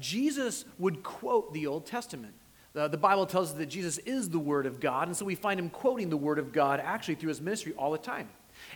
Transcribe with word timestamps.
Jesus 0.00 0.64
would 0.78 1.02
quote 1.02 1.52
the 1.52 1.66
Old 1.66 1.86
Testament. 1.86 2.34
Uh, 2.74 2.88
the 2.88 2.96
Bible 2.96 3.26
tells 3.26 3.50
us 3.50 3.58
that 3.58 3.66
Jesus 3.66 3.98
is 3.98 4.30
the 4.30 4.38
Word 4.38 4.64
of 4.64 4.80
God, 4.80 5.08
and 5.08 5.16
so 5.16 5.24
we 5.24 5.34
find 5.34 5.58
him 5.58 5.70
quoting 5.70 6.08
the 6.08 6.16
Word 6.16 6.38
of 6.38 6.52
God 6.52 6.80
actually 6.80 7.16
through 7.16 7.30
his 7.30 7.40
ministry 7.40 7.72
all 7.76 7.90
the 7.90 7.98
time. 7.98 8.28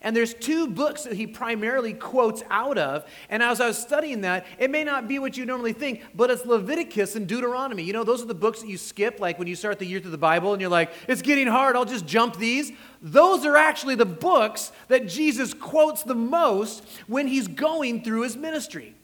And 0.03 0.17
there's 0.17 0.35
two 0.35 0.67
books 0.67 1.05
that 1.05 1.15
he 1.15 1.27
primarily 1.27 1.93
quotes 1.93 2.43
out 2.51 2.79
of. 2.79 3.05
And 3.29 3.43
as 3.43 3.61
I 3.61 3.67
was 3.67 3.79
studying 3.79 4.23
that, 4.23 4.47
it 4.59 4.71
may 4.71 4.85
not 4.85 5.09
be 5.09 5.19
what 5.19 5.37
you 5.37 5.45
normally 5.45 5.73
think, 5.73 6.03
but 6.15 6.31
it's 6.31 6.45
Leviticus 6.45 7.17
and 7.17 7.27
Deuteronomy. 7.27 7.83
You 7.83 7.93
know, 7.93 8.05
those 8.05 8.23
are 8.23 8.27
the 8.27 8.35
books 8.35 8.61
that 8.61 8.69
you 8.69 8.79
skip, 8.79 9.21
like 9.21 9.39
when 9.39 9.49
you 9.49 9.57
start 9.57 9.79
the 9.79 9.87
year 9.87 10.01
through 10.01 10.11
the 10.11 10.19
Bible 10.19 10.53
and 10.53 10.61
you're 10.61 10.71
like, 10.71 10.93
it's 11.09 11.23
getting 11.23 11.47
hard, 11.47 11.77
I'll 11.77 11.85
just 11.85 12.07
jump 12.07 12.37
these. 12.37 12.73
Those 13.03 13.45
are 13.45 13.57
actually 13.57 13.95
the 13.95 14.07
books 14.07 14.73
that 14.89 15.07
Jesus 15.07 15.55
quotes 15.55 16.03
the 16.03 16.15
most 16.15 16.85
when 17.07 17.27
he's 17.27 17.49
going 17.49 18.03
through 18.03 18.23
his 18.23 18.37
ministry. 18.37 18.95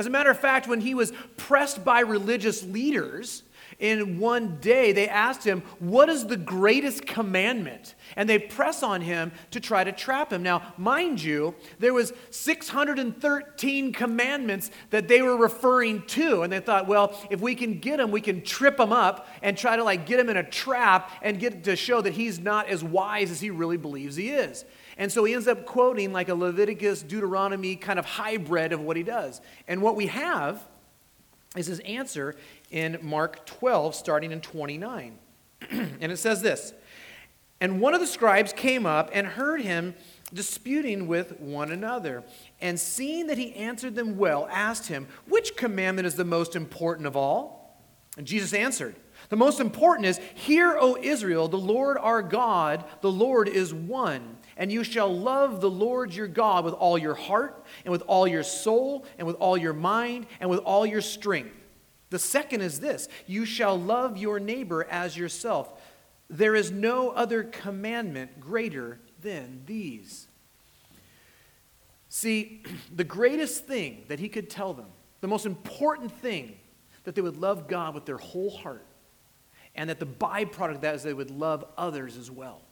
As 0.00 0.06
a 0.06 0.10
matter 0.10 0.30
of 0.30 0.40
fact, 0.40 0.66
when 0.66 0.80
he 0.80 0.94
was 0.94 1.12
pressed 1.36 1.84
by 1.84 2.00
religious 2.00 2.62
leaders, 2.62 3.42
in 3.78 4.18
one 4.18 4.56
day 4.58 4.92
they 4.92 5.06
asked 5.06 5.44
him, 5.44 5.62
What 5.78 6.08
is 6.08 6.26
the 6.26 6.38
greatest 6.38 7.06
commandment? 7.06 7.94
And 8.16 8.26
they 8.26 8.38
press 8.38 8.82
on 8.82 9.02
him 9.02 9.30
to 9.50 9.60
try 9.60 9.84
to 9.84 9.92
trap 9.92 10.32
him. 10.32 10.42
Now, 10.42 10.72
mind 10.78 11.22
you, 11.22 11.54
there 11.80 11.92
was 11.92 12.14
613 12.30 13.92
commandments 13.92 14.70
that 14.88 15.06
they 15.06 15.20
were 15.20 15.36
referring 15.36 16.06
to. 16.06 16.44
And 16.44 16.50
they 16.50 16.60
thought, 16.60 16.88
well, 16.88 17.14
if 17.28 17.42
we 17.42 17.54
can 17.54 17.78
get 17.78 18.00
him, 18.00 18.10
we 18.10 18.22
can 18.22 18.40
trip 18.42 18.80
him 18.80 18.94
up 18.94 19.28
and 19.42 19.54
try 19.54 19.76
to 19.76 19.84
like 19.84 20.06
get 20.06 20.18
him 20.18 20.30
in 20.30 20.38
a 20.38 20.50
trap 20.50 21.10
and 21.20 21.38
get 21.38 21.62
to 21.64 21.76
show 21.76 22.00
that 22.00 22.14
he's 22.14 22.38
not 22.38 22.68
as 22.68 22.82
wise 22.82 23.30
as 23.30 23.42
he 23.42 23.50
really 23.50 23.76
believes 23.76 24.16
he 24.16 24.30
is. 24.30 24.64
And 24.96 25.10
so 25.10 25.24
he 25.24 25.34
ends 25.34 25.48
up 25.48 25.66
quoting 25.66 26.12
like 26.12 26.28
a 26.28 26.34
Leviticus, 26.34 27.02
Deuteronomy 27.02 27.76
kind 27.76 27.98
of 27.98 28.04
hybrid 28.04 28.72
of 28.72 28.80
what 28.80 28.96
he 28.96 29.02
does. 29.02 29.40
And 29.68 29.82
what 29.82 29.96
we 29.96 30.06
have 30.08 30.62
is 31.56 31.66
his 31.66 31.80
answer 31.80 32.36
in 32.70 32.98
Mark 33.02 33.44
12, 33.46 33.94
starting 33.94 34.32
in 34.32 34.40
29. 34.40 35.18
and 35.70 36.12
it 36.12 36.18
says 36.18 36.42
this 36.42 36.72
And 37.60 37.80
one 37.80 37.94
of 37.94 38.00
the 38.00 38.06
scribes 38.06 38.52
came 38.52 38.86
up 38.86 39.10
and 39.12 39.26
heard 39.26 39.62
him 39.62 39.94
disputing 40.32 41.06
with 41.06 41.40
one 41.40 41.72
another. 41.72 42.22
And 42.60 42.78
seeing 42.78 43.26
that 43.28 43.38
he 43.38 43.54
answered 43.54 43.94
them 43.94 44.16
well, 44.16 44.48
asked 44.50 44.86
him, 44.86 45.08
Which 45.28 45.56
commandment 45.56 46.06
is 46.06 46.14
the 46.14 46.24
most 46.24 46.54
important 46.54 47.06
of 47.06 47.16
all? 47.16 47.60
And 48.16 48.26
Jesus 48.26 48.52
answered, 48.52 48.96
The 49.28 49.36
most 49.36 49.60
important 49.60 50.06
is, 50.06 50.20
Hear, 50.34 50.76
O 50.78 50.96
Israel, 51.00 51.48
the 51.48 51.56
Lord 51.56 51.98
our 51.98 52.22
God, 52.22 52.84
the 53.00 53.10
Lord 53.10 53.48
is 53.48 53.74
one. 53.74 54.36
And 54.56 54.70
you 54.70 54.84
shall 54.84 55.14
love 55.14 55.60
the 55.60 55.70
Lord 55.70 56.14
your 56.14 56.26
God 56.26 56.64
with 56.64 56.74
all 56.74 56.98
your 56.98 57.14
heart, 57.14 57.64
and 57.84 57.92
with 57.92 58.02
all 58.02 58.26
your 58.26 58.42
soul, 58.42 59.04
and 59.18 59.26
with 59.26 59.36
all 59.36 59.56
your 59.56 59.72
mind, 59.72 60.26
and 60.40 60.50
with 60.50 60.60
all 60.60 60.84
your 60.84 61.00
strength. 61.00 61.54
The 62.10 62.18
second 62.18 62.60
is 62.60 62.80
this 62.80 63.08
you 63.26 63.44
shall 63.44 63.78
love 63.78 64.18
your 64.18 64.38
neighbor 64.38 64.86
as 64.90 65.16
yourself. 65.16 65.72
There 66.28 66.54
is 66.54 66.70
no 66.70 67.10
other 67.10 67.42
commandment 67.42 68.38
greater 68.38 69.00
than 69.20 69.62
these. 69.66 70.28
See, 72.08 72.62
the 72.94 73.04
greatest 73.04 73.66
thing 73.66 74.04
that 74.08 74.18
he 74.20 74.28
could 74.28 74.50
tell 74.50 74.74
them, 74.74 74.86
the 75.20 75.28
most 75.28 75.46
important 75.46 76.12
thing, 76.12 76.56
that 77.04 77.14
they 77.14 77.22
would 77.22 77.38
love 77.38 77.66
God 77.66 77.94
with 77.94 78.04
their 78.04 78.18
whole 78.18 78.50
heart, 78.50 78.84
and 79.74 79.88
that 79.88 79.98
the 79.98 80.06
byproduct 80.06 80.76
of 80.76 80.80
that 80.82 80.96
is 80.96 81.02
they 81.02 81.14
would 81.14 81.30
love 81.30 81.64
others 81.78 82.16
as 82.16 82.30
well. 82.30 82.62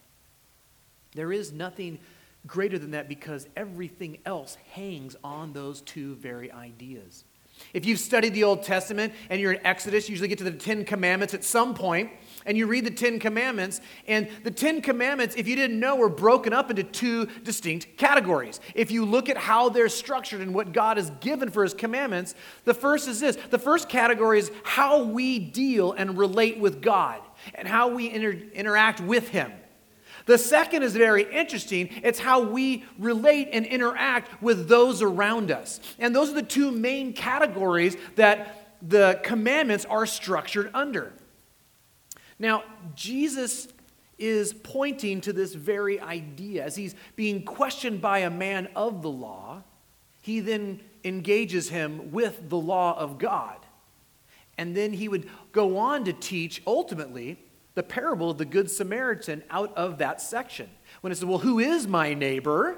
There 1.18 1.32
is 1.32 1.52
nothing 1.52 1.98
greater 2.46 2.78
than 2.78 2.92
that 2.92 3.08
because 3.08 3.48
everything 3.56 4.18
else 4.24 4.56
hangs 4.70 5.16
on 5.24 5.52
those 5.52 5.80
two 5.80 6.14
very 6.14 6.52
ideas. 6.52 7.24
If 7.74 7.84
you've 7.84 7.98
studied 7.98 8.34
the 8.34 8.44
Old 8.44 8.62
Testament 8.62 9.12
and 9.28 9.40
you're 9.40 9.50
in 9.50 9.66
Exodus, 9.66 10.08
you 10.08 10.12
usually 10.12 10.28
get 10.28 10.38
to 10.38 10.44
the 10.44 10.52
Ten 10.52 10.84
Commandments 10.84 11.34
at 11.34 11.42
some 11.42 11.74
point, 11.74 12.12
and 12.46 12.56
you 12.56 12.68
read 12.68 12.84
the 12.84 12.90
Ten 12.92 13.18
Commandments. 13.18 13.80
And 14.06 14.28
the 14.44 14.52
Ten 14.52 14.80
Commandments, 14.80 15.34
if 15.36 15.48
you 15.48 15.56
didn't 15.56 15.80
know, 15.80 15.96
were 15.96 16.08
broken 16.08 16.52
up 16.52 16.70
into 16.70 16.84
two 16.84 17.26
distinct 17.42 17.96
categories. 17.96 18.60
If 18.76 18.92
you 18.92 19.04
look 19.04 19.28
at 19.28 19.36
how 19.36 19.70
they're 19.70 19.88
structured 19.88 20.40
and 20.40 20.54
what 20.54 20.72
God 20.72 20.98
has 20.98 21.10
given 21.18 21.50
for 21.50 21.64
His 21.64 21.74
commandments, 21.74 22.36
the 22.64 22.74
first 22.74 23.08
is 23.08 23.18
this 23.18 23.36
the 23.50 23.58
first 23.58 23.88
category 23.88 24.38
is 24.38 24.52
how 24.62 25.02
we 25.02 25.40
deal 25.40 25.92
and 25.92 26.16
relate 26.16 26.60
with 26.60 26.80
God 26.80 27.20
and 27.56 27.66
how 27.66 27.88
we 27.88 28.08
inter- 28.08 28.38
interact 28.54 29.00
with 29.00 29.30
Him. 29.30 29.50
The 30.28 30.36
second 30.36 30.82
is 30.82 30.94
very 30.94 31.22
interesting. 31.22 31.88
It's 32.02 32.18
how 32.18 32.42
we 32.42 32.84
relate 32.98 33.48
and 33.50 33.64
interact 33.64 34.42
with 34.42 34.68
those 34.68 35.00
around 35.00 35.50
us. 35.50 35.80
And 35.98 36.14
those 36.14 36.28
are 36.28 36.34
the 36.34 36.42
two 36.42 36.70
main 36.70 37.14
categories 37.14 37.96
that 38.16 38.76
the 38.82 39.20
commandments 39.24 39.86
are 39.86 40.04
structured 40.04 40.70
under. 40.74 41.14
Now, 42.38 42.62
Jesus 42.94 43.68
is 44.18 44.52
pointing 44.52 45.22
to 45.22 45.32
this 45.32 45.54
very 45.54 45.98
idea. 45.98 46.62
As 46.62 46.76
he's 46.76 46.94
being 47.16 47.42
questioned 47.42 48.02
by 48.02 48.18
a 48.18 48.30
man 48.30 48.68
of 48.76 49.00
the 49.00 49.10
law, 49.10 49.62
he 50.20 50.40
then 50.40 50.80
engages 51.04 51.70
him 51.70 52.12
with 52.12 52.50
the 52.50 52.58
law 52.58 52.98
of 52.98 53.18
God. 53.18 53.56
And 54.58 54.76
then 54.76 54.92
he 54.92 55.08
would 55.08 55.26
go 55.52 55.78
on 55.78 56.04
to 56.04 56.12
teach 56.12 56.60
ultimately 56.66 57.38
the 57.78 57.82
parable 57.84 58.28
of 58.28 58.38
the 58.38 58.44
Good 58.44 58.68
Samaritan 58.68 59.44
out 59.50 59.72
of 59.76 59.98
that 59.98 60.20
section. 60.20 60.68
When 61.00 61.12
it 61.12 61.16
said, 61.16 61.28
Well, 61.28 61.38
who 61.38 61.60
is 61.60 61.86
my 61.86 62.12
neighbor? 62.12 62.76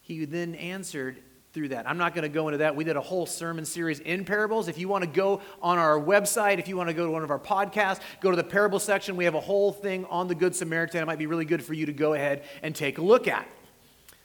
He 0.00 0.24
then 0.24 0.54
answered 0.54 1.18
through 1.52 1.68
that. 1.68 1.86
I'm 1.86 1.98
not 1.98 2.14
going 2.14 2.22
to 2.22 2.30
go 2.30 2.48
into 2.48 2.58
that. 2.58 2.74
We 2.74 2.84
did 2.84 2.96
a 2.96 3.02
whole 3.02 3.26
sermon 3.26 3.66
series 3.66 4.00
in 4.00 4.24
parables. 4.24 4.68
If 4.68 4.78
you 4.78 4.88
want 4.88 5.04
to 5.04 5.10
go 5.10 5.42
on 5.60 5.76
our 5.76 6.00
website, 6.00 6.58
if 6.58 6.66
you 6.66 6.78
want 6.78 6.88
to 6.88 6.94
go 6.94 7.04
to 7.04 7.12
one 7.12 7.22
of 7.22 7.30
our 7.30 7.38
podcasts, 7.38 8.00
go 8.22 8.30
to 8.30 8.38
the 8.38 8.42
parable 8.42 8.78
section. 8.78 9.16
We 9.16 9.26
have 9.26 9.34
a 9.34 9.40
whole 9.40 9.70
thing 9.70 10.06
on 10.06 10.28
the 10.28 10.34
Good 10.34 10.56
Samaritan. 10.56 11.02
It 11.02 11.06
might 11.06 11.18
be 11.18 11.26
really 11.26 11.44
good 11.44 11.62
for 11.62 11.74
you 11.74 11.84
to 11.84 11.92
go 11.92 12.14
ahead 12.14 12.44
and 12.62 12.74
take 12.74 12.96
a 12.96 13.02
look 13.02 13.28
at. 13.28 13.46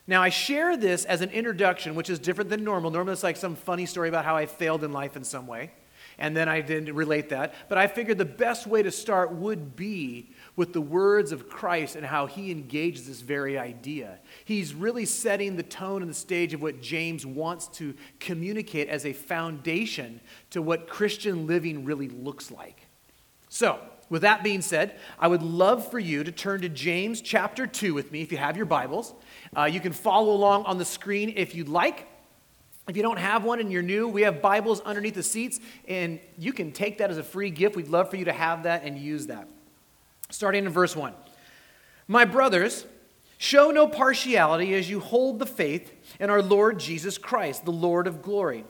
Now, 0.08 0.22
I 0.22 0.30
share 0.30 0.78
this 0.78 1.04
as 1.04 1.20
an 1.20 1.32
introduction, 1.32 1.96
which 1.96 2.10
is 2.10 2.18
different 2.18 2.50
than 2.50 2.64
normal. 2.64 2.92
Normally, 2.92 3.12
it's 3.12 3.24
like 3.24 3.36
some 3.36 3.58
funny 3.58 3.88
story 3.88 4.08
about 4.08 4.24
how 4.24 4.38
I 4.38 4.46
failed 4.46 4.86
in 4.86 4.94
life 4.94 5.18
in 5.18 5.26
some 5.26 5.48
way 5.48 5.72
and 6.24 6.38
then 6.38 6.48
I 6.48 6.62
didn't 6.62 6.96
relate 6.96 7.28
that. 7.30 7.54
But 7.68 7.78
I 7.78 7.88
figured 7.88 8.18
the 8.18 8.24
best 8.24 8.66
way 8.66 8.82
to 8.82 8.92
start 8.92 9.34
would 9.34 9.76
be 9.76 10.30
with 10.56 10.72
the 10.72 10.80
words 10.80 11.34
of 11.34 11.50
Christ 11.50 11.98
and 11.98 12.06
how 12.06 12.28
he 12.28 12.50
engages 12.50 13.08
this 13.08 13.20
very 13.20 13.58
idea. 13.60 14.20
He's 14.46 14.74
really 14.74 15.04
setting 15.04 15.58
the 15.58 15.64
tone 15.64 16.02
and 16.02 16.10
the 16.10 16.16
stage 16.16 16.54
of 16.54 16.62
what 16.62 16.82
James 16.82 17.26
wants 17.26 17.68
to 17.80 17.94
communicate 18.22 18.88
as 18.88 19.06
a 19.06 19.12
foundation 19.12 20.22
to 20.52 20.62
what 20.62 20.88
Christian 20.88 21.46
living 21.46 21.84
really 21.84 22.08
looks 22.08 22.52
like. 22.52 22.88
So, 23.50 23.82
with 24.10 24.22
that 24.22 24.44
being 24.44 24.62
said, 24.62 24.98
I 25.20 25.28
would 25.28 25.44
love 25.44 25.92
for 25.92 26.00
you 26.00 26.24
to 26.24 26.32
turn 26.32 26.62
to 26.62 26.70
James 26.70 27.20
chapter 27.20 27.68
2 27.68 27.94
with 27.94 28.14
me 28.14 28.22
if 28.22 28.32
you 28.32 28.38
have 28.38 28.56
your 28.56 28.66
Bibles. 28.66 29.14
Uh, 29.58 29.66
you 29.66 29.82
can 29.82 29.92
follow 29.92 30.32
along 30.32 30.64
on 30.68 30.78
the 30.78 30.86
screen 30.86 31.34
if 31.36 31.54
you'd 31.54 31.68
like. 31.68 32.08
If 32.88 32.98
you 32.98 33.04
don't 33.04 33.20
have 33.20 33.46
one 33.46 33.60
and 33.62 33.72
you're 33.72 33.82
new, 33.82 34.10
we 34.10 34.24
have 34.24 34.42
Bibles 34.42 34.82
underneath 34.82 35.16
the 35.16 35.24
seats, 35.24 35.60
and 35.88 36.20
you 36.38 36.52
can 36.52 36.74
take 36.74 36.98
that 36.98 37.10
as 37.10 37.18
a 37.18 37.24
free 37.24 37.50
gift. 37.50 37.78
We'd 37.78 37.88
love 37.88 38.10
for 38.10 38.18
you 38.18 38.26
to 38.26 38.34
have 38.34 38.64
that 38.64 38.84
and 38.84 38.98
use 38.98 39.28
that. 39.28 39.48
Starting 40.30 40.66
in 40.66 40.70
verse 40.70 40.96
1. 40.96 41.14
My 42.10 42.26
brothers, 42.26 42.86
show 43.38 43.72
no 43.72 43.88
partiality 43.88 44.74
as 44.74 44.90
you 44.90 45.00
hold 45.00 45.40
the 45.40 45.46
faith 45.46 45.94
in 46.20 46.30
our 46.30 46.42
Lord 46.42 46.78
Jesus 46.78 47.18
Christ, 47.18 47.64
the 47.64 47.72
Lord 47.72 48.06
of 48.06 48.22
glory. 48.22 48.66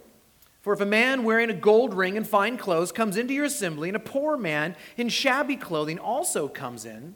For 0.62 0.74
if 0.74 0.80
a 0.80 0.86
man 0.86 1.24
wearing 1.24 1.50
a 1.50 1.56
gold 1.56 1.96
ring 1.96 2.16
and 2.16 2.28
fine 2.28 2.58
clothes 2.58 2.92
comes 2.92 3.18
into 3.18 3.34
your 3.34 3.46
assembly, 3.46 3.90
and 3.90 3.96
a 3.96 4.00
poor 4.00 4.38
man 4.38 4.76
in 4.96 5.10
shabby 5.10 5.56
clothing 5.56 5.98
also 5.98 6.48
comes 6.48 6.86
in, 6.86 7.16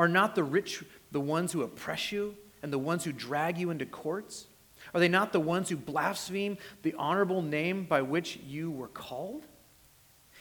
Are 0.00 0.08
not 0.08 0.34
the 0.34 0.42
rich 0.42 0.82
the 1.12 1.20
ones 1.20 1.52
who 1.52 1.60
oppress 1.60 2.10
you 2.10 2.34
and 2.62 2.72
the 2.72 2.78
ones 2.78 3.04
who 3.04 3.12
drag 3.12 3.58
you 3.58 3.68
into 3.68 3.84
courts? 3.84 4.46
Are 4.94 4.98
they 4.98 5.08
not 5.08 5.34
the 5.34 5.40
ones 5.40 5.68
who 5.68 5.76
blaspheme 5.76 6.56
the 6.80 6.94
honorable 6.94 7.42
name 7.42 7.84
by 7.84 8.00
which 8.00 8.38
you 8.46 8.70
were 8.70 8.88
called? 8.88 9.44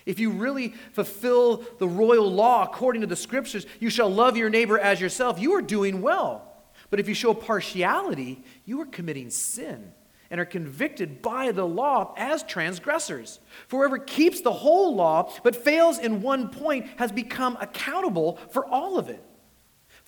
If 0.06 0.18
you 0.18 0.32
really 0.32 0.70
fulfill 0.94 1.66
the 1.78 1.90
royal 1.90 2.32
law 2.32 2.64
according 2.64 3.02
to 3.02 3.08
the 3.08 3.18
scriptures, 3.18 3.66
you 3.82 3.90
shall 3.90 4.10
love 4.10 4.38
your 4.38 4.50
neighbor 4.50 4.80
as 4.80 5.02
yourself, 5.02 5.42
you 5.42 5.52
are 5.56 5.62
doing 5.62 6.02
well. 6.02 6.54
But 6.90 7.02
if 7.02 7.10
you 7.10 7.14
show 7.14 7.34
partiality, 7.34 8.42
you 8.64 8.80
are 8.80 8.86
committing 8.86 9.30
sin 9.30 9.92
and 10.32 10.40
are 10.40 10.46
convicted 10.46 11.22
by 11.22 11.52
the 11.52 11.68
law 11.68 12.14
as 12.16 12.44
transgressors. 12.44 13.42
For 13.68 13.80
whoever 13.80 13.98
keeps 13.98 14.40
the 14.40 14.54
whole 14.54 14.96
law 14.96 15.34
but 15.44 15.54
fails 15.54 16.00
in 16.00 16.22
one 16.22 16.48
point 16.48 16.88
has 16.96 17.12
become 17.12 17.58
accountable 17.60 18.40
for 18.52 18.66
all 18.66 18.98
of 18.98 19.10
it. 19.10 19.26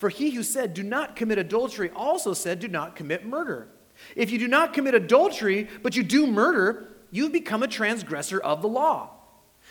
For 0.02 0.08
he 0.08 0.30
who 0.30 0.42
said, 0.42 0.74
Do 0.74 0.82
not 0.82 1.14
commit 1.14 1.38
adultery, 1.38 1.88
also 1.94 2.34
said, 2.34 2.58
Do 2.58 2.66
not 2.66 2.96
commit 2.96 3.24
murder. 3.24 3.68
If 4.16 4.32
you 4.32 4.38
do 4.40 4.48
not 4.48 4.74
commit 4.74 4.96
adultery, 4.96 5.68
but 5.80 5.94
you 5.94 6.02
do 6.02 6.26
murder, 6.26 6.88
you've 7.12 7.30
become 7.30 7.62
a 7.62 7.68
transgressor 7.68 8.40
of 8.40 8.62
the 8.62 8.68
law. 8.68 9.10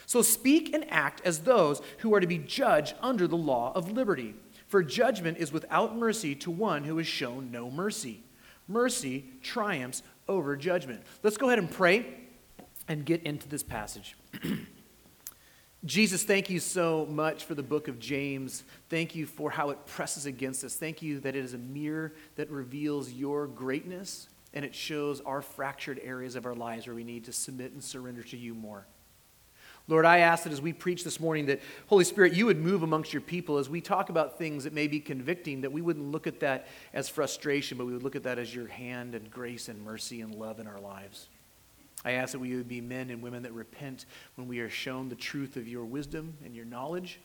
So 0.05 0.21
speak 0.21 0.73
and 0.73 0.89
act 0.89 1.19
as 1.25 1.39
those 1.39 1.81
who 1.97 2.13
are 2.13 2.21
to 2.21 2.27
be 2.27 2.37
judged 2.37 2.95
under 3.01 3.27
the 3.27 3.35
law 3.35 3.73
of 3.75 3.91
liberty. 3.91 4.33
For 4.67 4.81
judgment 4.81 5.37
is 5.37 5.51
without 5.51 5.97
mercy 5.97 6.33
to 6.35 6.49
one 6.49 6.85
who 6.85 6.97
has 6.99 7.07
shown 7.07 7.51
no 7.51 7.69
mercy. 7.69 8.23
Mercy 8.69 9.25
triumphs 9.43 10.01
over 10.29 10.55
judgment. 10.55 11.01
Let's 11.23 11.35
go 11.35 11.47
ahead 11.47 11.59
and 11.59 11.69
pray 11.69 12.05
and 12.87 13.03
get 13.05 13.23
into 13.23 13.49
this 13.49 13.63
passage. 13.63 14.15
Jesus, 15.83 16.23
thank 16.23 16.51
you 16.51 16.59
so 16.59 17.07
much 17.09 17.45
for 17.45 17.55
the 17.55 17.63
book 17.63 17.87
of 17.87 17.97
James. 17.97 18.63
Thank 18.89 19.15
you 19.15 19.25
for 19.25 19.49
how 19.49 19.71
it 19.71 19.83
presses 19.87 20.27
against 20.27 20.63
us. 20.63 20.75
Thank 20.75 21.01
you 21.01 21.19
that 21.21 21.35
it 21.35 21.43
is 21.43 21.55
a 21.55 21.57
mirror 21.57 22.13
that 22.35 22.51
reveals 22.51 23.11
your 23.11 23.47
greatness 23.47 24.29
and 24.53 24.63
it 24.63 24.75
shows 24.75 25.21
our 25.21 25.41
fractured 25.41 25.99
areas 26.03 26.35
of 26.35 26.45
our 26.45 26.53
lives 26.53 26.85
where 26.85 26.95
we 26.95 27.03
need 27.03 27.23
to 27.25 27.33
submit 27.33 27.71
and 27.71 27.83
surrender 27.83 28.21
to 28.21 28.37
you 28.37 28.53
more. 28.53 28.85
Lord, 29.87 30.05
I 30.05 30.19
ask 30.19 30.43
that 30.43 30.53
as 30.53 30.61
we 30.61 30.71
preach 30.71 31.03
this 31.03 31.19
morning, 31.19 31.47
that 31.47 31.61
Holy 31.87 32.03
Spirit, 32.03 32.33
you 32.33 32.45
would 32.45 32.59
move 32.59 32.83
amongst 32.83 33.11
your 33.11 33.21
people 33.21 33.57
as 33.57 33.67
we 33.67 33.81
talk 33.81 34.09
about 34.09 34.37
things 34.37 34.65
that 34.65 34.73
may 34.73 34.87
be 34.87 34.99
convicting, 34.99 35.61
that 35.61 35.71
we 35.71 35.81
wouldn't 35.81 36.11
look 36.11 36.27
at 36.27 36.41
that 36.41 36.67
as 36.93 37.09
frustration, 37.09 37.79
but 37.79 37.87
we 37.87 37.93
would 37.93 38.03
look 38.03 38.15
at 38.15 38.23
that 38.23 38.37
as 38.37 38.53
your 38.53 38.67
hand 38.67 39.15
and 39.15 39.31
grace 39.31 39.67
and 39.67 39.83
mercy 39.83 40.21
and 40.21 40.35
love 40.35 40.59
in 40.59 40.67
our 40.67 40.79
lives. 40.79 41.27
I 42.03 42.13
ask 42.13 42.31
that 42.31 42.39
we 42.39 42.55
would 42.55 42.67
be 42.67 42.81
men 42.81 43.09
and 43.09 43.21
women 43.21 43.43
that 43.43 43.53
repent 43.53 44.05
when 44.35 44.47
we 44.47 44.59
are 44.59 44.69
shown 44.69 45.09
the 45.09 45.15
truth 45.15 45.55
of 45.55 45.67
your 45.67 45.85
wisdom 45.85 46.37
and 46.43 46.55
your 46.55 46.65
knowledge. 46.65 47.19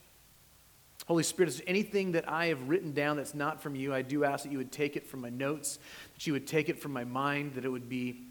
Holy 1.07 1.23
Spirit, 1.23 1.49
is 1.49 1.63
anything 1.67 2.13
that 2.13 2.29
I 2.29 2.47
have 2.47 2.69
written 2.69 2.93
down 2.93 3.17
that's 3.17 3.35
not 3.35 3.63
from 3.63 3.77
you? 3.77 3.95
I 3.95 4.03
do 4.03 4.25
ask 4.25 4.43
that 4.43 4.53
you 4.53 4.59
would 4.59 4.73
take 4.73 4.97
it 4.97 5.07
from 5.07 5.21
my 5.21 5.31
notes, 5.31 5.79
that 6.15 6.27
you 6.27 6.33
would 6.33 6.47
take 6.47 6.69
it 6.69 6.81
from 6.81 6.93
my 6.93 7.05
mind, 7.05 7.55
that 7.55 7.65
it 7.65 7.69
would 7.69 7.89
be 7.89 8.27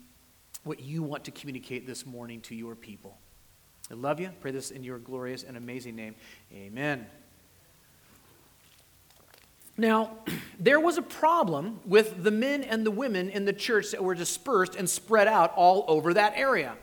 what 0.63 0.81
you 0.81 1.01
want 1.01 1.23
to 1.25 1.31
communicate 1.31 1.87
this 1.87 2.05
morning 2.05 2.41
to 2.41 2.55
your 2.55 2.75
people. 2.75 3.17
I 3.89 3.93
love 3.93 4.19
you. 4.19 4.31
Pray 4.41 4.51
this 4.51 4.71
in 4.71 4.83
your 4.83 4.97
glorious 4.97 5.43
and 5.43 5.55
amazing 5.55 5.95
name. 5.95 6.15
Amen. 6.51 7.05
Now, 9.77 10.17
there 10.59 10.79
was 10.79 10.97
a 10.97 11.01
problem 11.01 11.79
with 11.85 12.23
the 12.23 12.31
men 12.31 12.63
and 12.63 12.85
the 12.85 12.91
women 12.91 13.29
in 13.29 13.45
the 13.45 13.53
church 13.53 13.91
that 13.91 14.03
were 14.03 14.15
dispersed 14.15 14.75
and 14.75 14.89
spread 14.89 15.27
out 15.27 15.53
all 15.55 15.85
over 15.87 16.13
that 16.13 16.33
area. 16.35 16.75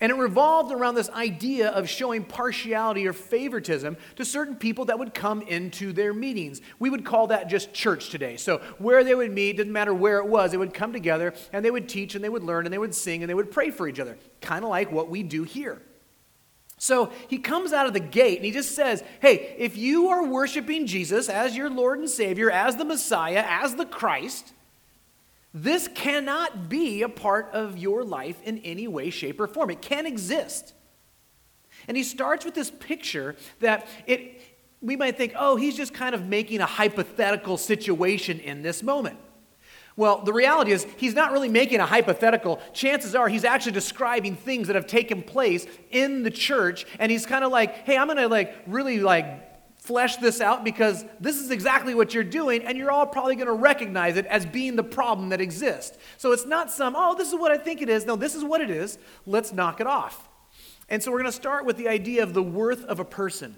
And 0.00 0.12
it 0.12 0.14
revolved 0.14 0.70
around 0.70 0.94
this 0.94 1.10
idea 1.10 1.70
of 1.70 1.88
showing 1.88 2.22
partiality 2.22 3.08
or 3.08 3.12
favoritism 3.12 3.96
to 4.14 4.24
certain 4.24 4.54
people 4.54 4.84
that 4.84 4.98
would 4.98 5.12
come 5.12 5.42
into 5.42 5.92
their 5.92 6.14
meetings. 6.14 6.60
We 6.78 6.88
would 6.88 7.04
call 7.04 7.26
that 7.28 7.48
just 7.48 7.72
church 7.72 8.10
today. 8.10 8.36
So, 8.36 8.58
where 8.78 9.02
they 9.02 9.16
would 9.16 9.32
meet, 9.32 9.56
didn't 9.56 9.72
matter 9.72 9.92
where 9.92 10.18
it 10.18 10.26
was, 10.26 10.52
they 10.52 10.56
would 10.56 10.72
come 10.72 10.92
together 10.92 11.34
and 11.52 11.64
they 11.64 11.72
would 11.72 11.88
teach 11.88 12.14
and 12.14 12.22
they 12.22 12.28
would 12.28 12.44
learn 12.44 12.64
and 12.64 12.72
they 12.72 12.78
would 12.78 12.94
sing 12.94 13.24
and 13.24 13.30
they 13.30 13.34
would 13.34 13.50
pray 13.50 13.72
for 13.72 13.88
each 13.88 13.98
other, 13.98 14.16
kind 14.40 14.64
of 14.64 14.70
like 14.70 14.92
what 14.92 15.10
we 15.10 15.24
do 15.24 15.42
here. 15.42 15.82
So 16.78 17.10
he 17.26 17.38
comes 17.38 17.72
out 17.72 17.86
of 17.86 17.92
the 17.92 18.00
gate 18.00 18.36
and 18.36 18.44
he 18.44 18.52
just 18.52 18.74
says, 18.74 19.02
Hey, 19.20 19.54
if 19.58 19.76
you 19.76 20.08
are 20.08 20.24
worshiping 20.24 20.86
Jesus 20.86 21.28
as 21.28 21.56
your 21.56 21.68
Lord 21.68 21.98
and 21.98 22.08
Savior, 22.08 22.50
as 22.50 22.76
the 22.76 22.84
Messiah, 22.84 23.44
as 23.46 23.74
the 23.74 23.84
Christ, 23.84 24.52
this 25.52 25.88
cannot 25.88 26.68
be 26.68 27.02
a 27.02 27.08
part 27.08 27.50
of 27.52 27.76
your 27.78 28.04
life 28.04 28.40
in 28.44 28.58
any 28.58 28.86
way, 28.86 29.10
shape, 29.10 29.40
or 29.40 29.48
form. 29.48 29.70
It 29.70 29.82
can't 29.82 30.06
exist. 30.06 30.72
And 31.88 31.96
he 31.96 32.02
starts 32.02 32.44
with 32.44 32.54
this 32.54 32.70
picture 32.70 33.34
that 33.60 33.88
it, 34.06 34.40
we 34.80 34.94
might 34.94 35.16
think, 35.16 35.32
oh, 35.36 35.56
he's 35.56 35.76
just 35.76 35.94
kind 35.94 36.14
of 36.14 36.26
making 36.26 36.60
a 36.60 36.66
hypothetical 36.66 37.56
situation 37.56 38.38
in 38.40 38.62
this 38.62 38.82
moment. 38.82 39.18
Well, 39.98 40.22
the 40.22 40.32
reality 40.32 40.70
is, 40.70 40.86
he's 40.96 41.14
not 41.14 41.32
really 41.32 41.48
making 41.48 41.80
a 41.80 41.86
hypothetical. 41.86 42.60
Chances 42.72 43.16
are 43.16 43.26
he's 43.26 43.42
actually 43.42 43.72
describing 43.72 44.36
things 44.36 44.68
that 44.68 44.76
have 44.76 44.86
taken 44.86 45.24
place 45.24 45.66
in 45.90 46.22
the 46.22 46.30
church, 46.30 46.86
and 47.00 47.10
he's 47.10 47.26
kind 47.26 47.42
of 47.42 47.50
like, 47.50 47.84
hey, 47.84 47.98
I'm 47.98 48.06
going 48.06 48.16
to 48.18 48.28
like 48.28 48.54
really 48.68 49.00
like 49.00 49.80
flesh 49.82 50.14
this 50.18 50.40
out 50.40 50.62
because 50.62 51.04
this 51.18 51.36
is 51.36 51.50
exactly 51.50 51.96
what 51.96 52.14
you're 52.14 52.22
doing, 52.22 52.62
and 52.62 52.78
you're 52.78 52.92
all 52.92 53.08
probably 53.08 53.34
going 53.34 53.48
to 53.48 53.52
recognize 53.52 54.16
it 54.16 54.26
as 54.26 54.46
being 54.46 54.76
the 54.76 54.84
problem 54.84 55.30
that 55.30 55.40
exists. 55.40 55.98
So 56.16 56.30
it's 56.30 56.46
not 56.46 56.70
some, 56.70 56.94
oh, 56.96 57.16
this 57.16 57.26
is 57.26 57.34
what 57.34 57.50
I 57.50 57.58
think 57.58 57.82
it 57.82 57.88
is. 57.88 58.06
No, 58.06 58.14
this 58.14 58.36
is 58.36 58.44
what 58.44 58.60
it 58.60 58.70
is. 58.70 58.98
Let's 59.26 59.52
knock 59.52 59.80
it 59.80 59.88
off. 59.88 60.28
And 60.88 61.02
so 61.02 61.10
we're 61.10 61.18
going 61.18 61.32
to 61.32 61.36
start 61.36 61.64
with 61.64 61.76
the 61.76 61.88
idea 61.88 62.22
of 62.22 62.34
the 62.34 62.42
worth 62.42 62.84
of 62.84 63.00
a 63.00 63.04
person. 63.04 63.56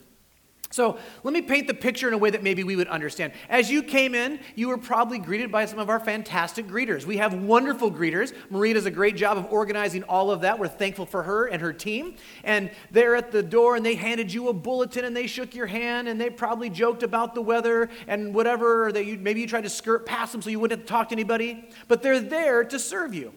So 0.72 0.99
let 1.25 1.34
me 1.34 1.43
paint 1.43 1.67
the 1.67 1.75
picture 1.75 2.06
in 2.06 2.14
a 2.14 2.19
way 2.19 2.31
that 2.31 2.44
maybe 2.44 2.62
we 2.62 2.76
would 2.76 2.87
understand. 2.87 3.32
As 3.49 3.72
you 3.72 3.82
came 3.82 4.14
in, 4.14 4.38
you 4.55 4.69
were 4.69 4.78
probably 4.78 5.19
greeted 5.19 5.50
by 5.50 5.64
some 5.64 5.81
of 5.81 5.90
our 5.90 5.99
fantastic 5.99 6.69
greeters. 6.69 7.05
We 7.05 7.17
have 7.17 7.34
wonderful 7.34 7.90
greeters. 7.90 8.32
Marie 8.50 8.72
does 8.72 8.87
a 8.87 8.90
great 8.90 9.17
job 9.17 9.37
of 9.37 9.52
organizing 9.52 10.05
all 10.05 10.31
of 10.31 10.43
that. 10.43 10.61
We're 10.61 10.69
thankful 10.69 11.06
for 11.06 11.25
her 11.25 11.46
and 11.46 11.61
her 11.61 11.72
team. 11.72 12.14
And 12.44 12.70
they're 12.93 13.17
at 13.17 13.32
the 13.32 13.43
door 13.43 13.75
and 13.75 13.84
they 13.84 13.96
handed 13.96 14.32
you 14.32 14.49
a 14.49 14.52
bulletin 14.52 15.05
and 15.05 15.17
they 15.17 15.26
shook 15.26 15.56
your 15.56 15.67
hand 15.67 16.06
and 16.06 16.20
they 16.20 16.31
probably 16.31 16.70
joked 16.70 17.02
about 17.02 17.34
the 17.34 17.43
weather 17.43 17.90
and 18.06 18.32
whatever, 18.32 18.93
that 18.93 19.06
you, 19.06 19.19
maybe 19.19 19.40
you 19.40 19.49
tried 19.49 19.64
to 19.64 19.70
skirt 19.70 20.06
past 20.06 20.31
them 20.31 20.40
so 20.40 20.50
you 20.50 20.61
wouldn't 20.61 20.82
have 20.82 20.87
to 20.87 20.93
talk 20.93 21.08
to 21.08 21.14
anybody. 21.17 21.69
But 21.88 22.05
they're 22.05 22.20
there 22.20 22.62
to 22.62 22.78
serve 22.78 23.12
you. 23.12 23.32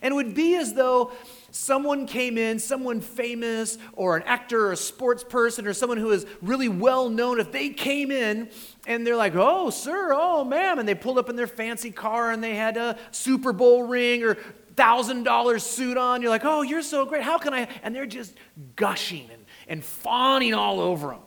And 0.00 0.12
it 0.12 0.14
would 0.14 0.34
be 0.34 0.56
as 0.56 0.72
though 0.72 1.12
someone 1.50 2.06
came 2.06 2.36
in, 2.38 2.58
someone 2.58 3.00
famous, 3.00 3.78
or 3.94 4.16
an 4.16 4.22
actor, 4.24 4.66
or 4.66 4.72
a 4.72 4.76
sports 4.76 5.24
person, 5.24 5.66
or 5.66 5.72
someone 5.72 5.98
who 5.98 6.10
is 6.10 6.26
really 6.42 6.68
well 6.68 7.08
known, 7.08 7.40
if 7.40 7.52
they 7.52 7.70
came 7.70 8.10
in 8.10 8.50
and 8.86 9.06
they're 9.06 9.16
like, 9.16 9.34
oh, 9.34 9.70
sir, 9.70 10.12
oh, 10.12 10.44
ma'am, 10.44 10.78
and 10.78 10.88
they 10.88 10.94
pulled 10.94 11.18
up 11.18 11.28
in 11.28 11.36
their 11.36 11.46
fancy 11.46 11.90
car 11.90 12.30
and 12.30 12.42
they 12.42 12.54
had 12.54 12.76
a 12.76 12.98
Super 13.10 13.52
Bowl 13.52 13.84
ring 13.84 14.22
or 14.22 14.36
thousand 14.76 15.24
dollar 15.24 15.58
suit 15.58 15.96
on, 15.96 16.22
you're 16.22 16.30
like, 16.30 16.44
oh, 16.44 16.62
you're 16.62 16.82
so 16.82 17.04
great. 17.04 17.22
How 17.22 17.36
can 17.36 17.52
I? 17.52 17.68
And 17.82 17.94
they're 17.94 18.06
just 18.06 18.34
gushing 18.76 19.28
and, 19.32 19.44
and 19.66 19.84
fawning 19.84 20.54
all 20.54 20.80
over 20.80 21.08
them. 21.08 21.20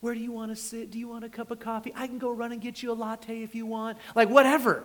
Where 0.00 0.14
do 0.14 0.20
you 0.20 0.32
want 0.32 0.52
to 0.52 0.56
sit? 0.56 0.90
Do 0.90 0.98
you 0.98 1.08
want 1.08 1.24
a 1.24 1.30
cup 1.30 1.50
of 1.50 1.58
coffee? 1.58 1.92
I 1.96 2.06
can 2.06 2.18
go 2.18 2.30
run 2.30 2.52
and 2.52 2.60
get 2.60 2.82
you 2.82 2.92
a 2.92 2.94
latte 2.94 3.42
if 3.42 3.54
you 3.54 3.64
want. 3.66 3.98
Like, 4.14 4.28
whatever. 4.28 4.84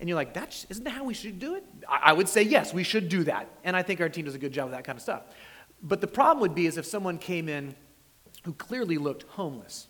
And 0.00 0.08
you're 0.08 0.16
like, 0.16 0.34
that's, 0.34 0.66
isn't 0.70 0.84
that 0.84 0.90
how 0.90 1.04
we 1.04 1.14
should 1.14 1.38
do 1.38 1.54
it? 1.54 1.64
I, 1.88 2.00
I 2.06 2.12
would 2.12 2.28
say, 2.28 2.42
yes, 2.42 2.72
we 2.74 2.82
should 2.82 3.08
do 3.08 3.24
that. 3.24 3.48
And 3.62 3.76
I 3.76 3.82
think 3.82 4.00
our 4.00 4.08
team 4.08 4.24
does 4.24 4.34
a 4.34 4.38
good 4.38 4.52
job 4.52 4.64
of 4.66 4.72
that 4.72 4.84
kind 4.84 4.96
of 4.96 5.02
stuff. 5.02 5.22
But 5.82 6.00
the 6.00 6.06
problem 6.06 6.40
would 6.40 6.54
be 6.54 6.66
is 6.66 6.76
if 6.78 6.86
someone 6.86 7.18
came 7.18 7.48
in 7.48 7.74
who 8.44 8.54
clearly 8.54 8.96
looked 8.96 9.24
homeless, 9.24 9.88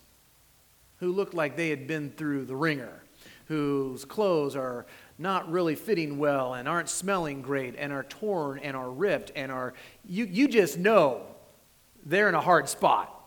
who 0.97 1.11
looked 1.11 1.33
like 1.33 1.55
they 1.55 1.69
had 1.69 1.87
been 1.87 2.11
through 2.11 2.45
the 2.45 2.55
wringer, 2.55 3.03
whose 3.47 4.05
clothes 4.05 4.55
are 4.55 4.85
not 5.17 5.49
really 5.51 5.75
fitting 5.75 6.17
well 6.17 6.53
and 6.53 6.67
aren't 6.67 6.89
smelling 6.89 7.41
great 7.41 7.75
and 7.77 7.93
are 7.93 8.03
torn 8.03 8.59
and 8.59 8.75
are 8.75 8.89
ripped 8.89 9.31
and 9.35 9.51
are, 9.51 9.73
you, 10.05 10.25
you 10.25 10.47
just 10.47 10.77
know 10.77 11.23
they're 12.05 12.29
in 12.29 12.35
a 12.35 12.41
hard 12.41 12.67
spot. 12.67 13.20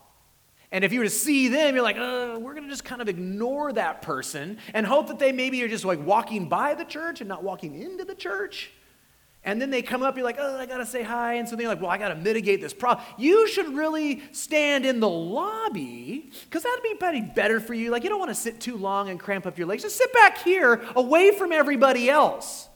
And 0.75 0.83
if 0.83 0.93
you 0.93 0.99
were 0.99 1.05
to 1.05 1.11
see 1.11 1.47
them, 1.47 1.77
you're 1.77 1.85
like, 1.85 1.99
uh, 1.99 2.37
we're 2.41 2.53
going 2.53 2.65
to 2.65 2.69
just 2.69 2.83
kind 2.83 3.01
of 3.01 3.09
ignore 3.09 3.73
that 3.75 4.03
person 4.03 4.59
and 4.75 4.85
hope 4.85 5.07
that 5.07 5.21
they 5.21 5.31
maybe 5.31 5.63
are 5.63 5.69
just 5.69 5.85
like 5.85 6.05
walking 6.05 6.49
by 6.49 6.75
the 6.75 6.85
church 6.85 7.21
and 7.21 7.29
not 7.29 7.45
walking 7.45 7.81
into 7.81 8.05
the 8.05 8.17
church. 8.17 8.73
And 9.45 9.63
then 9.63 9.71
they 9.71 9.83
come 9.83 10.03
up, 10.03 10.17
you're 10.17 10.25
like, 10.25 10.39
oh, 10.41 10.59
I 10.59 10.67
got 10.67 10.79
to 10.79 10.87
say 10.87 11.05
hi. 11.05 11.35
And 11.35 11.49
so 11.49 11.55
they're 11.55 11.69
like, 11.69 11.81
well, 11.81 11.93
I 11.93 11.97
got 11.97 12.09
to 12.09 12.17
mitigate 12.17 12.61
this 12.61 12.75
problem. 12.75 13.07
You 13.17 13.47
should 13.47 13.73
really 13.73 14.25
stand 14.33 14.85
in 14.85 14.99
the 14.99 15.09
lobby 15.09 16.33
because 16.43 16.65
that'd 16.65 16.83
be 16.83 16.95
pretty 16.95 17.21
better 17.21 17.61
for 17.61 17.75
you. 17.75 17.93
Like, 17.93 18.03
you 18.03 18.09
don't 18.09 18.19
want 18.19 18.33
to 18.33 18.35
sit 18.35 18.61
too 18.61 18.77
long 18.77 19.11
and 19.11 19.21
cramp 19.21 19.47
up 19.47 19.57
your 19.57 19.69
legs. 19.69 19.85
Just 19.85 19.97
sit 19.97 20.13
back 20.13 20.39
here 20.39 20.83
away 20.97 21.39
from 21.39 21.53
everybody 21.53 22.11
else. 22.11 22.69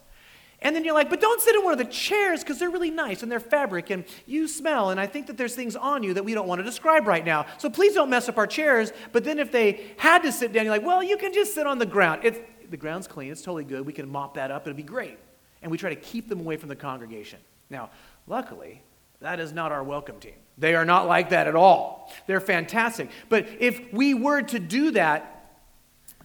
And 0.60 0.74
then 0.74 0.84
you're 0.84 0.94
like, 0.94 1.08
but 1.08 1.20
don't 1.20 1.40
sit 1.40 1.54
in 1.54 1.62
one 1.62 1.72
of 1.72 1.78
the 1.78 1.84
chairs 1.84 2.40
because 2.40 2.58
they're 2.58 2.70
really 2.70 2.90
nice 2.90 3.22
and 3.22 3.30
they're 3.30 3.38
fabric 3.38 3.90
and 3.90 4.04
you 4.26 4.48
smell. 4.48 4.90
And 4.90 4.98
I 4.98 5.06
think 5.06 5.28
that 5.28 5.36
there's 5.36 5.54
things 5.54 5.76
on 5.76 6.02
you 6.02 6.14
that 6.14 6.24
we 6.24 6.34
don't 6.34 6.48
want 6.48 6.58
to 6.58 6.64
describe 6.64 7.06
right 7.06 7.24
now. 7.24 7.46
So 7.58 7.70
please 7.70 7.94
don't 7.94 8.10
mess 8.10 8.28
up 8.28 8.38
our 8.38 8.46
chairs. 8.46 8.92
But 9.12 9.22
then 9.22 9.38
if 9.38 9.52
they 9.52 9.86
had 9.98 10.22
to 10.22 10.32
sit 10.32 10.52
down, 10.52 10.64
you're 10.64 10.74
like, 10.74 10.84
well, 10.84 11.02
you 11.02 11.16
can 11.16 11.32
just 11.32 11.54
sit 11.54 11.66
on 11.66 11.78
the 11.78 11.86
ground. 11.86 12.22
It's, 12.24 12.40
the 12.70 12.76
ground's 12.76 13.06
clean. 13.06 13.30
It's 13.30 13.42
totally 13.42 13.64
good. 13.64 13.86
We 13.86 13.92
can 13.92 14.08
mop 14.08 14.34
that 14.34 14.50
up. 14.50 14.66
It'll 14.66 14.76
be 14.76 14.82
great. 14.82 15.18
And 15.62 15.70
we 15.70 15.78
try 15.78 15.90
to 15.90 15.96
keep 15.96 16.28
them 16.28 16.40
away 16.40 16.56
from 16.56 16.68
the 16.68 16.76
congregation. 16.76 17.38
Now, 17.70 17.90
luckily, 18.26 18.82
that 19.20 19.38
is 19.38 19.52
not 19.52 19.70
our 19.70 19.84
welcome 19.84 20.18
team. 20.18 20.34
They 20.58 20.74
are 20.74 20.84
not 20.84 21.06
like 21.06 21.30
that 21.30 21.46
at 21.46 21.54
all. 21.54 22.12
They're 22.26 22.40
fantastic. 22.40 23.10
But 23.28 23.46
if 23.60 23.92
we 23.92 24.12
were 24.14 24.42
to 24.42 24.58
do 24.58 24.90
that, 24.92 25.60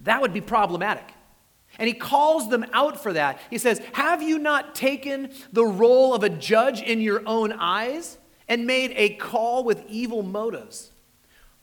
that 0.03 0.21
would 0.21 0.33
be 0.33 0.41
problematic. 0.41 1.12
And 1.79 1.87
he 1.87 1.93
calls 1.93 2.49
them 2.49 2.65
out 2.73 3.01
for 3.01 3.13
that. 3.13 3.39
He 3.49 3.57
says, 3.57 3.81
Have 3.93 4.21
you 4.21 4.37
not 4.37 4.75
taken 4.75 5.31
the 5.51 5.65
role 5.65 6.13
of 6.13 6.23
a 6.23 6.29
judge 6.29 6.81
in 6.81 7.01
your 7.01 7.23
own 7.25 7.51
eyes 7.53 8.17
and 8.47 8.67
made 8.67 8.93
a 8.95 9.15
call 9.15 9.63
with 9.63 9.83
evil 9.87 10.21
motives? 10.21 10.91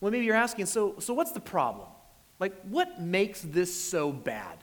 Well, 0.00 0.11
maybe 0.11 0.25
you're 0.25 0.35
asking, 0.35 0.67
so, 0.67 0.97
so 0.99 1.14
what's 1.14 1.33
the 1.33 1.40
problem? 1.40 1.88
Like, 2.38 2.59
what 2.62 3.00
makes 3.00 3.43
this 3.43 3.75
so 3.75 4.11
bad? 4.11 4.59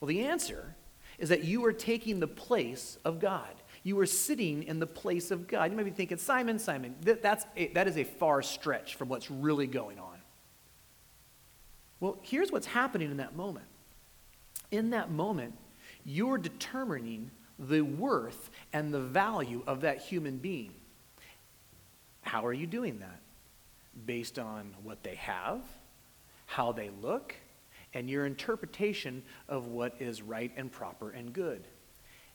Well, 0.00 0.06
the 0.06 0.24
answer 0.26 0.74
is 1.18 1.28
that 1.28 1.44
you 1.44 1.64
are 1.64 1.72
taking 1.72 2.20
the 2.20 2.28
place 2.28 2.96
of 3.04 3.18
God. 3.18 3.50
You 3.82 3.98
are 4.00 4.06
sitting 4.06 4.62
in 4.62 4.78
the 4.78 4.86
place 4.86 5.30
of 5.30 5.46
God. 5.46 5.70
You 5.70 5.76
might 5.76 5.84
be 5.84 5.90
thinking, 5.90 6.16
Simon, 6.16 6.58
Simon, 6.58 6.94
that, 7.02 7.22
that's 7.22 7.44
a, 7.56 7.68
that 7.68 7.86
is 7.86 7.98
a 7.98 8.04
far 8.04 8.40
stretch 8.40 8.94
from 8.94 9.08
what's 9.08 9.30
really 9.30 9.66
going 9.66 9.98
on. 9.98 10.18
Well, 12.00 12.18
here's 12.22 12.50
what's 12.50 12.66
happening 12.66 13.10
in 13.10 13.18
that 13.18 13.36
moment. 13.36 13.66
In 14.74 14.90
that 14.90 15.10
moment, 15.10 15.54
you're 16.04 16.36
determining 16.36 17.30
the 17.60 17.82
worth 17.82 18.50
and 18.72 18.92
the 18.92 19.00
value 19.00 19.62
of 19.68 19.82
that 19.82 19.98
human 19.98 20.38
being. 20.38 20.72
How 22.22 22.44
are 22.44 22.52
you 22.52 22.66
doing 22.66 22.98
that? 22.98 23.20
Based 24.04 24.36
on 24.36 24.74
what 24.82 25.04
they 25.04 25.14
have, 25.14 25.60
how 26.46 26.72
they 26.72 26.90
look, 27.00 27.36
and 27.92 28.10
your 28.10 28.26
interpretation 28.26 29.22
of 29.48 29.68
what 29.68 29.94
is 30.00 30.20
right 30.20 30.50
and 30.56 30.72
proper 30.72 31.10
and 31.10 31.32
good. 31.32 31.68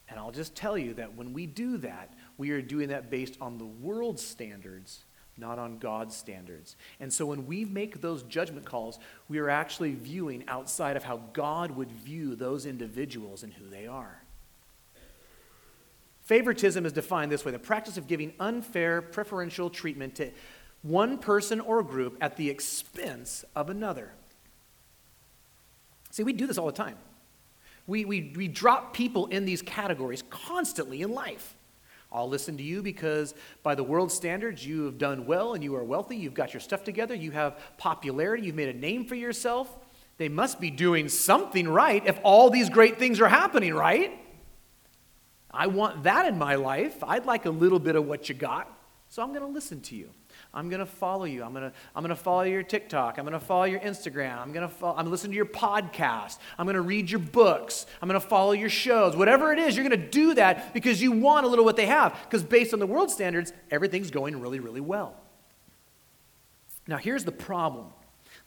And 0.07 0.17
I'll 0.17 0.31
just 0.31 0.55
tell 0.55 0.77
you 0.77 0.93
that 0.93 1.15
when 1.15 1.33
we 1.33 1.45
do 1.45 1.75
that, 1.79 2.13
we 2.37 2.51
are 2.51 2.61
doing 2.61 2.87
that 2.89 3.09
based 3.09 3.37
on 3.41 3.57
the 3.57 3.65
world's 3.65 4.25
standards, 4.25 5.03
not 5.39 5.59
on 5.59 5.77
God's 5.77 6.15
standards. 6.15 6.75
And 6.99 7.11
so 7.11 7.25
when 7.25 7.47
we 7.47 7.65
make 7.65 8.01
those 8.01 8.23
judgment 8.23 8.65
calls, 8.65 8.99
we 9.27 9.39
are 9.39 9.49
actually 9.49 9.93
viewing 9.93 10.43
outside 10.47 10.97
of 10.97 11.03
how 11.03 11.21
God 11.33 11.71
would 11.71 11.91
view 11.91 12.35
those 12.35 12.65
individuals 12.65 13.43
and 13.43 13.53
who 13.53 13.69
they 13.69 13.87
are. 13.87 14.23
Favoritism 16.23 16.85
is 16.85 16.93
defined 16.93 17.31
this 17.31 17.43
way 17.43 17.51
the 17.51 17.59
practice 17.59 17.97
of 17.97 18.07
giving 18.07 18.33
unfair 18.39 19.01
preferential 19.01 19.69
treatment 19.69 20.15
to 20.15 20.31
one 20.81 21.17
person 21.17 21.59
or 21.59 21.81
group 21.83 22.17
at 22.21 22.37
the 22.37 22.49
expense 22.49 23.43
of 23.55 23.69
another. 23.69 24.11
See, 26.11 26.23
we 26.23 26.33
do 26.33 26.47
this 26.47 26.57
all 26.57 26.65
the 26.65 26.71
time. 26.71 26.97
We, 27.87 28.05
we, 28.05 28.33
we 28.35 28.47
drop 28.47 28.93
people 28.93 29.25
in 29.27 29.45
these 29.45 29.61
categories 29.61 30.23
constantly 30.29 31.01
in 31.01 31.11
life. 31.11 31.55
I'll 32.11 32.27
listen 32.27 32.57
to 32.57 32.63
you 32.63 32.81
because, 32.81 33.35
by 33.61 33.75
the 33.75 33.83
world 33.83 34.11
standards, 34.11 34.65
you 34.65 34.85
have 34.85 34.97
done 34.97 35.25
well 35.27 35.53
and 35.53 35.63
you 35.63 35.75
are 35.75 35.83
wealthy. 35.83 36.17
You've 36.17 36.33
got 36.33 36.53
your 36.53 36.61
stuff 36.61 36.83
together. 36.83 37.13
You 37.13 37.31
have 37.31 37.59
popularity. 37.77 38.47
You've 38.47 38.55
made 38.55 38.69
a 38.69 38.77
name 38.77 39.05
for 39.05 39.15
yourself. 39.15 39.77
They 40.17 40.29
must 40.29 40.59
be 40.59 40.71
doing 40.71 41.07
something 41.07 41.67
right 41.67 42.05
if 42.05 42.19
all 42.23 42.49
these 42.49 42.69
great 42.69 42.97
things 42.97 43.21
are 43.21 43.29
happening, 43.29 43.73
right? 43.73 44.19
I 45.51 45.67
want 45.67 46.03
that 46.03 46.25
in 46.25 46.37
my 46.37 46.55
life. 46.55 47.03
I'd 47.03 47.25
like 47.25 47.45
a 47.45 47.51
little 47.51 47.79
bit 47.79 47.95
of 47.95 48.05
what 48.05 48.27
you 48.27 48.35
got. 48.35 48.71
So 49.09 49.23
I'm 49.23 49.29
going 49.29 49.41
to 49.41 49.47
listen 49.47 49.81
to 49.81 49.95
you. 49.95 50.09
I'm 50.53 50.69
going 50.69 50.79
to 50.79 50.85
follow 50.85 51.25
you. 51.25 51.43
I'm 51.43 51.53
going 51.53 51.69
to, 51.69 51.73
I'm 51.95 52.03
going 52.03 52.15
to 52.15 52.21
follow 52.21 52.41
your 52.41 52.63
TikTok. 52.63 53.19
I'm 53.19 53.25
going 53.25 53.39
to 53.39 53.45
follow 53.45 53.65
your 53.65 53.79
Instagram. 53.81 54.39
I'm 54.41 54.51
going 54.51 54.67
to 54.67 54.73
follow, 54.73 54.93
I'm 54.93 54.97
going 54.97 55.05
to 55.05 55.11
listen 55.11 55.29
to 55.29 55.35
your 55.35 55.45
podcast. 55.45 56.39
I'm 56.57 56.65
going 56.65 56.75
to 56.75 56.81
read 56.81 57.11
your 57.11 57.19
books. 57.19 57.85
I'm 58.01 58.09
going 58.09 58.19
to 58.19 58.27
follow 58.27 58.53
your 58.53 58.69
shows. 58.69 59.15
Whatever 59.15 59.53
it 59.53 59.59
is, 59.59 59.77
you're 59.77 59.87
going 59.87 60.01
to 60.01 60.09
do 60.09 60.33
that 60.33 60.73
because 60.73 61.01
you 61.01 61.11
want 61.11 61.45
a 61.45 61.49
little 61.49 61.65
what 61.65 61.75
they 61.75 61.85
have. 61.85 62.17
Because 62.23 62.43
based 62.43 62.73
on 62.73 62.79
the 62.79 62.87
world 62.87 63.11
standards, 63.11 63.53
everything's 63.69 64.09
going 64.09 64.41
really, 64.41 64.59
really 64.59 64.81
well. 64.81 65.15
Now, 66.87 66.97
here's 66.97 67.23
the 67.23 67.31
problem 67.31 67.93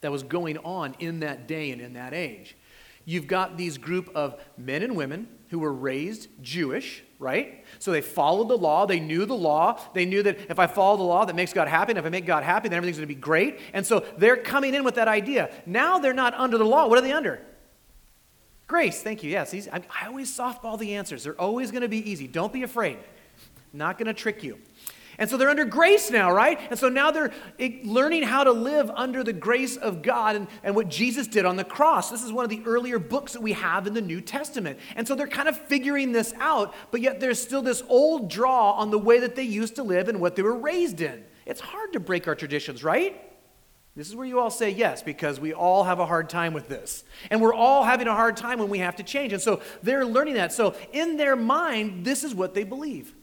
that 0.00 0.10
was 0.10 0.24
going 0.24 0.58
on 0.58 0.96
in 0.98 1.20
that 1.20 1.46
day 1.46 1.70
and 1.70 1.80
in 1.80 1.92
that 1.92 2.12
age. 2.12 2.56
You've 3.04 3.28
got 3.28 3.56
these 3.56 3.78
group 3.78 4.10
of 4.14 4.40
men 4.56 4.82
and 4.82 4.96
women 4.96 5.28
who 5.50 5.60
were 5.60 5.72
raised 5.72 6.28
Jewish, 6.40 7.04
right? 7.22 7.64
So 7.78 7.92
they 7.92 8.00
followed 8.00 8.48
the 8.48 8.58
law. 8.58 8.84
They 8.84 9.00
knew 9.00 9.24
the 9.24 9.36
law. 9.36 9.80
They 9.94 10.04
knew 10.04 10.22
that 10.24 10.50
if 10.50 10.58
I 10.58 10.66
follow 10.66 10.96
the 10.96 11.04
law, 11.04 11.24
that 11.24 11.36
makes 11.36 11.52
God 11.52 11.68
happy. 11.68 11.92
And 11.92 11.98
if 11.98 12.04
I 12.04 12.08
make 12.08 12.26
God 12.26 12.42
happy, 12.42 12.68
then 12.68 12.76
everything's 12.76 12.98
going 12.98 13.08
to 13.08 13.14
be 13.14 13.20
great. 13.20 13.60
And 13.72 13.86
so 13.86 14.04
they're 14.18 14.36
coming 14.36 14.74
in 14.74 14.84
with 14.84 14.96
that 14.96 15.08
idea. 15.08 15.50
Now 15.64 15.98
they're 15.98 16.12
not 16.12 16.34
under 16.34 16.58
the 16.58 16.64
law. 16.64 16.88
What 16.88 16.98
are 16.98 17.02
they 17.02 17.12
under? 17.12 17.40
Grace. 18.66 19.02
Thank 19.02 19.22
you. 19.22 19.30
Yes. 19.30 19.54
I, 19.54 19.82
I 20.02 20.06
always 20.08 20.36
softball 20.36 20.78
the 20.78 20.94
answers. 20.96 21.24
They're 21.24 21.40
always 21.40 21.70
going 21.70 21.82
to 21.82 21.88
be 21.88 22.10
easy. 22.10 22.26
Don't 22.26 22.52
be 22.52 22.62
afraid. 22.62 22.98
Not 23.72 23.96
going 23.96 24.06
to 24.06 24.14
trick 24.14 24.42
you. 24.42 24.58
And 25.22 25.30
so 25.30 25.36
they're 25.36 25.50
under 25.50 25.64
grace 25.64 26.10
now, 26.10 26.32
right? 26.32 26.58
And 26.68 26.76
so 26.76 26.88
now 26.88 27.12
they're 27.12 27.32
eh, 27.60 27.78
learning 27.84 28.24
how 28.24 28.42
to 28.42 28.50
live 28.50 28.90
under 28.90 29.22
the 29.22 29.32
grace 29.32 29.76
of 29.76 30.02
God 30.02 30.34
and, 30.34 30.48
and 30.64 30.74
what 30.74 30.88
Jesus 30.88 31.28
did 31.28 31.44
on 31.44 31.54
the 31.54 31.62
cross. 31.62 32.10
This 32.10 32.24
is 32.24 32.32
one 32.32 32.42
of 32.42 32.50
the 32.50 32.60
earlier 32.66 32.98
books 32.98 33.34
that 33.34 33.40
we 33.40 33.52
have 33.52 33.86
in 33.86 33.94
the 33.94 34.00
New 34.00 34.20
Testament. 34.20 34.80
And 34.96 35.06
so 35.06 35.14
they're 35.14 35.28
kind 35.28 35.48
of 35.48 35.56
figuring 35.56 36.10
this 36.10 36.34
out, 36.40 36.74
but 36.90 37.00
yet 37.00 37.20
there's 37.20 37.40
still 37.40 37.62
this 37.62 37.84
old 37.88 38.30
draw 38.30 38.72
on 38.72 38.90
the 38.90 38.98
way 38.98 39.20
that 39.20 39.36
they 39.36 39.44
used 39.44 39.76
to 39.76 39.84
live 39.84 40.08
and 40.08 40.20
what 40.20 40.34
they 40.34 40.42
were 40.42 40.58
raised 40.58 41.00
in. 41.00 41.22
It's 41.46 41.60
hard 41.60 41.92
to 41.92 42.00
break 42.00 42.26
our 42.26 42.34
traditions, 42.34 42.82
right? 42.82 43.22
This 43.94 44.08
is 44.08 44.16
where 44.16 44.26
you 44.26 44.40
all 44.40 44.50
say 44.50 44.70
yes, 44.70 45.04
because 45.04 45.38
we 45.38 45.54
all 45.54 45.84
have 45.84 46.00
a 46.00 46.06
hard 46.06 46.30
time 46.30 46.52
with 46.52 46.66
this. 46.66 47.04
And 47.30 47.40
we're 47.40 47.54
all 47.54 47.84
having 47.84 48.08
a 48.08 48.14
hard 48.16 48.36
time 48.36 48.58
when 48.58 48.70
we 48.70 48.80
have 48.80 48.96
to 48.96 49.04
change. 49.04 49.32
And 49.32 49.40
so 49.40 49.62
they're 49.84 50.04
learning 50.04 50.34
that. 50.34 50.52
So 50.52 50.74
in 50.92 51.16
their 51.16 51.36
mind, 51.36 52.04
this 52.04 52.24
is 52.24 52.34
what 52.34 52.54
they 52.54 52.64
believe. 52.64 53.14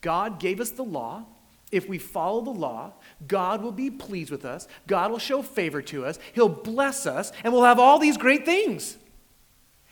God 0.00 0.38
gave 0.38 0.60
us 0.60 0.70
the 0.70 0.84
law. 0.84 1.26
If 1.70 1.88
we 1.88 1.98
follow 1.98 2.40
the 2.40 2.50
law, 2.50 2.94
God 3.28 3.62
will 3.62 3.72
be 3.72 3.90
pleased 3.90 4.30
with 4.30 4.44
us. 4.44 4.66
God 4.86 5.10
will 5.10 5.18
show 5.18 5.40
favor 5.42 5.80
to 5.82 6.04
us. 6.04 6.18
He'll 6.32 6.48
bless 6.48 7.06
us, 7.06 7.30
and 7.44 7.52
we'll 7.52 7.62
have 7.62 7.78
all 7.78 7.98
these 7.98 8.16
great 8.16 8.44
things. 8.44 8.96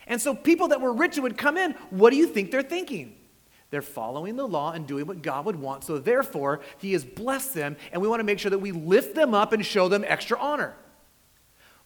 And 0.05 0.21
so, 0.21 0.35
people 0.35 0.69
that 0.69 0.81
were 0.81 0.91
rich 0.91 1.15
and 1.15 1.23
would 1.23 1.37
come 1.37 1.57
in, 1.57 1.71
what 1.89 2.09
do 2.09 2.17
you 2.17 2.27
think 2.27 2.51
they're 2.51 2.63
thinking? 2.63 3.15
They're 3.69 3.81
following 3.81 4.35
the 4.35 4.47
law 4.47 4.71
and 4.71 4.87
doing 4.87 5.05
what 5.05 5.21
God 5.21 5.45
would 5.45 5.55
want. 5.55 5.83
So, 5.83 5.99
therefore, 5.99 6.61
He 6.79 6.93
has 6.93 7.05
blessed 7.05 7.53
them, 7.53 7.77
and 7.91 8.01
we 8.01 8.07
want 8.07 8.19
to 8.19 8.25
make 8.25 8.39
sure 8.39 8.49
that 8.49 8.59
we 8.59 8.71
lift 8.71 9.15
them 9.15 9.33
up 9.33 9.53
and 9.53 9.65
show 9.65 9.87
them 9.87 10.03
extra 10.05 10.37
honor. 10.39 10.75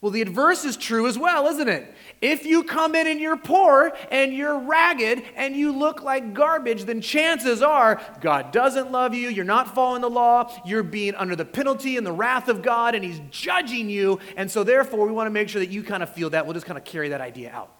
Well, 0.03 0.12
the 0.12 0.22
adverse 0.22 0.65
is 0.65 0.75
true 0.75 1.07
as 1.07 1.17
well, 1.17 1.48
isn't 1.48 1.69
it? 1.69 1.95
If 2.19 2.45
you 2.45 2.65
come 2.65 2.93
in 2.93 3.07
and 3.07 3.22
you're 3.22 3.38
poor 3.38 3.93
and 4.12 4.33
you're 4.33 4.60
ragged 4.60 5.24
and 5.38 5.55
you 5.55 5.72
look 5.72 6.03
like 6.03 6.33
garbage, 6.33 6.83
then 6.83 7.00
chances 7.00 7.62
are 7.62 8.01
God 8.19 8.51
doesn't 8.51 8.91
love 8.91 9.13
you. 9.13 9.29
You're 9.29 9.45
not 9.45 9.74
following 9.74 10.01
the 10.01 10.10
law. 10.10 10.53
You're 10.65 10.83
being 10.83 11.15
under 11.15 11.38
the 11.38 11.45
penalty 11.45 11.95
and 11.95 12.05
the 12.05 12.12
wrath 12.12 12.50
of 12.50 12.62
God, 12.62 12.95
and 12.95 13.03
He's 13.05 13.22
judging 13.31 13.89
you. 13.89 14.19
And 14.36 14.51
so, 14.51 14.65
therefore, 14.65 15.07
we 15.07 15.13
want 15.13 15.27
to 15.27 15.31
make 15.31 15.48
sure 15.48 15.62
that 15.62 15.69
you 15.69 15.83
kind 15.83 16.03
of 16.03 16.13
feel 16.13 16.31
that. 16.31 16.45
We'll 16.45 16.53
just 16.53 16.65
kind 16.65 16.77
of 16.77 16.83
carry 16.83 17.07
that 17.07 17.22
idea 17.22 17.51
out. 17.51 17.74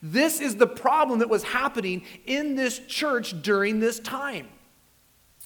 This 0.00 0.40
is 0.40 0.56
the 0.56 0.66
problem 0.66 1.18
that 1.18 1.28
was 1.28 1.42
happening 1.42 2.06
in 2.24 2.54
this 2.54 2.78
church 2.78 3.42
during 3.42 3.78
this 3.78 4.00
time. 4.00 4.48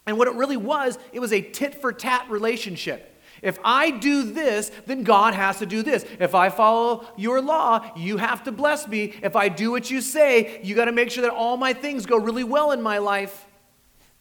And 0.06 0.16
what 0.18 0.28
it 0.28 0.34
really 0.34 0.56
was, 0.56 1.00
it 1.12 1.18
was 1.18 1.32
a 1.32 1.40
tit 1.40 1.80
for 1.80 1.92
tat 1.92 2.30
relationship. 2.30 3.15
If 3.42 3.58
I 3.64 3.90
do 3.90 4.22
this, 4.24 4.70
then 4.86 5.02
God 5.02 5.34
has 5.34 5.58
to 5.58 5.66
do 5.66 5.82
this. 5.82 6.04
If 6.18 6.34
I 6.34 6.48
follow 6.48 7.06
your 7.16 7.40
law, 7.40 7.90
you 7.96 8.16
have 8.16 8.44
to 8.44 8.52
bless 8.52 8.88
me. 8.88 9.14
If 9.22 9.36
I 9.36 9.48
do 9.48 9.70
what 9.70 9.90
you 9.90 10.00
say, 10.00 10.60
you 10.62 10.74
got 10.74 10.86
to 10.86 10.92
make 10.92 11.10
sure 11.10 11.22
that 11.22 11.32
all 11.32 11.56
my 11.56 11.72
things 11.72 12.06
go 12.06 12.16
really 12.16 12.44
well 12.44 12.72
in 12.72 12.82
my 12.82 12.98
life. 12.98 13.46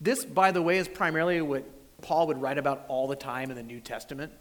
This, 0.02 0.26
by 0.26 0.52
the 0.52 0.62
way, 0.62 0.78
is 0.78 0.88
primarily 0.88 1.42
what 1.42 1.64
Paul 2.02 2.28
would 2.28 2.42
write 2.42 2.58
about 2.58 2.86
all 2.88 3.08
the 3.08 3.16
time 3.16 3.50
in 3.50 3.56
the 3.56 3.64
New 3.64 3.80
Testament. 3.80 4.32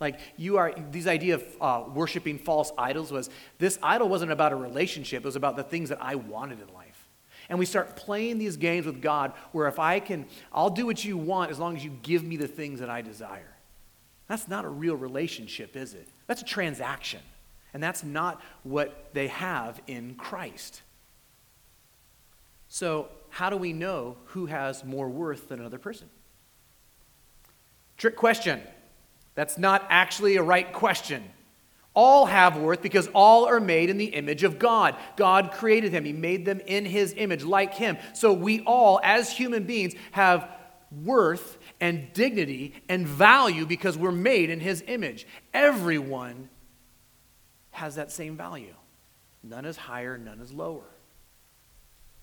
Like 0.00 0.18
you 0.36 0.56
are, 0.56 0.74
this 0.90 1.06
idea 1.06 1.34
of 1.34 1.44
uh, 1.60 1.84
worshiping 1.92 2.38
false 2.38 2.72
idols 2.78 3.12
was 3.12 3.28
this 3.58 3.78
idol 3.82 4.08
wasn't 4.08 4.32
about 4.32 4.52
a 4.52 4.56
relationship, 4.56 5.22
it 5.22 5.26
was 5.26 5.36
about 5.36 5.56
the 5.56 5.62
things 5.62 5.90
that 5.90 6.02
I 6.02 6.14
wanted 6.14 6.60
in 6.60 6.72
life. 6.74 7.08
And 7.48 7.58
we 7.58 7.66
start 7.66 7.96
playing 7.96 8.38
these 8.38 8.56
games 8.56 8.86
with 8.86 9.02
God 9.02 9.32
where 9.52 9.66
if 9.66 9.78
I 9.78 10.00
can, 10.00 10.26
I'll 10.52 10.70
do 10.70 10.86
what 10.86 11.04
you 11.04 11.16
want 11.16 11.50
as 11.50 11.58
long 11.58 11.76
as 11.76 11.84
you 11.84 11.90
give 12.02 12.22
me 12.22 12.36
the 12.36 12.46
things 12.46 12.80
that 12.80 12.88
I 12.88 13.02
desire. 13.02 13.56
That's 14.30 14.46
not 14.46 14.64
a 14.64 14.68
real 14.68 14.94
relationship, 14.94 15.76
is 15.76 15.92
it? 15.92 16.06
That's 16.28 16.40
a 16.40 16.44
transaction. 16.44 17.18
And 17.74 17.82
that's 17.82 18.04
not 18.04 18.40
what 18.62 19.10
they 19.12 19.26
have 19.26 19.82
in 19.88 20.14
Christ. 20.14 20.82
So, 22.68 23.08
how 23.30 23.50
do 23.50 23.56
we 23.56 23.72
know 23.72 24.18
who 24.26 24.46
has 24.46 24.84
more 24.84 25.08
worth 25.08 25.48
than 25.48 25.58
another 25.58 25.80
person? 25.80 26.08
Trick 27.96 28.14
question. 28.14 28.60
That's 29.34 29.58
not 29.58 29.84
actually 29.90 30.36
a 30.36 30.44
right 30.44 30.72
question. 30.72 31.24
All 31.92 32.26
have 32.26 32.56
worth 32.56 32.82
because 32.82 33.08
all 33.12 33.46
are 33.46 33.58
made 33.58 33.90
in 33.90 33.98
the 33.98 34.14
image 34.14 34.44
of 34.44 34.60
God. 34.60 34.94
God 35.16 35.50
created 35.50 35.90
them, 35.90 36.04
He 36.04 36.12
made 36.12 36.46
them 36.46 36.60
in 36.66 36.84
His 36.84 37.14
image, 37.16 37.42
like 37.42 37.74
Him. 37.74 37.98
So 38.14 38.32
we 38.32 38.60
all, 38.60 39.00
as 39.02 39.32
human 39.32 39.64
beings, 39.64 39.94
have 40.12 40.48
worth 40.90 41.58
and 41.80 42.12
dignity 42.12 42.74
and 42.88 43.06
value 43.06 43.66
because 43.66 43.96
we're 43.96 44.10
made 44.12 44.50
in 44.50 44.60
his 44.60 44.82
image. 44.86 45.26
Everyone 45.54 46.48
has 47.70 47.94
that 47.94 48.10
same 48.10 48.36
value. 48.36 48.74
None 49.42 49.64
is 49.64 49.76
higher, 49.76 50.18
none 50.18 50.40
is 50.40 50.52
lower. 50.52 50.84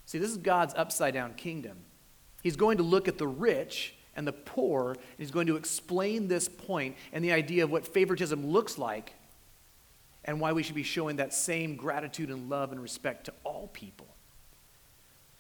See, 0.06 0.20
this 0.20 0.32
is 0.32 0.38
God's 0.38 0.74
upside 0.76 1.14
down 1.14 1.34
kingdom. 1.34 1.78
He's 2.44 2.56
going 2.56 2.78
to 2.78 2.84
look 2.84 3.08
at 3.08 3.18
the 3.18 3.28
rich 3.28 3.96
and 4.16 4.28
the 4.28 4.34
poor, 4.34 4.92
and 4.92 5.00
he's 5.18 5.32
going 5.32 5.48
to 5.48 5.56
explain 5.56 6.28
this 6.28 6.48
point 6.48 6.96
and 7.12 7.24
the 7.24 7.32
idea 7.32 7.64
of 7.64 7.72
what 7.72 7.88
favoritism 7.88 8.46
looks 8.48 8.78
like 8.78 9.14
and 10.26 10.40
why 10.40 10.52
we 10.52 10.64
should 10.64 10.76
be 10.76 10.84
showing 10.84 11.18
that 11.18 11.34
same 11.34 11.76
gratitude 11.76 12.30
and 12.30 12.50
love 12.50 12.72
and 12.72 12.82
respect 12.82 13.26
to 13.26 13.34
all 13.44 13.68
people. 13.74 14.08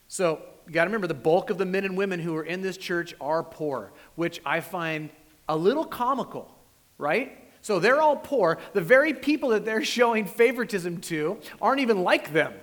So, 0.08 0.42
you 0.68 0.74
got 0.74 0.84
to 0.84 0.90
remember 0.90 1.08
the 1.08 1.14
bulk 1.14 1.50
of 1.50 1.58
the 1.58 1.66
men 1.66 1.86
and 1.86 1.98
women 1.98 2.20
who 2.20 2.36
are 2.36 2.44
in 2.44 2.62
this 2.62 2.76
church 2.78 3.16
are 3.22 3.42
poor, 3.42 3.94
which 4.16 4.42
I 4.46 4.60
find 4.60 5.10
a 5.48 5.56
little 5.56 5.86
comical, 5.86 6.54
right? 6.98 7.48
So 7.62 7.80
they're 7.80 8.02
all 8.02 8.18
poor. 8.18 8.60
The 8.74 8.82
very 8.82 9.14
people 9.14 9.50
that 9.50 9.66
they're 9.66 9.84
showing 9.98 10.26
favoritism 10.26 11.02
to 11.02 11.40
aren't 11.62 11.82
even 11.82 12.04
like 12.04 12.34
them. 12.34 12.54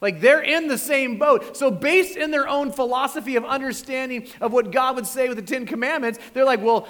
Like 0.00 0.20
they're 0.20 0.42
in 0.42 0.68
the 0.68 0.78
same 0.78 1.18
boat. 1.18 1.56
So, 1.56 1.70
based 1.70 2.16
in 2.16 2.32
their 2.32 2.48
own 2.48 2.72
philosophy 2.72 3.36
of 3.36 3.44
understanding 3.44 4.26
of 4.40 4.52
what 4.52 4.72
God 4.72 4.96
would 4.96 5.06
say 5.06 5.28
with 5.28 5.36
the 5.36 5.44
Ten 5.44 5.64
Commandments, 5.64 6.18
they're 6.34 6.44
like, 6.44 6.60
well, 6.60 6.88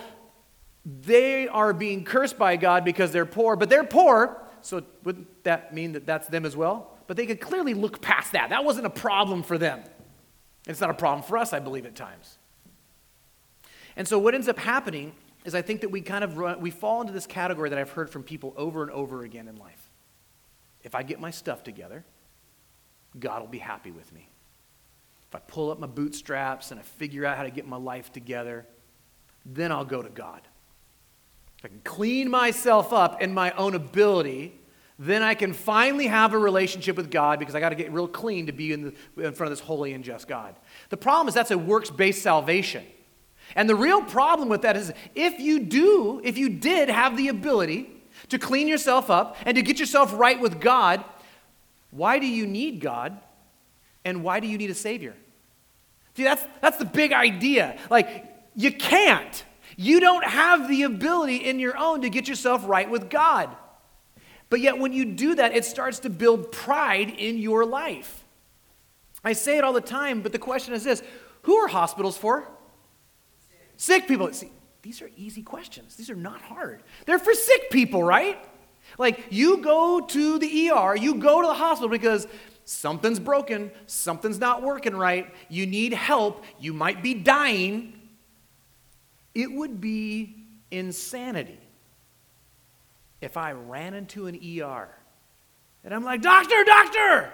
they 0.84 1.46
are 1.46 1.74
being 1.74 2.04
cursed 2.04 2.38
by 2.38 2.56
God 2.56 2.84
because 2.84 3.12
they're 3.12 3.26
poor, 3.26 3.54
but 3.54 3.68
they're 3.68 3.84
poor. 3.84 4.40
So, 4.62 4.82
wouldn't 5.04 5.44
that 5.44 5.74
mean 5.74 5.92
that 5.92 6.06
that's 6.06 6.26
them 6.28 6.46
as 6.46 6.56
well? 6.56 6.91
But 7.06 7.16
they 7.16 7.26
could 7.26 7.40
clearly 7.40 7.74
look 7.74 8.00
past 8.00 8.32
that. 8.32 8.50
That 8.50 8.64
wasn't 8.64 8.86
a 8.86 8.90
problem 8.90 9.42
for 9.42 9.58
them. 9.58 9.82
It's 10.66 10.80
not 10.80 10.90
a 10.90 10.94
problem 10.94 11.24
for 11.24 11.36
us, 11.36 11.52
I 11.52 11.58
believe, 11.58 11.86
at 11.86 11.94
times. 11.94 12.38
And 13.96 14.06
so, 14.06 14.18
what 14.18 14.34
ends 14.34 14.48
up 14.48 14.58
happening 14.58 15.12
is 15.44 15.54
I 15.54 15.62
think 15.62 15.80
that 15.80 15.90
we 15.90 16.00
kind 16.00 16.22
of 16.22 16.38
run, 16.38 16.60
we 16.60 16.70
fall 16.70 17.00
into 17.00 17.12
this 17.12 17.26
category 17.26 17.68
that 17.70 17.78
I've 17.78 17.90
heard 17.90 18.10
from 18.10 18.22
people 18.22 18.54
over 18.56 18.82
and 18.82 18.90
over 18.90 19.22
again 19.24 19.48
in 19.48 19.56
life. 19.56 19.90
If 20.84 20.94
I 20.94 21.02
get 21.02 21.20
my 21.20 21.30
stuff 21.30 21.64
together, 21.64 22.04
God 23.18 23.40
will 23.40 23.48
be 23.48 23.58
happy 23.58 23.90
with 23.90 24.12
me. 24.12 24.28
If 25.28 25.36
I 25.36 25.38
pull 25.40 25.70
up 25.70 25.78
my 25.78 25.86
bootstraps 25.86 26.70
and 26.70 26.80
I 26.80 26.82
figure 26.82 27.24
out 27.24 27.36
how 27.36 27.42
to 27.42 27.50
get 27.50 27.66
my 27.66 27.76
life 27.76 28.12
together, 28.12 28.66
then 29.44 29.72
I'll 29.72 29.84
go 29.84 30.02
to 30.02 30.08
God. 30.08 30.42
If 31.58 31.64
I 31.64 31.68
can 31.68 31.80
clean 31.84 32.30
myself 32.30 32.92
up 32.92 33.22
in 33.22 33.32
my 33.32 33.50
own 33.52 33.74
ability, 33.74 34.58
then 34.98 35.22
I 35.22 35.34
can 35.34 35.52
finally 35.52 36.06
have 36.06 36.34
a 36.34 36.38
relationship 36.38 36.96
with 36.96 37.10
God 37.10 37.38
because 37.38 37.54
I 37.54 37.60
got 37.60 37.70
to 37.70 37.74
get 37.74 37.90
real 37.92 38.06
clean 38.06 38.46
to 38.46 38.52
be 38.52 38.72
in, 38.72 38.94
the, 39.16 39.24
in 39.24 39.32
front 39.32 39.50
of 39.52 39.58
this 39.58 39.60
holy 39.60 39.92
and 39.94 40.04
just 40.04 40.28
God. 40.28 40.54
The 40.90 40.96
problem 40.96 41.28
is 41.28 41.34
that's 41.34 41.50
a 41.50 41.58
works 41.58 41.90
based 41.90 42.22
salvation. 42.22 42.84
And 43.56 43.68
the 43.68 43.74
real 43.74 44.02
problem 44.02 44.48
with 44.48 44.62
that 44.62 44.76
is 44.76 44.92
if 45.14 45.40
you 45.40 45.60
do, 45.60 46.20
if 46.24 46.38
you 46.38 46.48
did 46.48 46.88
have 46.88 47.16
the 47.16 47.28
ability 47.28 47.90
to 48.28 48.38
clean 48.38 48.68
yourself 48.68 49.10
up 49.10 49.36
and 49.44 49.56
to 49.56 49.62
get 49.62 49.78
yourself 49.80 50.12
right 50.14 50.40
with 50.40 50.60
God, 50.60 51.04
why 51.90 52.18
do 52.18 52.26
you 52.26 52.46
need 52.46 52.80
God? 52.80 53.18
And 54.04 54.24
why 54.24 54.40
do 54.40 54.46
you 54.46 54.58
need 54.58 54.70
a 54.70 54.74
Savior? 54.74 55.14
See, 56.16 56.24
that's, 56.24 56.44
that's 56.60 56.76
the 56.76 56.84
big 56.84 57.12
idea. 57.12 57.78
Like, 57.90 58.26
you 58.54 58.72
can't. 58.72 59.44
You 59.76 60.00
don't 60.00 60.24
have 60.24 60.68
the 60.68 60.82
ability 60.82 61.36
in 61.36 61.58
your 61.58 61.76
own 61.76 62.02
to 62.02 62.10
get 62.10 62.28
yourself 62.28 62.66
right 62.66 62.88
with 62.88 63.08
God. 63.08 63.54
But 64.52 64.60
yet, 64.60 64.76
when 64.76 64.92
you 64.92 65.06
do 65.06 65.34
that, 65.36 65.56
it 65.56 65.64
starts 65.64 66.00
to 66.00 66.10
build 66.10 66.52
pride 66.52 67.08
in 67.08 67.38
your 67.38 67.64
life. 67.64 68.22
I 69.24 69.32
say 69.32 69.56
it 69.56 69.64
all 69.64 69.72
the 69.72 69.80
time, 69.80 70.20
but 70.20 70.32
the 70.32 70.38
question 70.38 70.74
is 70.74 70.84
this 70.84 71.02
who 71.44 71.56
are 71.56 71.68
hospitals 71.68 72.18
for? 72.18 72.46
Sick 73.78 74.06
people. 74.06 74.30
See, 74.34 74.50
these 74.82 75.00
are 75.00 75.08
easy 75.16 75.42
questions. 75.42 75.96
These 75.96 76.10
are 76.10 76.14
not 76.14 76.42
hard. 76.42 76.82
They're 77.06 77.18
for 77.18 77.32
sick 77.32 77.70
people, 77.70 78.02
right? 78.02 78.38
Like 78.98 79.24
you 79.30 79.56
go 79.62 80.02
to 80.02 80.38
the 80.38 80.68
ER, 80.68 80.96
you 80.96 81.14
go 81.14 81.40
to 81.40 81.46
the 81.46 81.54
hospital 81.54 81.88
because 81.88 82.28
something's 82.66 83.20
broken, 83.20 83.70
something's 83.86 84.38
not 84.38 84.60
working 84.60 84.94
right, 84.94 85.34
you 85.48 85.64
need 85.64 85.94
help, 85.94 86.44
you 86.60 86.74
might 86.74 87.02
be 87.02 87.14
dying. 87.14 87.94
It 89.34 89.50
would 89.50 89.80
be 89.80 90.44
insanity 90.70 91.61
if 93.22 93.36
I 93.36 93.52
ran 93.52 93.94
into 93.94 94.26
an 94.26 94.34
ER 94.36 94.88
and 95.84 95.94
I'm 95.94 96.04
like, 96.04 96.20
Doctor, 96.22 96.64
doctor, 96.64 97.32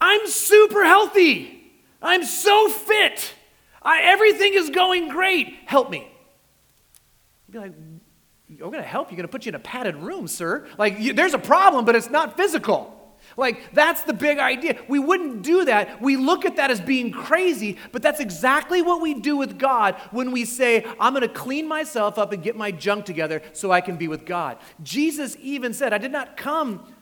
I'm 0.00 0.26
super 0.26 0.84
healthy. 0.84 1.72
I'm 2.02 2.24
so 2.24 2.68
fit. 2.68 3.32
I, 3.80 4.02
everything 4.02 4.52
is 4.54 4.70
going 4.70 5.08
great. 5.08 5.54
Help 5.66 5.90
me. 5.90 6.10
You'd 7.46 7.52
be 7.52 7.58
like, 7.58 7.72
I'm 8.50 8.56
going 8.56 8.72
to 8.74 8.82
help 8.82 9.08
you. 9.08 9.12
I'm 9.12 9.16
going 9.16 9.28
to 9.28 9.32
put 9.32 9.46
you 9.46 9.50
in 9.50 9.54
a 9.54 9.60
padded 9.60 9.96
room, 9.96 10.28
sir. 10.28 10.66
Like, 10.76 10.98
you, 10.98 11.12
there's 11.12 11.34
a 11.34 11.38
problem, 11.38 11.84
but 11.84 11.96
it's 11.96 12.10
not 12.10 12.36
physical. 12.36 12.93
Like, 13.36 13.72
that's 13.72 14.02
the 14.02 14.12
big 14.12 14.38
idea. 14.38 14.76
We 14.88 14.98
wouldn't 14.98 15.42
do 15.42 15.64
that. 15.64 16.00
We 16.00 16.16
look 16.16 16.44
at 16.44 16.56
that 16.56 16.70
as 16.70 16.80
being 16.80 17.10
crazy, 17.10 17.78
but 17.92 18.02
that's 18.02 18.20
exactly 18.20 18.82
what 18.82 19.00
we 19.00 19.14
do 19.14 19.36
with 19.36 19.58
God 19.58 19.96
when 20.10 20.30
we 20.30 20.44
say, 20.44 20.86
I'm 21.00 21.12
going 21.12 21.22
to 21.22 21.28
clean 21.28 21.66
myself 21.66 22.18
up 22.18 22.32
and 22.32 22.42
get 22.42 22.56
my 22.56 22.70
junk 22.70 23.04
together 23.04 23.42
so 23.52 23.72
I 23.72 23.80
can 23.80 23.96
be 23.96 24.08
with 24.08 24.24
God. 24.24 24.58
Jesus 24.82 25.36
even 25.40 25.74
said, 25.74 25.92
I 25.92 25.98
did 25.98 26.12
not 26.12 26.36
come 26.36 26.92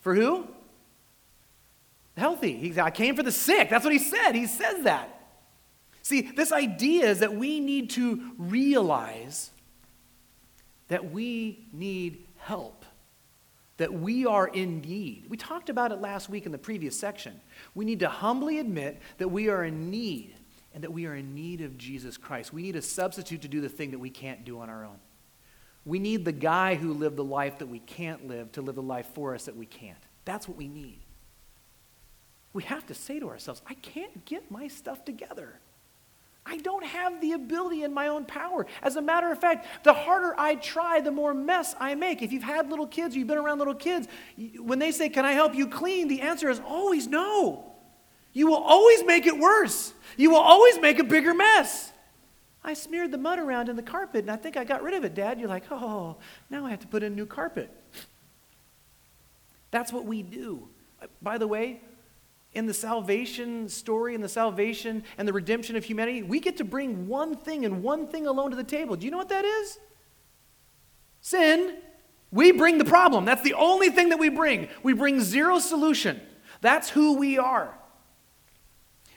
for 0.00 0.14
who? 0.14 0.48
Healthy. 2.16 2.56
He 2.56 2.80
I 2.80 2.90
came 2.90 3.14
for 3.14 3.22
the 3.22 3.32
sick. 3.32 3.68
That's 3.68 3.84
what 3.84 3.92
he 3.92 3.98
said. 3.98 4.32
He 4.32 4.46
says 4.46 4.84
that. 4.84 5.12
See, 6.02 6.20
this 6.20 6.52
idea 6.52 7.06
is 7.10 7.18
that 7.18 7.34
we 7.34 7.58
need 7.60 7.90
to 7.90 8.32
realize 8.38 9.50
that 10.88 11.10
we 11.10 11.66
need 11.72 12.24
help, 12.36 12.75
that 13.76 13.92
we 13.92 14.24
are 14.26 14.48
in 14.48 14.80
need. 14.80 15.26
We 15.28 15.36
talked 15.36 15.68
about 15.68 15.92
it 15.92 16.00
last 16.00 16.28
week 16.28 16.46
in 16.46 16.52
the 16.52 16.58
previous 16.58 16.98
section. 16.98 17.40
We 17.74 17.84
need 17.84 18.00
to 18.00 18.08
humbly 18.08 18.58
admit 18.58 19.00
that 19.18 19.28
we 19.28 19.48
are 19.48 19.64
in 19.64 19.90
need 19.90 20.34
and 20.74 20.82
that 20.82 20.92
we 20.92 21.06
are 21.06 21.14
in 21.14 21.34
need 21.34 21.60
of 21.60 21.76
Jesus 21.76 22.16
Christ. 22.16 22.52
We 22.52 22.62
need 22.62 22.76
a 22.76 22.82
substitute 22.82 23.42
to 23.42 23.48
do 23.48 23.60
the 23.60 23.68
thing 23.68 23.90
that 23.90 23.98
we 23.98 24.10
can't 24.10 24.44
do 24.44 24.60
on 24.60 24.70
our 24.70 24.84
own. 24.84 24.98
We 25.84 25.98
need 25.98 26.24
the 26.24 26.32
guy 26.32 26.74
who 26.74 26.92
lived 26.92 27.16
the 27.16 27.24
life 27.24 27.58
that 27.58 27.68
we 27.68 27.78
can't 27.78 28.26
live 28.26 28.52
to 28.52 28.62
live 28.62 28.74
the 28.74 28.82
life 28.82 29.08
for 29.14 29.34
us 29.34 29.44
that 29.44 29.56
we 29.56 29.66
can't. 29.66 29.98
That's 30.24 30.48
what 30.48 30.56
we 30.56 30.68
need. 30.68 31.00
We 32.52 32.64
have 32.64 32.86
to 32.86 32.94
say 32.94 33.20
to 33.20 33.28
ourselves, 33.28 33.62
I 33.66 33.74
can't 33.74 34.24
get 34.24 34.50
my 34.50 34.68
stuff 34.68 35.04
together. 35.04 35.60
I 36.48 36.58
don't 36.58 36.84
have 36.84 37.20
the 37.20 37.32
ability 37.32 37.82
in 37.82 37.92
my 37.92 38.06
own 38.06 38.24
power. 38.24 38.66
As 38.80 38.94
a 38.94 39.02
matter 39.02 39.32
of 39.32 39.40
fact, 39.40 39.66
the 39.82 39.92
harder 39.92 40.32
I 40.38 40.54
try, 40.54 41.00
the 41.00 41.10
more 41.10 41.34
mess 41.34 41.74
I 41.80 41.96
make. 41.96 42.22
If 42.22 42.32
you've 42.32 42.44
had 42.44 42.70
little 42.70 42.86
kids 42.86 43.16
or 43.16 43.18
you've 43.18 43.26
been 43.26 43.36
around 43.36 43.58
little 43.58 43.74
kids, 43.74 44.06
when 44.60 44.78
they 44.78 44.92
say, 44.92 45.08
Can 45.08 45.24
I 45.24 45.32
help 45.32 45.54
you 45.54 45.66
clean? 45.66 46.06
the 46.06 46.20
answer 46.20 46.48
is 46.48 46.60
always 46.60 47.08
no. 47.08 47.72
You 48.32 48.46
will 48.46 48.62
always 48.62 49.02
make 49.04 49.26
it 49.26 49.36
worse. 49.36 49.92
You 50.16 50.30
will 50.30 50.38
always 50.40 50.78
make 50.78 50.98
a 51.00 51.04
bigger 51.04 51.34
mess. 51.34 51.92
I 52.62 52.74
smeared 52.74 53.10
the 53.10 53.18
mud 53.18 53.38
around 53.38 53.68
in 53.68 53.76
the 53.76 53.82
carpet 53.82 54.20
and 54.20 54.30
I 54.30 54.36
think 54.36 54.56
I 54.56 54.64
got 54.64 54.82
rid 54.82 54.94
of 54.94 55.04
it, 55.04 55.14
Dad. 55.14 55.40
You're 55.40 55.48
like, 55.48 55.64
Oh, 55.70 56.16
now 56.48 56.64
I 56.64 56.70
have 56.70 56.80
to 56.80 56.86
put 56.86 57.02
in 57.02 57.12
a 57.12 57.16
new 57.16 57.26
carpet. 57.26 57.70
That's 59.72 59.92
what 59.92 60.04
we 60.04 60.22
do. 60.22 60.68
By 61.20 61.38
the 61.38 61.46
way, 61.46 61.80
in 62.56 62.64
the 62.64 62.74
salvation 62.74 63.68
story 63.68 64.14
and 64.14 64.24
the 64.24 64.28
salvation 64.28 65.04
and 65.18 65.28
the 65.28 65.32
redemption 65.32 65.76
of 65.76 65.84
humanity, 65.84 66.22
we 66.22 66.40
get 66.40 66.56
to 66.56 66.64
bring 66.64 67.06
one 67.06 67.36
thing 67.36 67.66
and 67.66 67.82
one 67.82 68.08
thing 68.08 68.26
alone 68.26 68.50
to 68.50 68.56
the 68.56 68.64
table. 68.64 68.96
Do 68.96 69.04
you 69.04 69.10
know 69.12 69.18
what 69.18 69.28
that 69.28 69.44
is? 69.44 69.78
Sin. 71.20 71.76
We 72.32 72.52
bring 72.52 72.78
the 72.78 72.84
problem. 72.84 73.26
That's 73.26 73.42
the 73.42 73.54
only 73.54 73.90
thing 73.90 74.08
that 74.08 74.18
we 74.18 74.30
bring. 74.30 74.68
We 74.82 74.94
bring 74.94 75.20
zero 75.20 75.58
solution. 75.58 76.20
That's 76.62 76.88
who 76.88 77.18
we 77.18 77.38
are. 77.38 77.76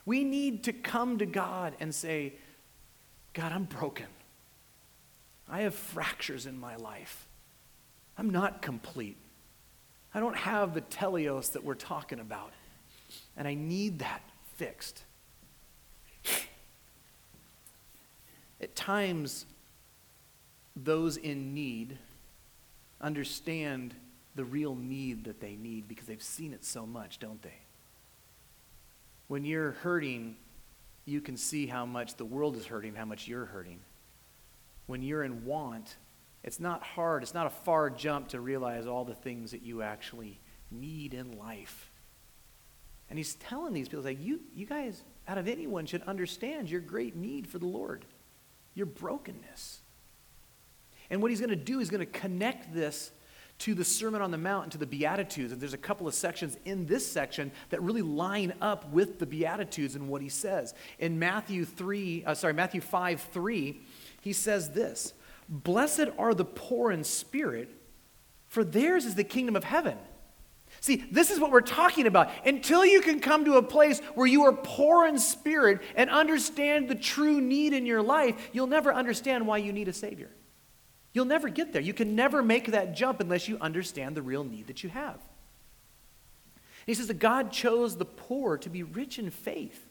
We 0.06 0.26
need 0.26 0.66
to 0.66 0.74
come 0.74 1.18
to 1.20 1.26
God 1.26 1.76
and 1.80 1.96
say, 1.96 2.34
God, 3.34 3.54
I'm 3.54 3.64
broken. 3.64 4.08
I 5.48 5.62
have 5.62 5.76
fractures 5.76 6.46
in 6.46 6.60
my 6.60 6.76
life. 6.76 7.26
I'm 8.18 8.30
not 8.30 8.62
complete. 8.62 9.18
I 10.14 10.20
don't 10.20 10.36
have 10.36 10.74
the 10.74 10.82
teleos 10.82 11.54
that 11.54 11.64
we're 11.64 11.76
talking 11.76 12.20
about 12.20 12.52
and 13.40 13.48
I 13.48 13.56
need 13.56 14.00
that 14.00 14.22
fixed. 14.58 15.04
At 18.62 18.76
times, 18.76 19.46
those 20.76 21.16
in 21.16 21.54
need 21.54 21.98
understand 23.00 23.96
the 24.36 24.44
real 24.44 24.76
need 24.76 25.24
that 25.24 25.40
they 25.40 25.56
need 25.56 25.88
because 25.88 26.06
they've 26.06 26.22
seen 26.22 26.54
it 26.54 26.66
so 26.66 26.86
much, 26.86 27.20
don't 27.20 27.42
they? 27.42 27.58
When 29.30 29.46
you're 29.46 29.72
hurting, 29.72 30.36
you 31.06 31.22
can 31.22 31.38
see 31.38 31.66
how 31.66 31.86
much 31.86 32.16
the 32.16 32.26
world 32.26 32.58
is 32.58 32.66
hurting, 32.66 32.94
how 32.94 33.06
much 33.06 33.26
you're 33.26 33.46
hurting. 33.46 33.80
When 34.88 35.02
you're 35.02 35.24
in 35.24 35.46
want, 35.46 35.96
it's 36.44 36.60
not 36.60 36.84
hard, 36.84 37.24
it's 37.24 37.34
not 37.34 37.48
a 37.48 37.52
far 37.52 37.90
jump 37.90 38.28
to 38.30 38.42
realize 38.42 38.86
all 38.86 39.06
the 39.06 39.16
things 39.16 39.52
that 39.52 39.62
you 39.62 39.82
actually 39.82 40.40
need 40.72 41.14
in 41.14 41.38
life. 41.38 41.89
And 43.10 43.18
he's 43.18 43.36
telling 43.36 43.74
these 43.74 43.90
people, 43.90 44.04
like, 44.04 44.22
you, 44.22 44.40
you 44.56 44.66
guys, 44.66 45.04
out 45.28 45.38
of 45.38 45.48
anyone, 45.48 45.86
should 45.86 46.04
understand 46.04 46.70
your 46.70 46.82
great 46.82 47.16
need 47.16 47.48
for 47.48 47.58
the 47.58 47.66
Lord, 47.66 48.06
your 48.76 48.86
brokenness. 48.86 49.80
And 51.10 51.22
what 51.22 51.32
he's 51.32 51.40
going 51.40 51.50
to 51.50 51.56
do 51.56 51.80
is 51.80 51.90
going 51.90 52.06
to 52.06 52.20
connect 52.20 52.74
this 52.74 53.12
to 53.60 53.74
the 53.74 53.84
Sermon 53.84 54.22
on 54.22 54.32
the 54.32 54.38
Mount 54.38 54.64
and 54.64 54.72
to 54.72 54.78
the 54.78 54.86
Beatitudes. 54.86 55.52
And 55.52 55.60
there's 55.60 55.74
a 55.74 55.78
couple 55.78 56.08
of 56.08 56.14
sections 56.14 56.58
in 56.66 56.86
this 56.86 57.06
section 57.06 57.52
that 57.70 57.82
really 57.82 58.02
line 58.02 58.54
up 58.62 58.90
with 58.92 59.20
the 59.20 59.26
Beatitudes 59.26 59.96
and 59.96 60.08
what 60.08 60.22
he 60.22 60.30
says. 60.30 60.74
In 60.98 61.20
Matthew 61.20 61.66
3, 61.66 62.24
uh, 62.26 62.34
sorry, 62.36 62.54
Matthew 62.54 62.80
5 62.80 63.22
3, 63.22 63.82
he 64.22 64.34
says 64.34 64.70
this 64.70 65.14
Blessed 65.50 66.08
are 66.18 66.34
the 66.34 66.46
poor 66.46 66.92
in 66.92 67.04
spirit, 67.04 67.70
for 68.48 68.64
theirs 68.64 69.06
is 69.06 69.16
the 69.16 69.24
kingdom 69.24 69.56
of 69.56 69.64
heaven. 69.64 69.98
See, 70.82 71.08
this 71.12 71.30
is 71.30 71.40
what 71.40 71.52
we're 71.52 71.62
talking 71.62 72.08
about. 72.08 72.32
Until 72.46 72.86
you 72.86 73.02
can 73.02 73.20
come 73.20 73.46
to 73.46 73.56
a 73.56 73.64
place 73.64 74.00
where 74.16 74.28
you 74.28 74.44
are 74.44 74.54
poor 74.54 75.06
in 75.06 75.20
spirit 75.20 75.82
and 75.96 76.10
understand 76.10 76.88
the 76.88 76.96
true 76.96 77.42
need 77.42 77.74
in 77.74 77.86
your 77.86 78.02
life, 78.02 78.50
you'll 78.54 78.68
never 78.68 78.94
understand 78.94 79.46
why 79.46 79.58
you 79.58 79.74
need 79.74 79.88
a 79.88 79.94
Savior. 79.94 80.30
You'll 81.12 81.26
never 81.26 81.50
get 81.50 81.74
there. 81.74 81.82
You 81.82 81.94
can 81.94 82.16
never 82.16 82.42
make 82.42 82.68
that 82.72 82.96
jump 82.96 83.20
unless 83.20 83.48
you 83.48 83.58
understand 83.60 84.16
the 84.16 84.22
real 84.22 84.44
need 84.44 84.68
that 84.68 84.84
you 84.84 84.90
have. 84.90 85.20
he 86.86 86.94
says 86.94 87.08
that 87.08 87.20
God 87.20 87.52
chose 87.52 87.98
the 87.98 88.06
poor 88.06 88.58
to 88.60 88.70
be 88.70 88.84
rich 88.84 89.20
in 89.20 89.30
faith, 89.32 89.86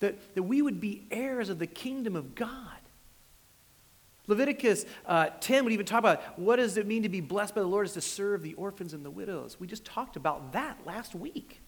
that, 0.00 0.34
that 0.34 0.44
we 0.44 0.62
would 0.62 0.80
be 0.80 1.06
heirs 1.10 1.48
of 1.48 1.58
the 1.58 1.66
kingdom 1.66 2.14
of 2.14 2.34
God. 2.34 2.77
Leviticus 4.28 4.84
uh, 5.06 5.30
10 5.40 5.64
would 5.64 5.72
even 5.72 5.86
talk 5.86 5.98
about 5.98 6.38
what 6.38 6.56
does 6.56 6.76
it 6.76 6.86
mean 6.86 7.02
to 7.02 7.08
be 7.08 7.20
blessed 7.20 7.54
by 7.54 7.62
the 7.62 7.66
Lord 7.66 7.86
is 7.86 7.94
to 7.94 8.00
serve 8.00 8.42
the 8.42 8.54
orphans 8.54 8.92
and 8.92 9.04
the 9.04 9.10
widows. 9.10 9.58
We 9.58 9.66
just 9.66 9.84
talked 9.84 10.16
about 10.16 10.52
that 10.52 10.78
last 10.86 11.14
week. 11.14 11.60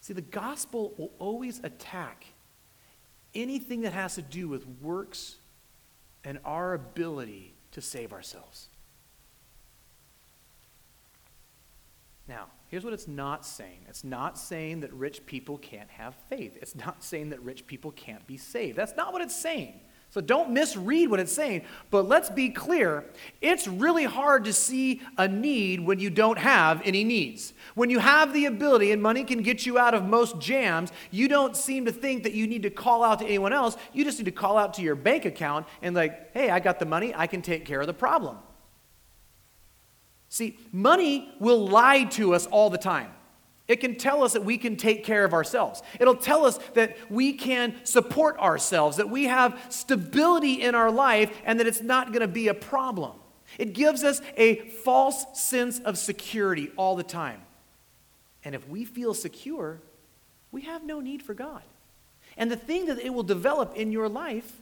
See, 0.00 0.12
the 0.12 0.20
gospel 0.20 0.94
will 0.98 1.12
always 1.18 1.60
attack 1.64 2.26
anything 3.34 3.82
that 3.82 3.92
has 3.92 4.16
to 4.16 4.22
do 4.22 4.48
with 4.48 4.66
works 4.82 5.36
and 6.24 6.38
our 6.44 6.74
ability 6.74 7.54
to 7.72 7.80
save 7.80 8.12
ourselves. 8.12 8.68
Now, 12.28 12.46
here's 12.68 12.82
what 12.82 12.92
it's 12.92 13.06
not 13.06 13.46
saying 13.46 13.78
it's 13.88 14.02
not 14.02 14.38
saying 14.38 14.80
that 14.80 14.92
rich 14.92 15.24
people 15.26 15.58
can't 15.58 15.90
have 15.90 16.16
faith, 16.28 16.58
it's 16.60 16.74
not 16.74 17.04
saying 17.04 17.30
that 17.30 17.40
rich 17.42 17.66
people 17.66 17.92
can't 17.92 18.26
be 18.26 18.36
saved. 18.36 18.76
That's 18.76 18.96
not 18.96 19.12
what 19.12 19.22
it's 19.22 19.36
saying. 19.36 19.80
So 20.10 20.22
don't 20.22 20.50
misread 20.50 21.10
what 21.10 21.20
it's 21.20 21.32
saying. 21.32 21.62
But 21.90 22.08
let's 22.08 22.30
be 22.30 22.48
clear 22.48 23.04
it's 23.42 23.68
really 23.68 24.04
hard 24.04 24.44
to 24.44 24.52
see 24.52 25.02
a 25.18 25.28
need 25.28 25.80
when 25.80 25.98
you 25.98 26.08
don't 26.08 26.38
have 26.38 26.80
any 26.86 27.04
needs. 27.04 27.52
When 27.74 27.90
you 27.90 27.98
have 27.98 28.32
the 28.32 28.46
ability 28.46 28.92
and 28.92 29.02
money 29.02 29.24
can 29.24 29.42
get 29.42 29.66
you 29.66 29.78
out 29.78 29.92
of 29.92 30.04
most 30.04 30.38
jams, 30.40 30.90
you 31.10 31.28
don't 31.28 31.54
seem 31.54 31.84
to 31.84 31.92
think 31.92 32.22
that 32.22 32.32
you 32.32 32.46
need 32.46 32.62
to 32.62 32.70
call 32.70 33.04
out 33.04 33.18
to 33.18 33.26
anyone 33.26 33.52
else. 33.52 33.76
You 33.92 34.04
just 34.04 34.18
need 34.18 34.24
to 34.24 34.30
call 34.30 34.56
out 34.56 34.74
to 34.74 34.82
your 34.82 34.94
bank 34.94 35.26
account 35.26 35.66
and, 35.82 35.94
like, 35.94 36.32
hey, 36.32 36.48
I 36.48 36.60
got 36.60 36.78
the 36.78 36.86
money, 36.86 37.12
I 37.14 37.26
can 37.26 37.42
take 37.42 37.66
care 37.66 37.82
of 37.82 37.86
the 37.86 37.94
problem. 37.94 38.38
See, 40.30 40.58
money 40.72 41.34
will 41.40 41.68
lie 41.68 42.04
to 42.04 42.34
us 42.34 42.46
all 42.46 42.70
the 42.70 42.78
time. 42.78 43.10
It 43.68 43.76
can 43.80 43.96
tell 43.96 44.22
us 44.22 44.34
that 44.34 44.44
we 44.44 44.58
can 44.58 44.76
take 44.76 45.04
care 45.04 45.24
of 45.24 45.32
ourselves. 45.32 45.82
It'll 45.98 46.14
tell 46.14 46.44
us 46.44 46.58
that 46.74 46.96
we 47.10 47.32
can 47.32 47.74
support 47.84 48.38
ourselves, 48.38 48.96
that 48.98 49.10
we 49.10 49.24
have 49.24 49.60
stability 49.70 50.62
in 50.62 50.74
our 50.74 50.90
life, 50.90 51.36
and 51.44 51.58
that 51.58 51.66
it's 51.66 51.82
not 51.82 52.08
going 52.08 52.20
to 52.20 52.28
be 52.28 52.48
a 52.48 52.54
problem. 52.54 53.12
It 53.58 53.72
gives 53.72 54.04
us 54.04 54.20
a 54.36 54.56
false 54.68 55.26
sense 55.38 55.80
of 55.80 55.98
security 55.98 56.70
all 56.76 56.94
the 56.94 57.02
time. 57.02 57.40
And 58.44 58.54
if 58.54 58.68
we 58.68 58.84
feel 58.84 59.14
secure, 59.14 59.80
we 60.52 60.62
have 60.62 60.84
no 60.84 61.00
need 61.00 61.22
for 61.22 61.34
God. 61.34 61.62
And 62.36 62.50
the 62.50 62.56
thing 62.56 62.86
that 62.86 62.98
it 62.98 63.12
will 63.12 63.22
develop 63.22 63.74
in 63.76 63.90
your 63.90 64.08
life 64.08 64.52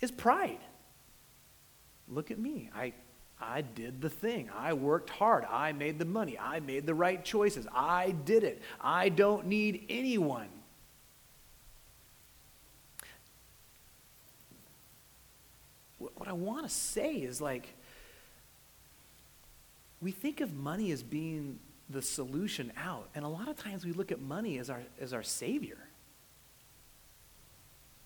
is 0.00 0.10
pride. 0.10 0.60
Look 2.08 2.30
at 2.30 2.38
me. 2.38 2.70
I 2.74 2.94
I 3.40 3.60
did 3.60 4.00
the 4.00 4.10
thing. 4.10 4.50
I 4.56 4.72
worked 4.72 5.10
hard. 5.10 5.44
I 5.44 5.72
made 5.72 5.98
the 5.98 6.04
money. 6.04 6.36
I 6.38 6.60
made 6.60 6.86
the 6.86 6.94
right 6.94 7.24
choices. 7.24 7.66
I 7.72 8.10
did 8.24 8.42
it. 8.42 8.60
I 8.80 9.08
don't 9.08 9.46
need 9.46 9.86
anyone. 9.88 10.48
What 15.98 16.28
I 16.28 16.32
want 16.32 16.64
to 16.64 16.68
say 16.68 17.14
is 17.14 17.40
like, 17.40 17.74
we 20.00 20.10
think 20.10 20.40
of 20.40 20.52
money 20.54 20.90
as 20.90 21.02
being 21.02 21.58
the 21.90 22.02
solution 22.02 22.72
out, 22.76 23.08
and 23.14 23.24
a 23.24 23.28
lot 23.28 23.48
of 23.48 23.56
times 23.56 23.84
we 23.84 23.92
look 23.92 24.12
at 24.12 24.20
money 24.20 24.58
as 24.58 24.68
our, 24.68 24.82
as 25.00 25.12
our 25.12 25.22
savior. 25.22 25.78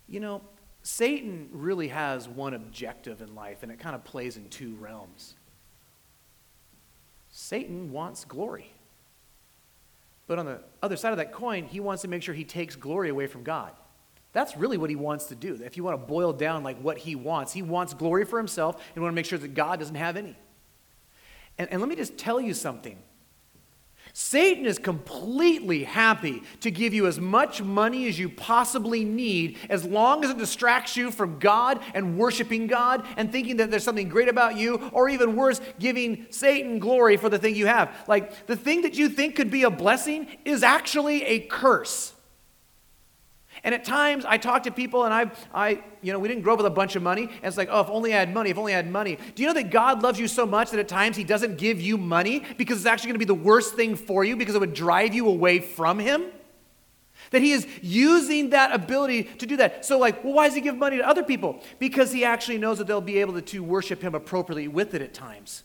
You 0.09 0.21
know, 0.21 0.43
Satan 0.83 1.49
really 1.53 1.89
has 1.89 2.29
one 2.29 2.55
objective 2.55 3.23
in 3.23 3.35
life, 3.35 3.63
and 3.63 3.71
it 3.71 3.79
kind 3.79 3.95
of 3.95 4.05
plays 4.05 4.37
in 4.37 4.49
two 4.49 4.75
realms. 4.81 5.35
Satan 7.31 7.93
wants 7.93 8.25
glory. 8.25 8.73
But 10.27 10.39
on 10.39 10.47
the 10.47 10.61
other 10.83 10.97
side 10.97 11.13
of 11.13 11.19
that 11.19 11.33
coin, 11.33 11.65
he 11.65 11.81
wants 11.81 12.03
to 12.03 12.09
make 12.09 12.23
sure 12.23 12.35
he 12.35 12.45
takes 12.45 12.77
glory 12.77 13.11
away 13.11 13.27
from 13.27 13.43
God. 13.43 13.73
That's 14.33 14.57
really 14.57 14.79
what 14.79 14.91
he 14.91 14.97
wants 14.97 15.27
to 15.27 15.35
do. 15.35 15.61
If 15.63 15.77
you 15.77 15.85
want 15.85 16.01
to 16.01 16.07
boil 16.07 16.33
down 16.33 16.63
like 16.63 16.81
what 16.81 16.99
he 16.99 17.15
wants, 17.15 17.53
he 17.53 17.63
wants 17.63 17.93
glory 17.95 18.25
for 18.25 18.39
himself 18.39 18.83
and 18.95 19.03
want 19.03 19.13
to 19.13 19.15
make 19.15 19.27
sure 19.27 19.39
that 19.39 19.55
God 19.55 19.79
doesn't 19.79 19.95
have 19.95 20.17
any. 20.17 20.37
And, 21.59 21.71
and 21.71 21.81
let 21.81 21.89
me 21.89 21.97
just 21.97 22.17
tell 22.17 22.41
you 22.41 22.55
something. 22.55 22.99
Satan 24.15 24.67
is 24.67 24.79
completely 24.79 25.85
happy 25.85 26.43
to 26.61 26.71
give 26.71 26.93
you 26.93 27.07
as 27.07 27.19
much 27.19 27.63
money 27.63 28.07
as 28.09 28.19
you 28.19 28.29
possibly 28.29 29.05
need 29.05 29.57
as 29.71 29.85
long 29.85 30.23
as 30.23 30.31
it 30.31 30.37
distracts 30.37 30.97
you 30.97 31.11
from 31.11 31.39
God 31.39 31.81
and 31.95 32.19
worshiping 32.19 32.67
God 32.67 33.07
and 33.17 33.33
thinking 33.33 33.57
that 33.57 33.71
there's 33.71 33.85
something 33.85 34.11
great 34.11 34.29
about 34.29 34.57
you, 34.57 34.91
or 34.93 35.09
even 35.09 35.35
worse, 35.35 35.61
giving 35.79 36.27
Satan 36.29 36.79
glory 36.79 37.17
for 37.17 37.31
the 37.31 37.39
thing 37.39 37.57
you 37.57 37.67
have. 37.67 37.91
Like 38.07 38.47
the 38.47 38.57
thing 38.57 38.83
that 38.83 38.97
you 38.97 39.09
think 39.09 39.35
could 39.35 39.51
be 39.51 39.63
a 39.63 39.71
blessing 39.71 40.27
is 40.45 40.63
actually 40.63 41.23
a 41.25 41.41
curse. 41.41 42.13
And 43.65 43.75
at 43.75 43.85
times 43.85 44.25
I 44.25 44.39
talk 44.39 44.65
to 44.65 44.73
people 44.73 45.05
and 45.05 45.15
I, 45.15 45.31
I, 45.55 45.83
you 46.01 46.13
know, 46.13 46.19
we 46.19 46.27
didn't 46.27 46.43
grow 46.43 46.55
up 46.55 46.59
with 46.59 46.67
a 46.67 46.71
bunch 46.71 46.97
of 46.97 47.03
money. 47.03 47.23
And 47.23 47.45
it's 47.45 47.57
like, 47.57 47.69
oh, 47.71 47.81
if 47.81 47.89
only 47.89 48.13
I 48.13 48.19
had 48.19 48.35
money, 48.35 48.51
if 48.51 48.59
only 48.59 48.73
I 48.73 48.77
had 48.77 48.91
money. 48.91 49.19
Do 49.35 49.43
you 49.43 49.47
know 49.47 49.55
that 49.55 49.71
God 49.71 50.03
loves 50.03 50.19
you 50.19 50.27
so 50.27 50.45
much 50.45 50.71
that 50.71 50.81
at 50.81 50.89
times 50.89 51.17
He 51.17 51.23
doesn't 51.23 51.59
give 51.59 51.81
you 51.81 51.97
money 51.97 52.43
because 52.59 52.79
it's 52.79 52.87
actually 52.87 53.09
going 53.09 53.21
to 53.21 53.21
be 53.21 53.25
the 53.25 53.35
worst 53.35 53.75
thing 53.75 53.95
for 53.95 54.25
you 54.25 54.37
because 54.37 54.57
it 54.57 54.61
would 54.61 54.75
drive 54.75 55.15
you 55.15 55.29
away 55.29 55.61
from 55.61 56.01
Him? 56.01 56.25
That 57.31 57.41
He 57.41 57.53
is 57.53 57.67
using 57.81 58.51
that 58.51 58.75
ability 58.75 59.25
to 59.25 59.47
do 59.47 59.57
that. 59.59 59.85
So, 59.85 59.97
like, 59.97 60.25
well, 60.25 60.33
why 60.33 60.49
does 60.49 60.57
He 60.57 60.61
give 60.61 60.77
money 60.77 60.97
to 60.97 61.09
other 61.09 61.23
people? 61.23 61.63
Because 61.79 62.11
He 62.11 62.25
actually 62.25 62.59
knows 62.59 62.79
that 62.79 62.89
they'll 62.89 63.01
be 63.01 63.19
able 63.19 63.35
to, 63.35 63.43
to 63.43 63.63
worship 63.63 64.03
Him 64.03 64.17
appropriately 64.17 64.67
with 64.67 64.93
it 64.93 65.03
at 65.03 65.15
times. 65.15 65.63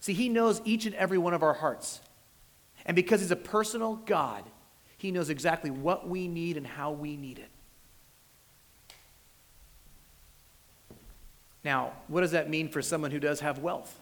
See, 0.00 0.12
He 0.12 0.28
knows 0.28 0.60
each 0.66 0.84
and 0.84 0.94
every 0.96 1.16
one 1.16 1.32
of 1.32 1.42
our 1.42 1.54
hearts. 1.54 2.00
And 2.84 2.94
because 2.94 3.22
He's 3.22 3.30
a 3.30 3.36
personal 3.36 3.96
God, 4.04 4.44
he 4.96 5.10
knows 5.10 5.30
exactly 5.30 5.70
what 5.70 6.08
we 6.08 6.28
need 6.28 6.56
and 6.56 6.66
how 6.66 6.92
we 6.92 7.16
need 7.16 7.38
it. 7.38 7.50
Now, 11.64 11.92
what 12.08 12.20
does 12.20 12.32
that 12.32 12.50
mean 12.50 12.68
for 12.68 12.82
someone 12.82 13.10
who 13.10 13.18
does 13.18 13.40
have 13.40 13.58
wealth? 13.58 13.98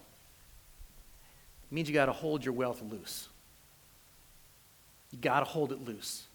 It 1.71 1.73
means 1.73 1.87
you 1.87 1.93
got 1.93 2.07
to 2.07 2.11
hold 2.11 2.43
your 2.43 2.53
wealth 2.53 2.81
loose. 2.81 3.29
You 5.11 5.19
got 5.19 5.39
to 5.39 5.45
hold 5.45 5.71
it 5.71 5.85
loose. 5.85 6.25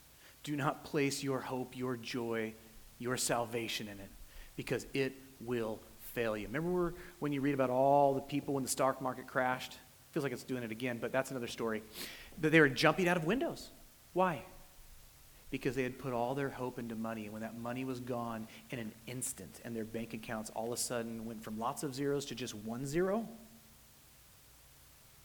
Do 0.43 0.57
not 0.57 0.85
place 0.85 1.23
your 1.23 1.41
hope, 1.41 1.77
your 1.77 1.97
joy, 1.97 2.55
your 2.99 3.17
salvation 3.17 3.89
in 3.89 3.99
it 4.01 4.11
because 4.57 4.87
it 4.95 5.15
will 5.41 5.81
fail 6.01 6.37
you. 6.37 6.47
Remember 6.47 6.95
when 7.19 7.33
you 7.33 7.41
read 7.41 7.55
about 7.55 7.71
all 7.71 8.15
the 8.15 8.21
people 8.21 8.55
when 8.55 8.63
the 8.63 8.69
stock 8.69 9.03
market 9.03 9.27
crashed? 9.27 9.77
Feels 10.13 10.25
like 10.25 10.33
it's 10.33 10.43
doing 10.43 10.63
it 10.63 10.73
again, 10.73 10.99
but 11.01 11.13
that's 11.13 11.31
another 11.31 11.47
story. 11.47 11.83
That 12.41 12.51
they 12.51 12.61
were 12.61 12.69
jumping 12.69 13.09
out 13.09 13.17
of 13.17 13.25
windows. 13.25 13.71
Why? 14.19 14.43
because 15.51 15.75
they 15.75 15.83
had 15.83 15.99
put 15.99 16.13
all 16.13 16.35
their 16.35 16.51
hope 16.51 16.79
into 16.79 16.95
money. 16.95 17.25
And 17.25 17.33
when 17.33 17.43
that 17.43 17.59
money 17.59 17.85
was 17.85 18.01
gone 18.01 18.47
in 18.71 18.79
an 18.79 18.93
instant 19.07 19.61
and 19.65 19.75
their 19.75 19.85
bank 19.85 20.13
accounts 20.15 20.51
all 20.51 20.67
of 20.67 20.73
a 20.73 20.77
sudden 20.77 21.25
went 21.25 21.43
from 21.43 21.59
lots 21.59 21.83
of 21.83 21.95
zeros 21.95 22.27
to 22.27 22.35
just 22.35 22.55
one 22.55 22.85
zero, 22.85 23.27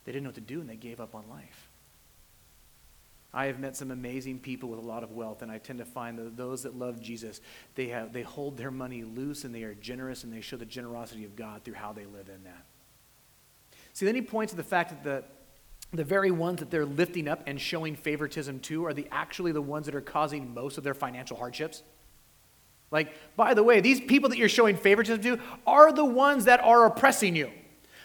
they 0.06 0.12
didn't 0.12 0.24
know 0.24 0.30
what 0.30 0.36
to 0.36 0.42
do 0.42 0.62
and 0.62 0.70
they 0.70 0.76
gave 0.76 1.02
up 1.02 1.14
on 1.14 1.26
life. 1.30 1.70
I 3.34 3.48
have 3.48 3.60
met 3.60 3.76
some 3.76 3.90
amazing 3.92 4.40
people 4.40 4.70
with 4.70 4.78
a 4.78 4.86
lot 4.86 5.02
of 5.02 5.12
wealth, 5.12 5.42
and 5.42 5.52
I 5.52 5.58
tend 5.58 5.80
to 5.80 5.86
find 5.86 6.20
that 6.20 6.38
those 6.38 6.62
that 6.64 6.78
love 6.78 7.02
Jesus, 7.02 7.42
they, 7.74 7.88
have, 7.88 8.14
they 8.14 8.22
hold 8.22 8.58
their 8.58 8.70
money 8.70 9.04
loose 9.04 9.44
and 9.44 9.56
they 9.56 9.64
are 9.64 9.74
generous 9.74 10.24
and 10.24 10.32
they 10.32 10.40
show 10.40 10.56
the 10.56 10.66
generosity 10.66 11.26
of 11.26 11.36
God 11.36 11.64
through 11.64 11.74
how 11.74 11.94
they 11.94 12.06
live 12.06 12.30
in 12.30 12.44
that. 12.44 12.64
See, 13.94 14.06
then 14.06 14.14
he 14.16 14.22
points 14.22 14.54
to 14.54 14.58
the 14.58 14.64
fact 14.64 14.92
that 14.92 15.04
the, 15.04 15.24
the 15.94 16.04
very 16.04 16.32
ones 16.32 16.60
that 16.60 16.72
they're 16.72 16.86
lifting 16.86 17.28
up 17.28 17.44
and 17.46 17.62
showing 17.62 17.96
favoritism 17.96 18.60
to 18.62 18.86
are 18.86 18.94
the 18.94 19.08
actually 19.12 19.52
the 19.52 19.62
ones 19.62 19.86
that 19.86 19.96
are 19.96 20.02
causing 20.02 20.54
most 20.54 20.78
of 20.78 20.84
their 20.84 20.96
financial 20.96 21.38
hardships. 21.38 21.84
Like, 22.90 23.14
by 23.36 23.54
the 23.54 23.64
way, 23.64 23.80
these 23.80 24.02
people 24.02 24.30
that 24.30 24.38
you're 24.38 24.50
showing 24.50 24.76
favoritism 24.76 25.22
to 25.24 25.40
are 25.66 25.92
the 25.92 26.06
ones 26.06 26.46
that 26.46 26.60
are 26.62 26.86
oppressing 26.86 27.36
you. 27.36 27.50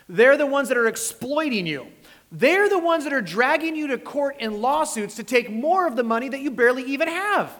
They're 0.09 0.37
the 0.37 0.47
ones 0.47 0.69
that 0.69 0.79
are 0.79 0.87
exploiting 0.87 1.67
you. 1.67 1.89
They're 2.31 2.69
the 2.69 2.79
ones 2.79 3.05
that 3.05 3.13
are 3.13 3.23
dragging 3.23 3.75
you 3.75 3.89
to 3.89 3.99
court 3.99 4.37
in 4.39 4.61
lawsuits 4.61 5.17
to 5.17 5.25
take 5.25 5.51
more 5.51 5.87
of 5.87 5.97
the 5.97 6.03
money 6.03 6.29
that 6.29 6.41
you 6.41 6.51
barely 6.51 6.83
even 6.85 7.09
have. 7.09 7.51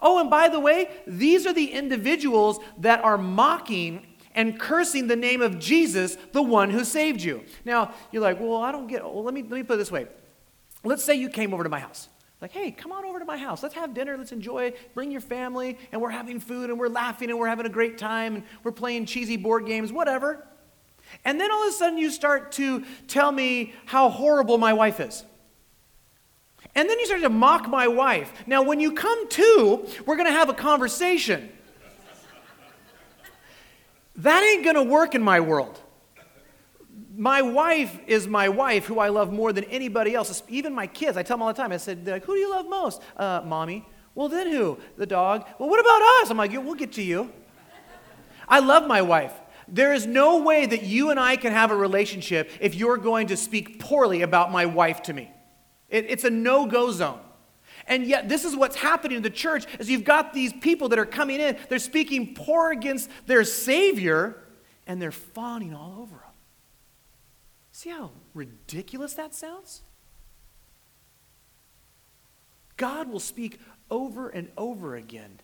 Oh, 0.00 0.18
and 0.20 0.30
by 0.30 0.48
the 0.48 0.60
way, 0.60 0.88
these 1.06 1.46
are 1.46 1.52
the 1.52 1.72
individuals 1.72 2.58
that 2.78 3.04
are 3.04 3.18
mocking 3.18 4.06
and 4.34 4.58
cursing 4.58 5.06
the 5.06 5.16
name 5.16 5.42
of 5.42 5.58
Jesus, 5.58 6.16
the 6.32 6.42
one 6.42 6.70
who 6.70 6.84
saved 6.84 7.22
you. 7.22 7.44
Now, 7.64 7.94
you're 8.12 8.22
like, 8.22 8.40
well, 8.40 8.56
I 8.56 8.72
don't 8.72 8.86
get 8.86 9.02
Well, 9.02 9.24
let 9.24 9.34
me, 9.34 9.42
let 9.42 9.52
me 9.52 9.62
put 9.62 9.74
it 9.74 9.78
this 9.78 9.90
way. 9.90 10.06
Let's 10.84 11.04
say 11.04 11.14
you 11.14 11.28
came 11.28 11.52
over 11.52 11.62
to 11.62 11.68
my 11.68 11.80
house. 11.80 12.08
Like, 12.40 12.52
hey, 12.52 12.70
come 12.70 12.90
on 12.90 13.04
over 13.04 13.18
to 13.18 13.24
my 13.26 13.36
house. 13.36 13.62
Let's 13.62 13.74
have 13.74 13.92
dinner. 13.92 14.16
Let's 14.16 14.32
enjoy. 14.32 14.72
Bring 14.94 15.10
your 15.10 15.20
family. 15.20 15.76
And 15.92 16.00
we're 16.00 16.10
having 16.10 16.40
food 16.40 16.70
and 16.70 16.78
we're 16.78 16.88
laughing 16.88 17.28
and 17.28 17.38
we're 17.38 17.48
having 17.48 17.66
a 17.66 17.70
great 17.70 17.98
time 17.98 18.36
and 18.36 18.44
we're 18.62 18.72
playing 18.72 19.04
cheesy 19.06 19.36
board 19.36 19.66
games, 19.66 19.92
whatever. 19.92 20.46
And 21.24 21.38
then 21.38 21.50
all 21.50 21.62
of 21.62 21.68
a 21.68 21.72
sudden 21.72 21.98
you 21.98 22.10
start 22.10 22.52
to 22.52 22.84
tell 23.08 23.30
me 23.30 23.74
how 23.84 24.08
horrible 24.08 24.56
my 24.56 24.72
wife 24.72 25.00
is. 25.00 25.24
And 26.74 26.88
then 26.88 26.98
you 26.98 27.06
start 27.06 27.22
to 27.22 27.28
mock 27.28 27.68
my 27.68 27.88
wife. 27.88 28.32
Now, 28.46 28.62
when 28.62 28.80
you 28.80 28.92
come 28.92 29.28
to, 29.28 29.86
we're 30.06 30.16
going 30.16 30.28
to 30.28 30.32
have 30.32 30.48
a 30.48 30.54
conversation. 30.54 31.50
That 34.22 34.42
ain't 34.42 34.64
going 34.64 34.76
to 34.76 34.82
work 34.82 35.14
in 35.14 35.22
my 35.22 35.40
world. 35.40 35.80
my 37.16 37.42
wife 37.42 37.98
is 38.06 38.26
my 38.26 38.48
wife, 38.48 38.86
who 38.86 38.98
I 38.98 39.08
love 39.08 39.32
more 39.32 39.52
than 39.52 39.64
anybody 39.64 40.14
else, 40.14 40.42
even 40.48 40.74
my 40.74 40.86
kids. 40.86 41.16
I 41.16 41.22
tell 41.22 41.36
them 41.36 41.42
all 41.42 41.48
the 41.48 41.54
time. 41.54 41.72
I 41.72 41.78
said, 41.78 42.06
like, 42.06 42.24
who 42.24 42.34
do 42.34 42.38
you 42.38 42.50
love 42.50 42.68
most? 42.68 43.02
Uh, 43.16 43.42
mommy. 43.44 43.86
Well, 44.14 44.28
then 44.28 44.50
who? 44.50 44.78
The 44.96 45.06
dog. 45.06 45.46
Well, 45.58 45.68
what 45.68 45.80
about 45.80 46.02
us? 46.22 46.30
I'm 46.30 46.36
like, 46.36 46.52
we'll 46.52 46.74
get 46.74 46.92
to 46.92 47.02
you. 47.02 47.32
I 48.48 48.58
love 48.60 48.86
my 48.86 49.00
wife. 49.00 49.32
There 49.68 49.92
is 49.92 50.06
no 50.06 50.42
way 50.42 50.66
that 50.66 50.82
you 50.82 51.10
and 51.10 51.20
I 51.20 51.36
can 51.36 51.52
have 51.52 51.70
a 51.70 51.76
relationship 51.76 52.50
if 52.60 52.74
you're 52.74 52.96
going 52.96 53.28
to 53.28 53.36
speak 53.36 53.78
poorly 53.78 54.22
about 54.22 54.50
my 54.50 54.66
wife 54.66 55.02
to 55.04 55.12
me. 55.12 55.30
It, 55.88 56.06
it's 56.08 56.24
a 56.24 56.30
no-go 56.30 56.90
zone. 56.90 57.20
And 57.86 58.06
yet, 58.06 58.28
this 58.28 58.44
is 58.44 58.54
what's 58.54 58.76
happening 58.76 59.16
in 59.16 59.22
the 59.22 59.30
church: 59.30 59.66
is 59.78 59.90
you've 59.90 60.04
got 60.04 60.32
these 60.32 60.52
people 60.52 60.88
that 60.90 60.98
are 60.98 61.06
coming 61.06 61.40
in. 61.40 61.56
They're 61.68 61.78
speaking 61.78 62.34
poor 62.34 62.70
against 62.70 63.10
their 63.26 63.44
Savior, 63.44 64.36
and 64.86 65.00
they're 65.00 65.12
fawning 65.12 65.74
all 65.74 65.98
over 66.00 66.16
them. 66.16 66.34
See 67.72 67.90
how 67.90 68.10
ridiculous 68.34 69.14
that 69.14 69.34
sounds? 69.34 69.82
God 72.76 73.08
will 73.08 73.20
speak 73.20 73.60
over 73.90 74.28
and 74.28 74.50
over 74.56 74.96
again 74.96 75.40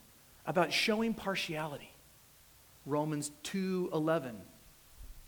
about 0.47 0.73
showing 0.73 1.13
partiality. 1.15 1.91
Romans 2.85 3.31
2:11, 3.43 4.37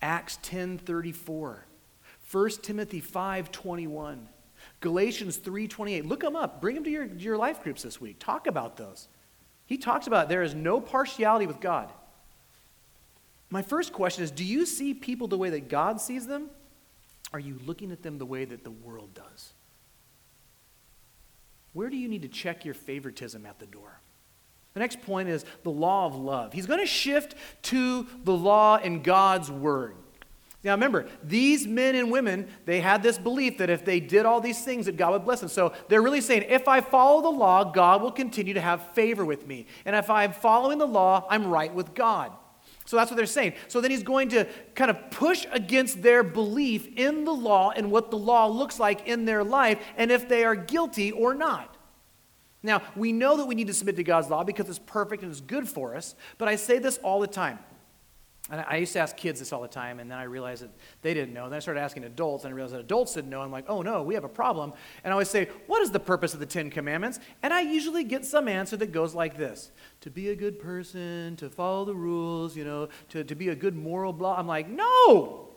Acts 0.00 0.38
10:34, 0.42 1.64
1 2.30 2.62
Timothy 2.62 3.00
5:21, 3.00 4.28
Galatians 4.80 5.38
3:28. 5.38 6.06
Look 6.06 6.20
them 6.20 6.36
up. 6.36 6.60
Bring 6.60 6.74
them 6.74 6.84
to 6.84 6.90
your, 6.90 7.06
your 7.06 7.36
life 7.36 7.62
groups 7.62 7.82
this 7.82 8.00
week. 8.00 8.16
Talk 8.18 8.46
about 8.46 8.76
those. 8.76 9.08
He 9.66 9.76
talks 9.76 10.06
about 10.06 10.28
there 10.28 10.42
is 10.42 10.54
no 10.54 10.80
partiality 10.80 11.46
with 11.46 11.60
God. 11.60 11.92
My 13.50 13.62
first 13.62 13.92
question 13.92 14.24
is 14.24 14.30
do 14.30 14.44
you 14.44 14.66
see 14.66 14.94
people 14.94 15.26
the 15.26 15.38
way 15.38 15.50
that 15.50 15.68
God 15.68 16.00
sees 16.00 16.26
them? 16.26 16.50
Are 17.32 17.40
you 17.40 17.58
looking 17.66 17.92
at 17.92 18.02
them 18.02 18.18
the 18.18 18.26
way 18.26 18.44
that 18.44 18.64
the 18.64 18.70
world 18.70 19.14
does? 19.14 19.52
Where 21.72 21.90
do 21.90 21.96
you 21.96 22.08
need 22.08 22.22
to 22.22 22.28
check 22.28 22.64
your 22.64 22.74
favoritism 22.74 23.44
at 23.44 23.58
the 23.58 23.66
door? 23.66 24.00
The 24.74 24.80
next 24.80 25.02
point 25.02 25.28
is 25.28 25.44
the 25.64 25.70
law 25.70 26.06
of 26.06 26.14
love. 26.14 26.52
He's 26.52 26.66
going 26.66 26.80
to 26.80 26.86
shift 26.86 27.34
to 27.62 28.06
the 28.24 28.32
law 28.32 28.76
in 28.76 29.02
God's 29.02 29.50
word. 29.50 29.96
Now 30.68 30.74
remember, 30.74 31.06
these 31.24 31.66
men 31.66 31.94
and 31.94 32.10
women, 32.10 32.46
they 32.66 32.82
had 32.82 33.02
this 33.02 33.16
belief 33.16 33.56
that 33.56 33.70
if 33.70 33.86
they 33.86 34.00
did 34.00 34.26
all 34.26 34.38
these 34.38 34.62
things 34.62 34.84
that 34.84 34.98
God 34.98 35.12
would 35.12 35.24
bless 35.24 35.40
them. 35.40 35.48
So 35.48 35.72
they're 35.88 36.02
really 36.02 36.20
saying, 36.20 36.44
if 36.46 36.68
I 36.68 36.82
follow 36.82 37.22
the 37.22 37.30
law, 37.30 37.64
God 37.64 38.02
will 38.02 38.12
continue 38.12 38.52
to 38.52 38.60
have 38.60 38.86
favor 38.92 39.24
with 39.24 39.46
me. 39.46 39.64
And 39.86 39.96
if 39.96 40.10
I'm 40.10 40.30
following 40.30 40.76
the 40.76 40.86
law, 40.86 41.26
I'm 41.30 41.46
right 41.46 41.72
with 41.72 41.94
God. 41.94 42.32
So 42.84 42.98
that's 42.98 43.10
what 43.10 43.16
they're 43.16 43.24
saying. 43.24 43.54
So 43.68 43.80
then 43.80 43.90
he's 43.90 44.02
going 44.02 44.28
to 44.28 44.46
kind 44.74 44.90
of 44.90 45.10
push 45.10 45.46
against 45.52 46.02
their 46.02 46.22
belief 46.22 46.86
in 46.98 47.24
the 47.24 47.32
law 47.32 47.70
and 47.70 47.90
what 47.90 48.10
the 48.10 48.18
law 48.18 48.46
looks 48.46 48.78
like 48.78 49.08
in 49.08 49.24
their 49.24 49.42
life 49.42 49.78
and 49.96 50.10
if 50.10 50.28
they 50.28 50.44
are 50.44 50.54
guilty 50.54 51.12
or 51.12 51.32
not. 51.32 51.78
Now, 52.62 52.82
we 52.94 53.12
know 53.12 53.38
that 53.38 53.46
we 53.46 53.54
need 53.54 53.68
to 53.68 53.74
submit 53.74 53.96
to 53.96 54.04
God's 54.04 54.28
law 54.28 54.44
because 54.44 54.68
it's 54.68 54.80
perfect 54.80 55.22
and 55.22 55.32
it's 55.32 55.40
good 55.40 55.66
for 55.66 55.96
us, 55.96 56.14
but 56.36 56.46
I 56.46 56.56
say 56.56 56.78
this 56.78 56.98
all 56.98 57.20
the 57.20 57.26
time. 57.26 57.58
And 58.50 58.64
I 58.66 58.76
used 58.76 58.94
to 58.94 58.98
ask 59.00 59.14
kids 59.14 59.40
this 59.40 59.52
all 59.52 59.60
the 59.60 59.68
time, 59.68 60.00
and 60.00 60.10
then 60.10 60.16
I 60.16 60.22
realized 60.22 60.62
that 60.62 60.70
they 61.02 61.12
didn't 61.12 61.34
know. 61.34 61.44
And 61.44 61.52
then 61.52 61.58
I 61.58 61.60
started 61.60 61.80
asking 61.80 62.04
adults, 62.04 62.44
and 62.44 62.52
I 62.52 62.54
realized 62.54 62.74
that 62.74 62.80
adults 62.80 63.12
didn't 63.12 63.28
know. 63.28 63.42
I'm 63.42 63.52
like, 63.52 63.66
oh 63.68 63.82
no, 63.82 64.02
we 64.02 64.14
have 64.14 64.24
a 64.24 64.28
problem. 64.28 64.72
And 65.04 65.12
I 65.12 65.12
always 65.12 65.28
say, 65.28 65.48
what 65.66 65.82
is 65.82 65.90
the 65.90 66.00
purpose 66.00 66.32
of 66.32 66.40
the 66.40 66.46
Ten 66.46 66.70
Commandments? 66.70 67.20
And 67.42 67.52
I 67.52 67.60
usually 67.60 68.04
get 68.04 68.24
some 68.24 68.48
answer 68.48 68.76
that 68.78 68.90
goes 68.90 69.14
like 69.14 69.36
this 69.36 69.70
to 70.00 70.10
be 70.10 70.30
a 70.30 70.34
good 70.34 70.58
person, 70.58 71.36
to 71.36 71.50
follow 71.50 71.84
the 71.84 71.94
rules, 71.94 72.56
you 72.56 72.64
know, 72.64 72.88
to, 73.10 73.22
to 73.22 73.34
be 73.34 73.50
a 73.50 73.54
good 73.54 73.76
moral 73.76 74.14
blah. 74.14 74.36
I'm 74.36 74.46
like, 74.46 74.68
no! 74.68 75.48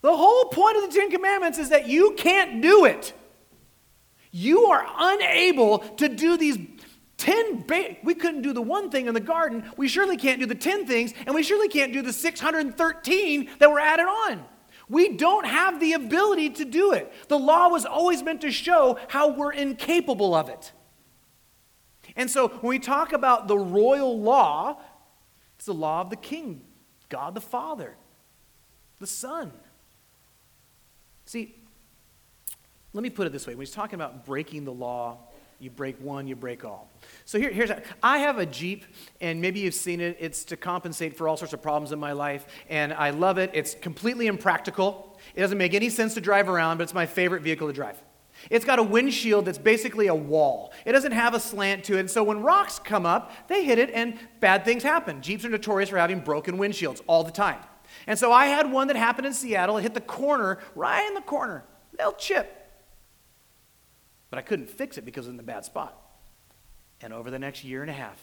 The 0.00 0.16
whole 0.16 0.46
point 0.46 0.76
of 0.78 0.90
the 0.90 0.98
Ten 0.98 1.10
Commandments 1.10 1.58
is 1.58 1.68
that 1.68 1.88
you 1.88 2.14
can't 2.16 2.62
do 2.62 2.86
it. 2.86 3.12
You 4.30 4.66
are 4.66 4.86
unable 4.98 5.78
to 5.78 6.08
do 6.08 6.36
these 6.36 6.58
10 7.18 7.64
ba- 7.66 7.96
we 8.02 8.14
couldn't 8.14 8.42
do 8.42 8.52
the 8.52 8.62
one 8.62 8.90
thing 8.90 9.06
in 9.06 9.14
the 9.14 9.20
garden. 9.20 9.70
We 9.76 9.88
surely 9.88 10.16
can't 10.16 10.40
do 10.40 10.46
the 10.46 10.54
10 10.54 10.86
things 10.86 11.12
and 11.26 11.34
we 11.34 11.42
surely 11.42 11.68
can't 11.68 11.92
do 11.92 12.00
the 12.00 12.12
613 12.12 13.50
that 13.58 13.70
were 13.70 13.80
added 13.80 14.06
on. 14.06 14.44
We 14.88 15.16
don't 15.16 15.44
have 15.44 15.80
the 15.80 15.92
ability 15.92 16.50
to 16.50 16.64
do 16.64 16.92
it. 16.92 17.12
The 17.28 17.38
law 17.38 17.68
was 17.68 17.84
always 17.84 18.22
meant 18.22 18.40
to 18.42 18.50
show 18.50 18.98
how 19.08 19.28
we're 19.28 19.52
incapable 19.52 20.34
of 20.34 20.48
it. 20.48 20.72
And 22.16 22.30
so 22.30 22.48
when 22.48 22.70
we 22.70 22.78
talk 22.78 23.12
about 23.12 23.48
the 23.48 23.58
royal 23.58 24.18
law 24.18 24.80
it's 25.56 25.66
the 25.66 25.74
law 25.74 26.02
of 26.02 26.10
the 26.10 26.16
king 26.16 26.62
god 27.08 27.34
the 27.34 27.40
father 27.40 27.96
the 29.00 29.06
son. 29.08 29.52
See 31.26 31.56
let 32.94 33.02
me 33.02 33.10
put 33.10 33.26
it 33.26 33.32
this 33.32 33.46
way. 33.46 33.54
When 33.54 33.66
he's 33.66 33.74
talking 33.74 33.96
about 33.96 34.24
breaking 34.24 34.64
the 34.64 34.72
law 34.72 35.27
you 35.60 35.70
break 35.70 36.00
one, 36.00 36.26
you 36.26 36.36
break 36.36 36.64
all. 36.64 36.88
So 37.24 37.38
here, 37.38 37.50
here's 37.50 37.70
I 38.02 38.18
have 38.18 38.38
a 38.38 38.46
Jeep, 38.46 38.84
and 39.20 39.40
maybe 39.40 39.60
you've 39.60 39.74
seen 39.74 40.00
it. 40.00 40.16
It's 40.20 40.44
to 40.44 40.56
compensate 40.56 41.16
for 41.16 41.28
all 41.28 41.36
sorts 41.36 41.52
of 41.52 41.60
problems 41.60 41.92
in 41.92 41.98
my 41.98 42.12
life, 42.12 42.46
and 42.68 42.92
I 42.92 43.10
love 43.10 43.38
it. 43.38 43.50
It's 43.54 43.74
completely 43.74 44.28
impractical. 44.28 45.18
It 45.34 45.40
doesn't 45.40 45.58
make 45.58 45.74
any 45.74 45.88
sense 45.88 46.14
to 46.14 46.20
drive 46.20 46.48
around, 46.48 46.78
but 46.78 46.84
it's 46.84 46.94
my 46.94 47.06
favorite 47.06 47.42
vehicle 47.42 47.66
to 47.66 47.72
drive. 47.72 48.00
It's 48.50 48.64
got 48.64 48.78
a 48.78 48.84
windshield 48.84 49.46
that's 49.46 49.58
basically 49.58 50.06
a 50.06 50.14
wall. 50.14 50.72
It 50.84 50.92
doesn't 50.92 51.10
have 51.10 51.34
a 51.34 51.40
slant 51.40 51.82
to 51.84 51.96
it, 51.96 52.00
and 52.00 52.10
so 52.10 52.22
when 52.22 52.42
rocks 52.42 52.78
come 52.78 53.04
up, 53.04 53.32
they 53.48 53.64
hit 53.64 53.80
it, 53.80 53.90
and 53.90 54.16
bad 54.38 54.64
things 54.64 54.84
happen. 54.84 55.22
Jeeps 55.22 55.44
are 55.44 55.48
notorious 55.48 55.90
for 55.90 55.98
having 55.98 56.20
broken 56.20 56.56
windshields 56.56 57.00
all 57.08 57.24
the 57.24 57.32
time. 57.32 57.58
And 58.06 58.16
so 58.16 58.32
I 58.32 58.46
had 58.46 58.70
one 58.70 58.86
that 58.88 58.96
happened 58.96 59.26
in 59.26 59.32
Seattle. 59.32 59.76
It 59.78 59.82
hit 59.82 59.94
the 59.94 60.00
corner, 60.00 60.58
right 60.76 61.06
in 61.08 61.14
the 61.14 61.20
corner. 61.20 61.64
They'll 61.96 62.12
chip. 62.12 62.57
But 64.30 64.38
I 64.38 64.42
couldn't 64.42 64.68
fix 64.68 64.98
it 64.98 65.04
because 65.04 65.26
it 65.26 65.30
was 65.30 65.32
in 65.32 65.36
the 65.36 65.42
bad 65.42 65.64
spot. 65.64 65.96
And 67.00 67.12
over 67.12 67.30
the 67.30 67.38
next 67.38 67.64
year 67.64 67.82
and 67.82 67.90
a 67.90 67.94
half, 67.94 68.20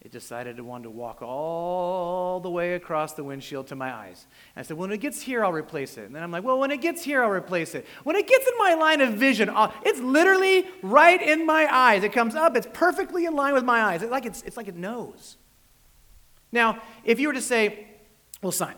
it 0.00 0.12
decided 0.12 0.56
to 0.58 0.64
want 0.64 0.84
to 0.84 0.90
walk 0.90 1.22
all 1.22 2.38
the 2.38 2.50
way 2.50 2.74
across 2.74 3.14
the 3.14 3.24
windshield 3.24 3.66
to 3.68 3.74
my 3.74 3.92
eyes. 3.92 4.26
And 4.54 4.64
I 4.64 4.66
said, 4.66 4.76
when 4.76 4.92
it 4.92 4.98
gets 4.98 5.20
here, 5.20 5.44
I'll 5.44 5.52
replace 5.52 5.98
it. 5.98 6.04
And 6.04 6.14
then 6.14 6.22
I'm 6.22 6.30
like, 6.30 6.44
well, 6.44 6.58
when 6.60 6.70
it 6.70 6.80
gets 6.80 7.02
here, 7.02 7.24
I'll 7.24 7.30
replace 7.30 7.74
it. 7.74 7.84
When 8.04 8.14
it 8.14 8.28
gets 8.28 8.46
in 8.46 8.56
my 8.58 8.74
line 8.74 9.00
of 9.00 9.14
vision, 9.14 9.50
it's 9.84 9.98
literally 9.98 10.66
right 10.82 11.20
in 11.20 11.44
my 11.44 11.66
eyes. 11.68 12.04
It 12.04 12.12
comes 12.12 12.36
up, 12.36 12.56
it's 12.56 12.68
perfectly 12.72 13.24
in 13.26 13.34
line 13.34 13.54
with 13.54 13.64
my 13.64 13.82
eyes. 13.82 14.02
It's 14.02 14.12
like, 14.12 14.24
it's, 14.24 14.42
it's 14.42 14.56
like 14.56 14.68
it 14.68 14.76
knows. 14.76 15.36
Now, 16.52 16.80
if 17.04 17.18
you 17.18 17.26
were 17.26 17.34
to 17.34 17.42
say, 17.42 17.88
well, 18.40 18.52
Simon, 18.52 18.76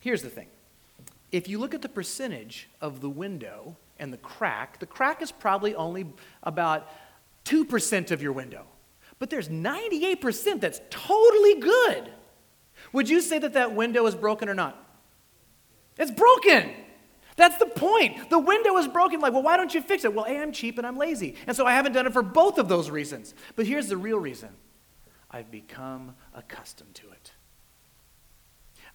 here's 0.00 0.22
the 0.22 0.30
thing. 0.30 0.46
If 1.32 1.48
you 1.48 1.58
look 1.58 1.74
at 1.74 1.82
the 1.82 1.88
percentage 1.88 2.68
of 2.80 3.00
the 3.00 3.10
window 3.10 3.76
and 4.02 4.12
the 4.12 4.18
crack, 4.18 4.80
the 4.80 4.86
crack 4.86 5.22
is 5.22 5.30
probably 5.30 5.76
only 5.76 6.12
about 6.42 6.88
2% 7.44 8.10
of 8.10 8.20
your 8.20 8.32
window. 8.32 8.66
But 9.20 9.30
there's 9.30 9.48
98% 9.48 10.60
that's 10.60 10.80
totally 10.90 11.60
good. 11.60 12.10
Would 12.92 13.08
you 13.08 13.20
say 13.20 13.38
that 13.38 13.52
that 13.52 13.76
window 13.76 14.04
is 14.06 14.16
broken 14.16 14.48
or 14.48 14.54
not? 14.54 14.76
It's 15.96 16.10
broken. 16.10 16.72
That's 17.36 17.56
the 17.58 17.66
point. 17.66 18.28
The 18.28 18.40
window 18.40 18.76
is 18.78 18.88
broken. 18.88 19.20
Like, 19.20 19.32
well, 19.32 19.42
why 19.44 19.56
don't 19.56 19.72
you 19.72 19.80
fix 19.80 20.04
it? 20.04 20.12
Well, 20.12 20.26
A, 20.26 20.36
I'm 20.36 20.50
cheap 20.50 20.78
and 20.78 20.86
I'm 20.86 20.98
lazy. 20.98 21.36
And 21.46 21.56
so 21.56 21.64
I 21.64 21.72
haven't 21.72 21.92
done 21.92 22.06
it 22.06 22.12
for 22.12 22.22
both 22.22 22.58
of 22.58 22.68
those 22.68 22.90
reasons. 22.90 23.34
But 23.54 23.68
here's 23.68 23.86
the 23.86 23.96
real 23.96 24.18
reason 24.18 24.50
I've 25.30 25.50
become 25.52 26.16
accustomed 26.34 26.96
to 26.96 27.10
it. 27.12 27.32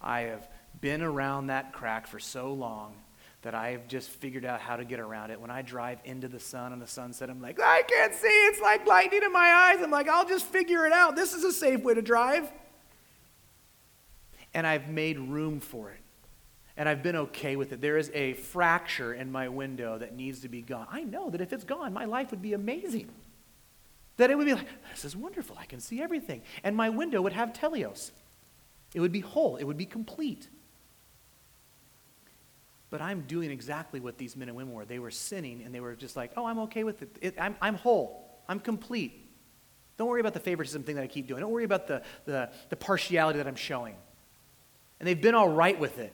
I 0.02 0.20
have 0.20 0.50
been 0.82 1.00
around 1.00 1.46
that 1.46 1.72
crack 1.72 2.06
for 2.06 2.18
so 2.18 2.52
long 2.52 2.94
that 3.42 3.54
I've 3.54 3.86
just 3.86 4.10
figured 4.10 4.44
out 4.44 4.60
how 4.60 4.76
to 4.76 4.84
get 4.84 4.98
around 4.98 5.30
it. 5.30 5.40
When 5.40 5.50
I 5.50 5.62
drive 5.62 5.98
into 6.04 6.26
the 6.28 6.40
sun 6.40 6.72
and 6.72 6.82
the 6.82 6.86
sunset, 6.86 7.30
I'm 7.30 7.40
like, 7.40 7.60
I 7.60 7.82
can't 7.82 8.14
see. 8.14 8.26
It's 8.26 8.60
like 8.60 8.86
lightning 8.86 9.22
in 9.22 9.32
my 9.32 9.48
eyes. 9.48 9.82
I'm 9.82 9.90
like, 9.90 10.08
I'll 10.08 10.26
just 10.26 10.46
figure 10.46 10.86
it 10.86 10.92
out. 10.92 11.14
This 11.14 11.34
is 11.34 11.44
a 11.44 11.52
safe 11.52 11.82
way 11.82 11.94
to 11.94 12.02
drive. 12.02 12.50
And 14.54 14.66
I've 14.66 14.88
made 14.88 15.18
room 15.18 15.60
for 15.60 15.90
it. 15.90 16.00
And 16.76 16.88
I've 16.88 17.02
been 17.02 17.16
okay 17.16 17.56
with 17.56 17.72
it. 17.72 17.80
There 17.80 17.96
is 17.96 18.10
a 18.14 18.34
fracture 18.34 19.14
in 19.14 19.30
my 19.30 19.48
window 19.48 19.98
that 19.98 20.14
needs 20.14 20.40
to 20.40 20.48
be 20.48 20.62
gone. 20.62 20.86
I 20.90 21.02
know 21.02 21.30
that 21.30 21.40
if 21.40 21.52
it's 21.52 21.64
gone, 21.64 21.92
my 21.92 22.06
life 22.06 22.30
would 22.30 22.42
be 22.42 22.54
amazing. 22.54 23.08
That 24.16 24.30
it 24.30 24.38
would 24.38 24.46
be 24.46 24.54
like, 24.54 24.66
this 24.90 25.04
is 25.04 25.16
wonderful. 25.16 25.56
I 25.58 25.64
can 25.64 25.80
see 25.80 26.02
everything. 26.02 26.42
And 26.64 26.76
my 26.76 26.88
window 26.88 27.22
would 27.22 27.32
have 27.32 27.52
teleos. 27.52 28.10
It 28.94 29.00
would 29.00 29.12
be 29.12 29.20
whole, 29.20 29.56
it 29.56 29.64
would 29.64 29.76
be 29.76 29.86
complete. 29.86 30.48
But 32.90 33.02
I'm 33.02 33.22
doing 33.22 33.50
exactly 33.50 34.00
what 34.00 34.16
these 34.16 34.36
men 34.36 34.48
and 34.48 34.56
women 34.56 34.72
were. 34.72 34.84
They 34.84 34.98
were 34.98 35.10
sinning 35.10 35.62
and 35.64 35.74
they 35.74 35.80
were 35.80 35.94
just 35.94 36.16
like, 36.16 36.32
oh, 36.36 36.46
I'm 36.46 36.58
okay 36.60 36.84
with 36.84 37.02
it. 37.02 37.16
it 37.20 37.34
I'm, 37.38 37.56
I'm 37.60 37.74
whole. 37.74 38.42
I'm 38.48 38.60
complete. 38.60 39.28
Don't 39.98 40.08
worry 40.08 40.20
about 40.20 40.32
the 40.32 40.40
favoritism 40.40 40.84
thing 40.84 40.94
that 40.94 41.02
I 41.02 41.06
keep 41.06 41.26
doing. 41.26 41.40
Don't 41.40 41.50
worry 41.50 41.64
about 41.64 41.86
the, 41.86 42.02
the, 42.24 42.50
the 42.70 42.76
partiality 42.76 43.38
that 43.38 43.46
I'm 43.46 43.56
showing. 43.56 43.94
And 45.00 45.06
they've 45.06 45.20
been 45.20 45.34
all 45.34 45.48
right 45.48 45.78
with 45.78 45.98
it. 45.98 46.12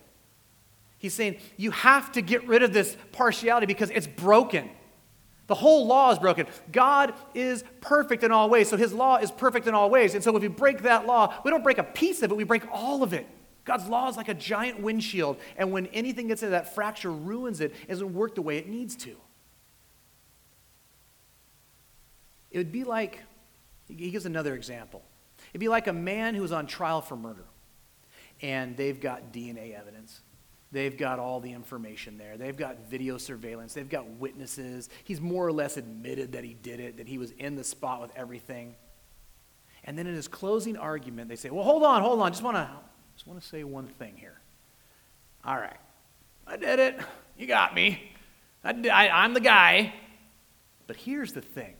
He's 0.99 1.15
saying, 1.15 1.37
you 1.57 1.71
have 1.71 2.13
to 2.13 2.23
get 2.23 2.47
rid 2.49 2.63
of 2.63 2.73
this 2.73 2.97
partiality 3.13 3.67
because 3.67 3.91
it's 3.91 4.07
broken. 4.07 4.71
The 5.47 5.55
whole 5.55 5.87
law 5.87 6.11
is 6.11 6.19
broken. 6.19 6.47
God 6.73 7.13
is 7.35 7.63
perfect 7.83 8.25
in 8.25 8.33
all 8.33 8.49
ways, 8.49 8.71
so 8.71 8.79
his 8.79 8.93
law 8.93 9.19
is 9.19 9.31
perfect 9.31 9.67
in 9.67 9.75
all 9.75 9.91
ways. 9.91 10.15
And 10.15 10.25
so 10.25 10.35
if 10.35 10.41
we 10.41 10.49
break 10.49 10.83
that 10.83 11.07
law, 11.07 11.35
we 11.45 11.51
don't 11.51 11.63
break 11.63 11.77
a 11.77 11.85
piece 11.85 12.23
of 12.23 12.31
it, 12.31 12.35
we 12.35 12.45
break 12.45 12.63
all 12.73 13.03
of 13.03 13.13
it. 13.13 13.27
God's 13.65 13.87
law 13.87 14.09
is 14.09 14.17
like 14.17 14.29
a 14.29 14.35
giant 14.35 14.81
windshield, 14.81 15.39
and 15.57 15.73
when 15.73 15.87
anything 15.87 16.29
gets 16.29 16.43
into 16.43 16.51
that 16.51 16.75
fracture, 16.75 17.11
ruins 17.11 17.61
it, 17.61 17.75
it 17.83 17.89
doesn't 17.89 18.13
work 18.13 18.35
the 18.35 18.43
way 18.43 18.59
it 18.59 18.69
needs 18.69 18.95
to. 18.97 19.17
It 22.51 22.59
would 22.59 22.73
be 22.73 22.85
like, 22.85 23.21
he 23.89 24.11
gives 24.11 24.27
another 24.27 24.55
example. 24.55 25.03
It'd 25.51 25.61
be 25.61 25.69
like 25.69 25.87
a 25.87 25.93
man 25.93 26.35
who's 26.35 26.53
on 26.53 26.67
trial 26.67 27.01
for 27.01 27.17
murder, 27.17 27.45
and 28.43 28.77
they've 28.77 29.01
got 29.01 29.33
DNA 29.33 29.79
evidence. 29.79 30.21
They've 30.71 30.97
got 30.97 31.19
all 31.19 31.41
the 31.41 31.53
information 31.53 32.19
there. 32.19 32.37
They've 32.37 32.57
got 32.57 32.91
video 32.91 33.17
surveillance. 33.17 33.75
They've 33.75 33.89
got 33.89 34.09
witnesses. 34.09 34.89
He's 35.05 35.21
more 35.21 35.47
or 35.47 35.53
less 35.53 35.77
admitted 35.77 36.33
that 36.33 36.43
he 36.43 36.55
did 36.55 36.81
it, 36.81 36.97
that 36.97 37.07
he 37.07 37.17
was 37.17 37.31
in 37.31 37.55
the 37.55 37.63
spot 37.63 38.03
with 38.03 38.11
everything. 38.17 38.75
And 39.85 39.97
then 39.97 40.09
in 40.09 40.15
his 40.15 40.27
closing 40.27 40.77
argument, 40.77 41.29
they 41.29 41.37
say, 41.37 41.51
Well, 41.51 41.63
hold 41.63 41.85
on, 41.85 42.03
hold 42.03 42.21
on. 42.21 42.33
Just 42.33 42.43
want 42.43 42.57
to 42.57 42.69
just 43.15 43.27
want 43.27 43.41
to 43.41 43.47
say 43.47 43.65
one 43.65 43.87
thing 43.87 44.15
here. 44.17 44.41
All 45.45 45.57
right. 45.57 45.77
I 46.47 46.57
did 46.57 46.79
it. 46.79 46.99
You 47.37 47.47
got 47.47 47.75
me. 47.75 48.13
I, 48.63 48.71
I, 48.93 49.09
I'm 49.25 49.35
the 49.35 49.41
guy. 49.41 49.93
But 50.87 50.97
here's 50.97 51.33
the 51.33 51.41
thing 51.41 51.75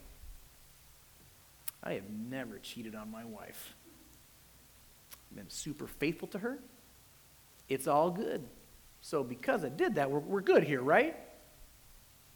I 1.83 1.93
have 1.93 2.09
never 2.09 2.59
cheated 2.59 2.95
on 2.95 3.11
my 3.11 3.23
wife. 3.23 3.75
I've 5.31 5.37
been 5.37 5.49
super 5.49 5.87
faithful 5.87 6.27
to 6.29 6.39
her. 6.39 6.59
It's 7.69 7.87
all 7.87 8.09
good. 8.11 8.43
So 9.01 9.23
because 9.23 9.63
I 9.63 9.69
did 9.69 9.95
that, 9.95 10.09
we're, 10.09 10.19
we're 10.19 10.41
good 10.41 10.63
here, 10.63 10.81
right? 10.81 11.15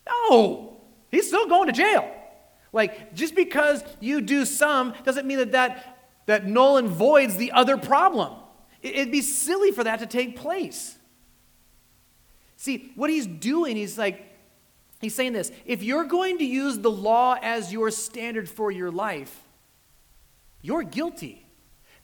No, 0.08 0.82
he's 1.10 1.28
still 1.28 1.48
going 1.48 1.68
to 1.68 1.74
jail. 1.74 2.10
Like, 2.72 3.16
just 3.16 3.36
because 3.36 3.84
you 4.00 4.22
do 4.22 4.46
some 4.46 4.94
doesn't 5.04 5.26
mean 5.26 5.40
that 5.40 5.52
that, 5.54 6.00
that 6.28 6.46
null 6.46 6.78
and 6.78 6.88
voids 6.88 7.38
the 7.38 7.52
other 7.52 7.78
problem. 7.78 8.34
It'd 8.82 9.12
be 9.12 9.22
silly 9.22 9.72
for 9.72 9.84
that 9.84 10.00
to 10.00 10.06
take 10.06 10.36
place. 10.36 10.98
See, 12.56 12.92
what 12.96 13.10
he's 13.10 13.28
doing, 13.28 13.76
he's 13.76 13.98
like, 13.98 14.26
he's 15.00 15.16
saying 15.16 15.34
this 15.34 15.52
if 15.66 15.84
you're 15.84 16.06
going 16.06 16.38
to 16.40 16.46
use 16.46 16.78
the 16.80 16.92
law 16.92 17.38
as 17.42 17.72
your 17.72 17.92
standard 17.92 18.50
for 18.50 18.72
your 18.72 18.92
life, 18.92 19.44
you're 20.62 20.84
guilty 20.84 21.46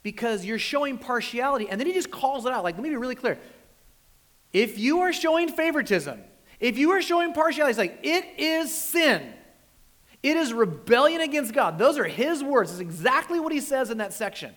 because 0.04 0.46
you're 0.46 0.60
showing 0.60 0.98
partiality. 0.98 1.68
And 1.70 1.80
then 1.80 1.88
he 1.88 1.94
just 1.94 2.12
calls 2.12 2.46
it 2.46 2.52
out. 2.52 2.64
Like, 2.64 2.76
let 2.76 2.84
me 2.84 2.90
be 2.90 2.96
really 2.96 3.16
clear. 3.16 3.40
If 4.54 4.80
you 4.80 5.02
are 5.02 5.12
showing 5.12 5.50
favoritism, 5.50 6.22
if 6.60 6.78
you 6.78 6.92
are 6.92 7.02
showing 7.02 7.34
partiality, 7.34 7.72
it's 7.72 7.80
like, 7.80 8.00
it 8.04 8.26
is 8.38 8.74
sin. 8.74 9.34
It 10.24 10.38
is 10.38 10.54
rebellion 10.54 11.22
against 11.22 11.54
God. 11.54 11.78
Those 11.78 11.98
are 11.98 12.06
his 12.06 12.44
words. 12.44 12.72
It's 12.72 12.80
exactly 12.80 13.40
what 13.40 13.52
he 13.52 13.60
says 13.60 13.90
in 13.92 13.98
that 13.98 14.14
section. 14.14 14.56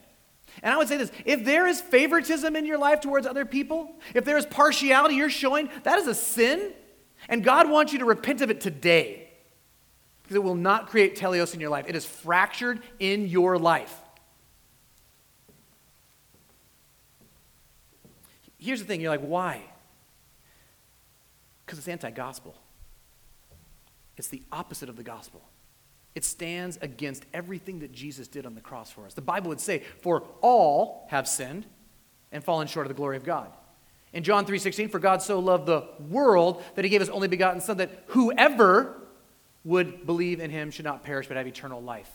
And 0.62 0.72
I 0.72 0.76
would 0.76 0.88
say 0.88 0.96
this 0.96 1.12
if 1.24 1.44
there 1.44 1.66
is 1.66 1.80
favoritism 1.80 2.56
in 2.56 2.66
your 2.66 2.78
life 2.78 3.00
towards 3.00 3.26
other 3.26 3.44
people, 3.44 3.96
if 4.14 4.24
there 4.24 4.36
is 4.36 4.46
partiality 4.46 5.14
you're 5.14 5.30
showing, 5.30 5.68
that 5.84 5.98
is 5.98 6.06
a 6.06 6.14
sin. 6.14 6.72
And 7.28 7.44
God 7.44 7.68
wants 7.68 7.92
you 7.92 7.98
to 8.00 8.04
repent 8.04 8.40
of 8.40 8.50
it 8.50 8.60
today. 8.60 9.28
Because 10.22 10.36
it 10.36 10.42
will 10.42 10.54
not 10.54 10.88
create 10.88 11.16
teleos 11.16 11.54
in 11.54 11.60
your 11.60 11.70
life. 11.70 11.86
It 11.88 11.96
is 11.96 12.04
fractured 12.04 12.82
in 12.98 13.28
your 13.28 13.58
life. 13.58 13.94
Here's 18.58 18.80
the 18.80 18.86
thing 18.86 19.00
you're 19.00 19.10
like, 19.10 19.20
why? 19.20 19.62
Because 21.64 21.78
it's 21.78 21.88
anti 21.88 22.10
gospel. 22.10 22.56
It's 24.16 24.28
the 24.28 24.42
opposite 24.50 24.88
of 24.88 24.96
the 24.96 25.02
gospel. 25.02 25.42
It 26.18 26.24
stands 26.24 26.80
against 26.82 27.26
everything 27.32 27.78
that 27.78 27.92
Jesus 27.92 28.26
did 28.26 28.44
on 28.44 28.56
the 28.56 28.60
cross 28.60 28.90
for 28.90 29.06
us. 29.06 29.14
The 29.14 29.20
Bible 29.20 29.50
would 29.50 29.60
say, 29.60 29.84
For 30.00 30.24
all 30.40 31.06
have 31.10 31.28
sinned 31.28 31.64
and 32.32 32.42
fallen 32.42 32.66
short 32.66 32.86
of 32.86 32.88
the 32.88 32.96
glory 32.96 33.16
of 33.16 33.22
God. 33.22 33.52
In 34.12 34.24
John 34.24 34.44
3:16, 34.44 34.90
for 34.90 34.98
God 34.98 35.22
so 35.22 35.38
loved 35.38 35.66
the 35.66 35.86
world 36.10 36.64
that 36.74 36.84
he 36.84 36.88
gave 36.88 37.00
his 37.00 37.08
only 37.08 37.28
begotten 37.28 37.60
son 37.60 37.76
that 37.76 38.02
whoever 38.08 39.00
would 39.62 40.06
believe 40.06 40.40
in 40.40 40.50
him 40.50 40.72
should 40.72 40.84
not 40.84 41.04
perish 41.04 41.28
but 41.28 41.36
have 41.36 41.46
eternal 41.46 41.80
life. 41.80 42.10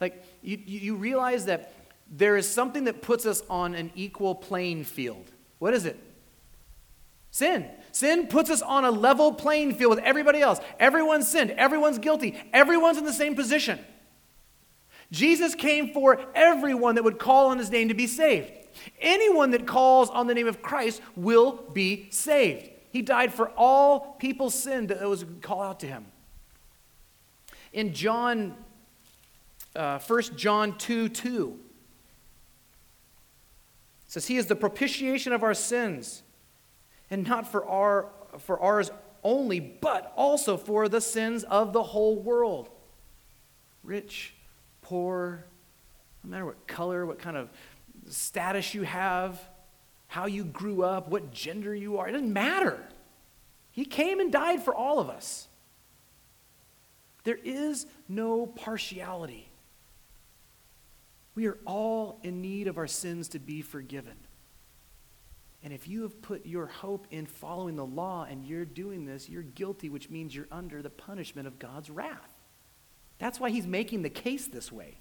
Like 0.00 0.24
you, 0.40 0.56
you 0.64 0.96
realize 0.96 1.44
that 1.44 1.74
there 2.10 2.38
is 2.38 2.48
something 2.48 2.84
that 2.84 3.02
puts 3.02 3.26
us 3.26 3.42
on 3.50 3.74
an 3.74 3.90
equal 3.96 4.34
playing 4.34 4.84
field. 4.84 5.30
What 5.58 5.74
is 5.74 5.84
it? 5.84 6.02
Sin. 7.30 7.68
Sin 7.92 8.26
puts 8.26 8.50
us 8.50 8.62
on 8.62 8.84
a 8.84 8.90
level 8.90 9.32
playing 9.32 9.74
field 9.74 9.90
with 9.90 10.04
everybody 10.04 10.40
else. 10.40 10.60
Everyone's 10.78 11.28
sinned. 11.28 11.50
Everyone's 11.52 11.98
guilty. 11.98 12.38
Everyone's 12.52 12.98
in 12.98 13.04
the 13.04 13.12
same 13.12 13.34
position. 13.34 13.78
Jesus 15.10 15.54
came 15.54 15.92
for 15.92 16.20
everyone 16.34 16.94
that 16.96 17.04
would 17.04 17.18
call 17.18 17.48
on 17.48 17.58
his 17.58 17.70
name 17.70 17.88
to 17.88 17.94
be 17.94 18.06
saved. 18.06 18.52
Anyone 19.00 19.50
that 19.52 19.66
calls 19.66 20.10
on 20.10 20.26
the 20.26 20.34
name 20.34 20.46
of 20.46 20.62
Christ 20.62 21.00
will 21.16 21.64
be 21.72 22.10
saved. 22.10 22.70
He 22.90 23.02
died 23.02 23.32
for 23.32 23.50
all 23.50 24.16
people's 24.18 24.54
sin 24.54 24.86
that 24.88 25.00
was 25.02 25.24
call 25.42 25.62
out 25.62 25.80
to 25.80 25.86
him. 25.86 26.06
In 27.72 27.92
John, 27.92 28.56
uh, 29.76 29.98
1 29.98 30.22
John 30.36 30.76
2 30.78 31.08
2, 31.08 31.58
it 34.06 34.12
says, 34.12 34.26
He 34.26 34.36
is 34.36 34.46
the 34.46 34.56
propitiation 34.56 35.32
of 35.32 35.42
our 35.42 35.54
sins 35.54 36.22
and 37.10 37.26
not 37.26 37.50
for, 37.50 37.66
our, 37.66 38.08
for 38.38 38.60
ours 38.60 38.90
only, 39.24 39.60
but 39.60 40.12
also 40.16 40.56
for 40.56 40.88
the 40.88 41.00
sins 41.00 41.44
of 41.44 41.72
the 41.72 41.82
whole 41.82 42.16
world. 42.16 42.68
Rich, 43.82 44.34
poor, 44.82 45.44
no 46.24 46.30
matter 46.30 46.46
what 46.46 46.66
color, 46.66 47.06
what 47.06 47.18
kind 47.18 47.36
of 47.36 47.50
status 48.08 48.74
you 48.74 48.82
have, 48.82 49.40
how 50.06 50.26
you 50.26 50.44
grew 50.44 50.82
up, 50.82 51.08
what 51.08 51.30
gender 51.30 51.74
you 51.74 51.98
are, 51.98 52.08
it 52.08 52.12
doesn't 52.12 52.32
matter. 52.32 52.78
He 53.70 53.84
came 53.84 54.20
and 54.20 54.32
died 54.32 54.62
for 54.62 54.74
all 54.74 54.98
of 54.98 55.08
us. 55.08 55.48
There 57.24 57.38
is 57.44 57.86
no 58.08 58.46
partiality. 58.46 59.48
We 61.34 61.46
are 61.46 61.58
all 61.64 62.18
in 62.22 62.40
need 62.40 62.66
of 62.66 62.78
our 62.78 62.86
sins 62.86 63.28
to 63.28 63.38
be 63.38 63.62
forgiven. 63.62 64.14
And 65.62 65.72
if 65.72 65.88
you 65.88 66.02
have 66.02 66.22
put 66.22 66.46
your 66.46 66.66
hope 66.66 67.06
in 67.10 67.26
following 67.26 67.76
the 67.76 67.84
law 67.84 68.26
and 68.28 68.46
you're 68.46 68.64
doing 68.64 69.04
this, 69.04 69.28
you're 69.28 69.42
guilty, 69.42 69.88
which 69.88 70.08
means 70.08 70.34
you're 70.34 70.46
under 70.52 70.82
the 70.82 70.90
punishment 70.90 71.48
of 71.48 71.58
God's 71.58 71.90
wrath. 71.90 72.32
That's 73.18 73.40
why 73.40 73.50
he's 73.50 73.66
making 73.66 74.02
the 74.02 74.10
case 74.10 74.46
this 74.46 74.70
way. 74.70 74.98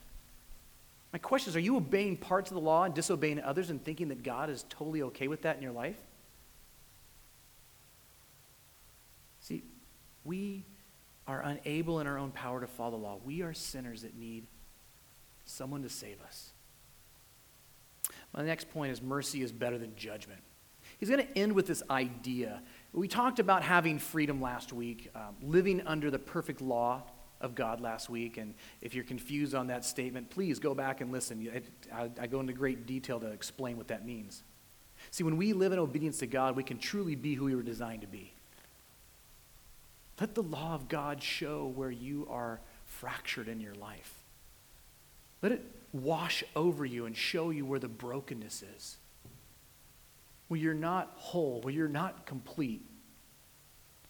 My 1.14 1.20
question 1.20 1.52
is 1.52 1.56
are 1.56 1.60
you 1.60 1.78
obeying 1.78 2.18
parts 2.18 2.50
of 2.50 2.56
the 2.56 2.62
law 2.62 2.84
and 2.84 2.94
disobeying 2.94 3.40
others 3.42 3.70
and 3.70 3.84
thinking 3.84 4.08
that 4.10 4.24
God 4.24 4.50
is 4.50 4.66
totally 4.70 5.04
okay 5.04 5.28
with 5.28 5.44
that 5.44 5.58
in 5.58 5.62
your 5.62 5.72
life? 5.72 5.98
See, 9.42 9.64
we 10.26 10.66
are 11.28 11.42
unable 11.42 12.00
in 12.00 12.08
our 12.08 12.18
own 12.18 12.32
power 12.32 12.60
to 12.62 12.68
follow 12.68 12.92
the 12.92 12.98
law. 12.98 13.20
We 13.24 13.42
are 13.44 13.54
sinners 13.54 14.02
that 14.02 14.18
need 14.18 14.48
someone 15.46 15.84
to 15.84 15.90
save 15.90 16.22
us. 16.22 16.52
My 18.34 18.44
next 18.44 18.70
point 18.72 18.92
is 18.92 19.02
mercy 19.02 19.42
is 19.42 19.52
better 19.52 19.78
than 19.78 19.96
judgment. 19.96 20.42
He's 20.98 21.10
going 21.10 21.26
to 21.26 21.38
end 21.38 21.54
with 21.54 21.68
this 21.68 21.84
idea. 21.90 22.62
We 22.92 23.08
talked 23.08 23.40
about 23.40 23.64
having 23.64 24.00
freedom 24.00 24.42
last 24.42 24.74
week, 24.74 25.12
um, 25.16 25.36
living 25.42 25.82
under 25.86 26.10
the 26.10 26.20
perfect 26.20 26.62
law 26.62 27.04
of 27.40 27.54
God 27.54 27.82
last 27.82 28.10
week. 28.10 28.38
And 28.38 28.56
if 28.82 28.96
you're 28.96 29.04
confused 29.04 29.54
on 29.54 29.68
that 29.68 29.86
statement, 29.86 30.30
please 30.30 30.58
go 30.58 30.74
back 30.74 31.02
and 31.02 31.12
listen. 31.12 31.48
I, 31.94 32.10
I 32.20 32.28
go 32.28 32.40
into 32.40 32.54
great 32.54 32.88
detail 32.88 33.20
to 33.20 33.28
explain 33.28 33.78
what 33.78 33.90
that 33.90 34.06
means. 34.06 34.44
See, 35.12 35.24
when 35.24 35.38
we 35.38 35.54
live 35.54 35.72
in 35.72 35.78
obedience 35.78 36.18
to 36.20 36.28
God, 36.28 36.56
we 36.56 36.64
can 36.64 36.80
truly 36.80 37.16
be 37.16 37.36
who 37.36 37.46
we 37.46 37.56
were 37.56 37.62
designed 37.62 38.02
to 38.02 38.08
be. 38.08 38.34
Let 40.20 40.34
the 40.34 40.42
law 40.42 40.74
of 40.74 40.88
God 40.88 41.22
show 41.22 41.68
where 41.76 41.92
you 41.92 42.28
are 42.32 42.60
fractured 42.86 43.48
in 43.48 43.60
your 43.60 43.76
life. 43.76 44.16
Let 45.44 45.52
it 45.52 45.64
wash 45.94 46.44
over 46.56 46.84
you 46.86 47.06
and 47.06 47.16
show 47.16 47.52
you 47.52 47.68
where 47.68 47.80
the 47.80 47.88
brokenness 47.88 48.64
is 48.76 48.98
where 50.48 50.60
you're 50.60 50.74
not 50.74 51.12
whole, 51.16 51.62
where 51.62 51.74
you're 51.74 51.88
not 51.88 52.26
complete, 52.26 52.82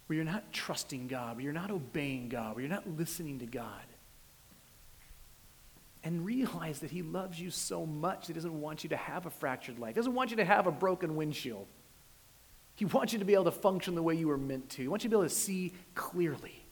where 0.06 0.16
you're 0.16 0.26
not 0.26 0.52
trusting 0.52 1.08
God, 1.08 1.36
where 1.36 1.44
you're 1.44 1.54
not 1.54 1.72
obeying 1.72 2.30
God, 2.30 2.56
where 2.56 2.64
you're 2.64 2.74
not 2.74 2.88
listening 2.98 3.40
to 3.40 3.46
God. 3.46 3.84
And 6.04 6.26
realize 6.26 6.80
that 6.80 6.92
He 6.92 7.02
loves 7.02 7.40
you 7.40 7.50
so 7.50 7.86
much, 7.86 8.28
He 8.28 8.34
doesn't 8.34 8.62
want 8.62 8.84
you 8.84 8.90
to 8.90 8.98
have 8.98 9.26
a 9.26 9.30
fractured 9.30 9.80
life. 9.80 9.96
He 9.96 10.00
doesn't 10.00 10.14
want 10.14 10.32
you 10.32 10.38
to 10.38 10.46
have 10.46 10.68
a 10.68 10.72
broken 10.72 11.16
windshield. 11.16 11.68
He 12.76 12.86
wants 12.86 13.12
you 13.12 13.20
to 13.20 13.26
be 13.26 13.34
able 13.34 13.46
to 13.46 13.52
function 13.52 13.96
the 13.96 14.04
way 14.04 14.14
you 14.14 14.28
were 14.28 14.38
meant 14.38 14.70
to. 14.72 14.84
He 14.84 14.88
wants 14.88 15.04
you 15.04 15.10
to 15.10 15.16
be 15.16 15.20
able 15.20 15.28
to 15.28 15.36
see 15.36 15.74
clearly. 15.96 16.64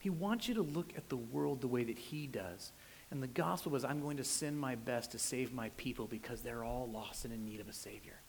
He 0.00 0.10
wants 0.10 0.48
you 0.48 0.54
to 0.54 0.62
look 0.62 0.92
at 0.96 1.08
the 1.08 1.16
world 1.16 1.60
the 1.60 1.68
way 1.68 1.84
that 1.84 1.98
He 1.98 2.26
does. 2.26 2.72
And 3.10 3.22
the 3.22 3.26
gospel 3.26 3.72
was, 3.72 3.84
I'm 3.84 4.00
going 4.00 4.18
to 4.18 4.24
send 4.24 4.58
my 4.58 4.76
best 4.76 5.12
to 5.12 5.18
save 5.18 5.52
my 5.52 5.70
people 5.76 6.06
because 6.06 6.42
they're 6.42 6.62
all 6.62 6.88
lost 6.92 7.24
and 7.24 7.34
in 7.34 7.44
need 7.44 7.60
of 7.60 7.68
a 7.68 7.72
Savior. 7.72 8.20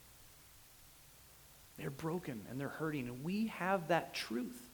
They're 1.78 1.92
broken 1.92 2.42
and 2.50 2.60
they're 2.60 2.68
hurting, 2.68 3.08
and 3.08 3.24
we 3.24 3.48
have 3.48 3.88
that 3.90 4.14
truth. 4.14 4.70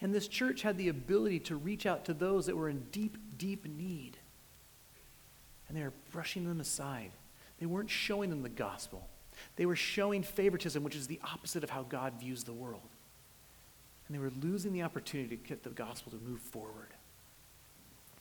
And 0.00 0.14
this 0.14 0.28
church 0.28 0.62
had 0.62 0.78
the 0.78 0.88
ability 0.88 1.40
to 1.40 1.56
reach 1.56 1.84
out 1.84 2.06
to 2.06 2.14
those 2.14 2.46
that 2.46 2.56
were 2.56 2.68
in 2.70 2.84
deep, 2.92 3.16
deep 3.36 3.66
need. 3.66 4.16
and 5.70 5.78
they 5.78 5.84
were 5.84 5.92
brushing 6.10 6.44
them 6.48 6.60
aside. 6.60 7.12
They 7.60 7.66
weren't 7.66 7.90
showing 7.90 8.28
them 8.28 8.42
the 8.42 8.48
gospel. 8.48 9.06
They 9.54 9.66
were 9.66 9.76
showing 9.76 10.24
favoritism, 10.24 10.82
which 10.82 10.96
is 10.96 11.06
the 11.06 11.20
opposite 11.22 11.62
of 11.62 11.70
how 11.70 11.84
God 11.84 12.14
views 12.18 12.42
the 12.42 12.52
world. 12.52 12.88
And 14.06 14.14
they 14.16 14.20
were 14.20 14.32
losing 14.42 14.72
the 14.72 14.82
opportunity 14.82 15.36
to 15.36 15.48
get 15.48 15.62
the 15.62 15.70
gospel 15.70 16.10
to 16.10 16.18
move 16.18 16.40
forward. 16.40 16.88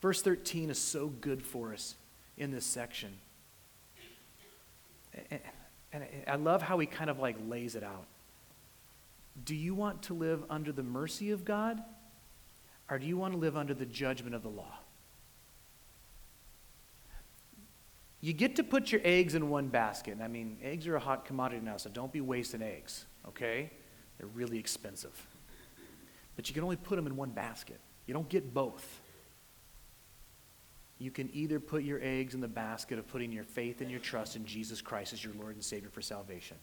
Verse 0.02 0.22
13 0.22 0.70
is 0.70 0.80
so 0.80 1.08
good 1.08 1.44
for 1.44 1.74
us 1.74 1.96
in 2.38 2.52
this 2.52 2.66
section. 2.66 3.18
And 5.92 6.06
I 6.28 6.36
love 6.36 6.62
how 6.62 6.80
he 6.80 6.86
kind 6.86 7.10
of 7.10 7.20
like 7.20 7.36
lays 7.48 7.76
it 7.76 7.84
out. 7.84 8.06
Do 9.44 9.56
you 9.56 9.74
want 9.74 10.04
to 10.04 10.14
live 10.14 10.44
under 10.50 10.72
the 10.72 10.84
mercy 10.84 11.32
of 11.32 11.44
God? 11.46 11.82
Or 12.90 12.98
do 12.98 13.06
you 13.06 13.18
want 13.18 13.34
to 13.34 13.40
live 13.40 13.56
under 13.56 13.74
the 13.74 13.86
judgment 13.86 14.36
of 14.36 14.44
the 14.44 14.50
law? 14.50 14.80
You 18.22 18.34
get 18.34 18.56
to 18.58 18.64
put 18.64 18.92
your 18.92 19.02
eggs 19.04 19.36
in 19.36 19.50
one 19.50 19.68
basket. 19.68 20.12
And 20.12 20.24
I 20.24 20.28
mean, 20.28 20.58
eggs 20.62 20.88
are 20.88 20.96
a 20.96 21.00
hot 21.00 21.26
commodity 21.26 21.62
now, 21.64 21.78
so 21.78 21.90
don't 21.90 22.12
be 22.12 22.22
wasting 22.22 22.62
eggs, 22.62 23.06
okay? 23.28 23.72
They're 24.18 24.28
really 24.28 24.58
expensive. 24.58 25.26
But 26.36 26.50
you 26.50 26.54
can 26.54 26.64
only 26.64 26.76
put 26.76 26.96
them 26.98 27.08
in 27.08 27.16
one 27.16 27.30
basket. 27.30 27.80
You 28.08 28.14
don't 28.14 28.28
get 28.28 28.54
both. 28.54 29.02
You 31.00 31.12
can 31.12 31.30
either 31.34 31.62
put 31.62 31.84
your 31.84 32.00
eggs 32.04 32.36
in 32.36 32.42
the 32.42 32.48
basket 32.48 33.00
of 33.00 33.08
putting 33.08 33.32
your 33.32 33.46
faith 33.46 33.80
and 33.80 33.90
your 33.90 34.02
trust 34.02 34.36
in 34.36 34.46
Jesus 34.46 34.82
Christ 34.82 35.14
as 35.14 35.24
your 35.24 35.34
Lord 35.34 35.56
and 35.56 35.64
Savior 35.64 35.90
for 35.90 36.02
salvation. 36.02 36.58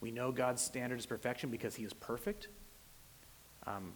We 0.00 0.10
know 0.10 0.32
God's 0.32 0.60
standard 0.60 0.98
is 0.98 1.06
perfection 1.06 1.48
because 1.48 1.76
He 1.76 1.84
is 1.84 1.92
perfect. 1.92 2.48
Um, 3.66 3.92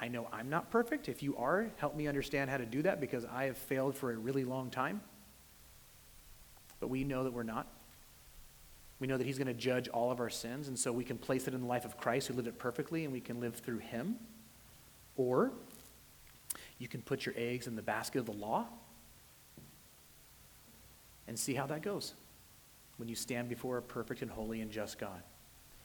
I 0.00 0.08
know 0.08 0.28
I'm 0.32 0.48
not 0.48 0.70
perfect. 0.70 1.08
If 1.08 1.22
you 1.22 1.36
are, 1.36 1.70
help 1.76 1.96
me 1.96 2.06
understand 2.06 2.48
how 2.48 2.56
to 2.56 2.66
do 2.66 2.82
that 2.82 3.00
because 3.00 3.24
I 3.24 3.44
have 3.44 3.58
failed 3.58 3.96
for 3.96 4.12
a 4.12 4.16
really 4.16 4.44
long 4.44 4.70
time. 4.70 5.00
But 6.78 6.88
we 6.88 7.02
know 7.02 7.24
that 7.24 7.32
we're 7.32 7.42
not. 7.42 7.66
We 9.00 9.06
know 9.06 9.16
that 9.16 9.26
He's 9.26 9.38
going 9.38 9.48
to 9.48 9.54
judge 9.54 9.88
all 9.88 10.10
of 10.10 10.20
our 10.20 10.30
sins, 10.30 10.68
and 10.68 10.78
so 10.78 10.92
we 10.92 11.04
can 11.04 11.18
place 11.18 11.48
it 11.48 11.54
in 11.54 11.62
the 11.62 11.66
life 11.66 11.84
of 11.84 11.98
Christ 11.98 12.28
who 12.28 12.34
lived 12.34 12.48
it 12.48 12.58
perfectly, 12.58 13.04
and 13.04 13.12
we 13.12 13.20
can 13.20 13.40
live 13.40 13.56
through 13.56 13.78
Him. 13.78 14.16
Or 15.16 15.52
you 16.78 16.88
can 16.88 17.02
put 17.02 17.24
your 17.24 17.34
eggs 17.36 17.66
in 17.66 17.76
the 17.76 17.82
basket 17.82 18.18
of 18.18 18.26
the 18.26 18.32
law 18.32 18.66
and 21.26 21.38
see 21.38 21.54
how 21.54 21.66
that 21.66 21.82
goes 21.82 22.14
when 22.98 23.08
you 23.08 23.14
stand 23.14 23.48
before 23.48 23.78
a 23.78 23.82
perfect 23.82 24.22
and 24.22 24.30
holy 24.30 24.60
and 24.60 24.70
just 24.70 24.98
God. 24.98 25.22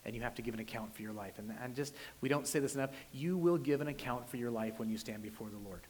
And 0.04 0.16
you 0.16 0.22
have 0.22 0.36
to 0.36 0.42
give 0.42 0.54
an 0.54 0.60
account 0.60 0.96
for 0.96 1.04
your 1.04 1.14
life. 1.14 1.38
And, 1.38 1.54
and 1.64 1.76
just, 1.76 1.94
we 2.22 2.30
don't 2.30 2.48
say 2.48 2.60
this 2.60 2.74
enough. 2.74 2.89
You 3.12 3.38
will 3.38 3.58
give 3.58 3.82
an 3.82 3.88
account 3.88 4.28
for 4.28 4.38
your 4.38 4.50
life 4.50 4.80
when 4.80 4.89
you 4.89 4.98
stand 4.98 5.22
before 5.22 5.50
the 5.50 5.58
Lord. 5.58 5.82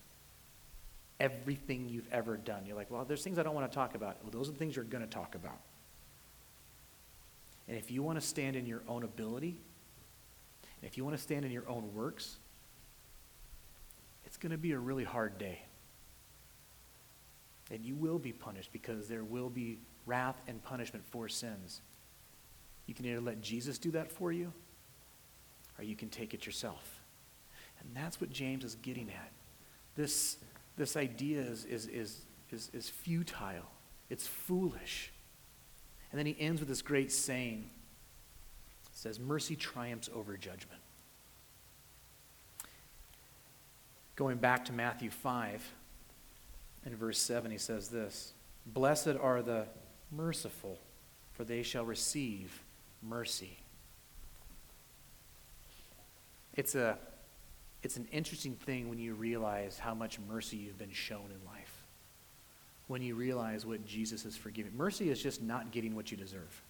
Everything 1.20 1.88
you've 1.88 2.12
ever 2.12 2.36
done. 2.36 2.66
You're 2.66 2.76
like, 2.76 2.92
well, 2.92 3.06
there's 3.06 3.24
things 3.24 3.40
I 3.40 3.44
don't 3.44 3.56
want 3.56 3.72
to 3.72 3.76
talk 3.76 3.96
about. 3.96 4.18
Well, 4.22 4.32
those 4.32 4.50
are 4.50 4.52
the 4.52 4.58
things 4.58 4.76
you're 4.76 4.84
going 4.84 5.04
to 5.04 5.10
talk 5.10 5.36
about. 5.36 5.60
And 7.70 7.78
if 7.78 7.90
you 7.90 8.04
want 8.04 8.20
to 8.20 8.26
stand 8.26 8.58
in 8.58 8.66
your 8.66 8.82
own 8.88 9.04
ability, 9.04 9.62
if 10.82 10.98
you 10.98 11.06
want 11.06 11.16
to 11.16 11.22
stand 11.22 11.46
in 11.46 11.52
your 11.52 11.70
own 11.70 11.94
works, 11.94 12.38
it's 14.32 14.38
going 14.38 14.54
to 14.54 14.58
be 14.58 14.72
a 14.72 14.80
really 14.80 15.04
hard 15.04 15.38
day. 15.38 15.60
And 17.70 17.84
you 17.84 17.96
will 17.96 18.18
be 18.18 18.32
punished 18.32 18.72
because 18.72 19.10
there 19.10 19.26
will 19.26 19.50
be 19.50 19.78
wrath 20.06 20.42
and 20.48 20.64
punishment 20.64 21.04
for 21.06 21.28
sins. 21.28 21.82
You 22.86 22.94
can 22.94 23.06
either 23.06 23.20
let 23.20 23.42
Jesus 23.42 23.78
do 23.78 23.92
that 23.92 24.10
for 24.10 24.32
you, 24.32 24.54
or 25.78 25.84
you 25.84 25.98
can 25.98 26.08
take 26.08 26.34
it 26.34 26.46
yourself. 26.46 27.02
And 27.82 27.90
that's 27.94 28.22
what 28.22 28.32
James 28.32 28.64
is 28.64 28.76
getting 28.76 29.10
at. 29.10 29.32
This, 29.98 30.38
this 30.78 30.96
idea 30.96 31.42
is, 31.42 31.66
is, 31.66 31.88
is, 31.88 32.22
is, 32.52 32.72
is 32.72 32.90
futile, 32.90 33.70
it's 34.10 34.28
foolish. 34.28 35.12
And 36.10 36.18
then 36.18 36.26
he 36.26 36.38
ends 36.40 36.62
with 36.62 36.70
this 36.70 36.82
great 36.82 37.12
saying. 37.12 37.70
It 38.86 38.98
says, 38.98 39.20
Mercy 39.20 39.58
triumphs 39.58 40.10
over 40.16 40.38
judgment. 40.38 40.81
Going 44.16 44.38
back 44.38 44.66
to 44.66 44.74
Matthew 44.74 45.10
5, 45.10 45.72
in 46.86 46.96
verse 46.96 47.20
7, 47.20 47.52
he 47.52 47.58
says 47.58 47.90
this 47.90 48.34
Blessed 48.66 49.16
are 49.20 49.42
the 49.42 49.66
merciful, 50.12 50.78
for 51.34 51.44
they 51.44 51.64
shall 51.64 51.86
receive 51.86 52.64
mercy. 53.02 53.58
It's, 56.54 56.76
a, 56.76 56.98
it's 57.82 57.98
an 57.98 58.08
interesting 58.12 58.56
thing 58.56 58.90
when 58.90 59.00
you 59.00 59.14
realize 59.14 59.80
how 59.80 59.94
much 59.94 60.20
mercy 60.28 60.58
you've 60.58 60.78
been 60.78 60.92
shown 60.92 61.26
in 61.34 61.46
life. 61.46 61.86
When 62.88 63.02
you 63.02 63.16
realize 63.16 63.66
what 63.66 63.86
Jesus 63.86 64.26
is 64.26 64.36
forgiving. 64.36 64.76
Mercy 64.76 65.10
is 65.10 65.24
just 65.24 65.42
not 65.42 65.72
getting 65.72 65.96
what 65.96 66.12
you 66.12 66.18
deserve. 66.18 66.62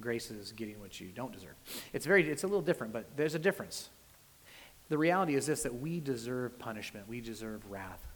Grace 0.00 0.30
is 0.30 0.52
getting 0.52 0.78
what 0.80 1.00
you 1.00 1.08
don't 1.08 1.32
deserve. 1.32 1.54
It's 1.92 2.06
very 2.06 2.28
it's 2.28 2.44
a 2.44 2.46
little 2.46 2.62
different, 2.62 2.92
but 2.92 3.16
there's 3.16 3.34
a 3.34 3.38
difference. 3.38 3.90
The 4.92 4.98
reality 4.98 5.36
is 5.36 5.46
this 5.46 5.62
that 5.62 5.74
we 5.74 6.00
deserve 6.00 6.58
punishment, 6.58 7.08
we 7.08 7.22
deserve 7.22 7.70
wrath, 7.70 8.06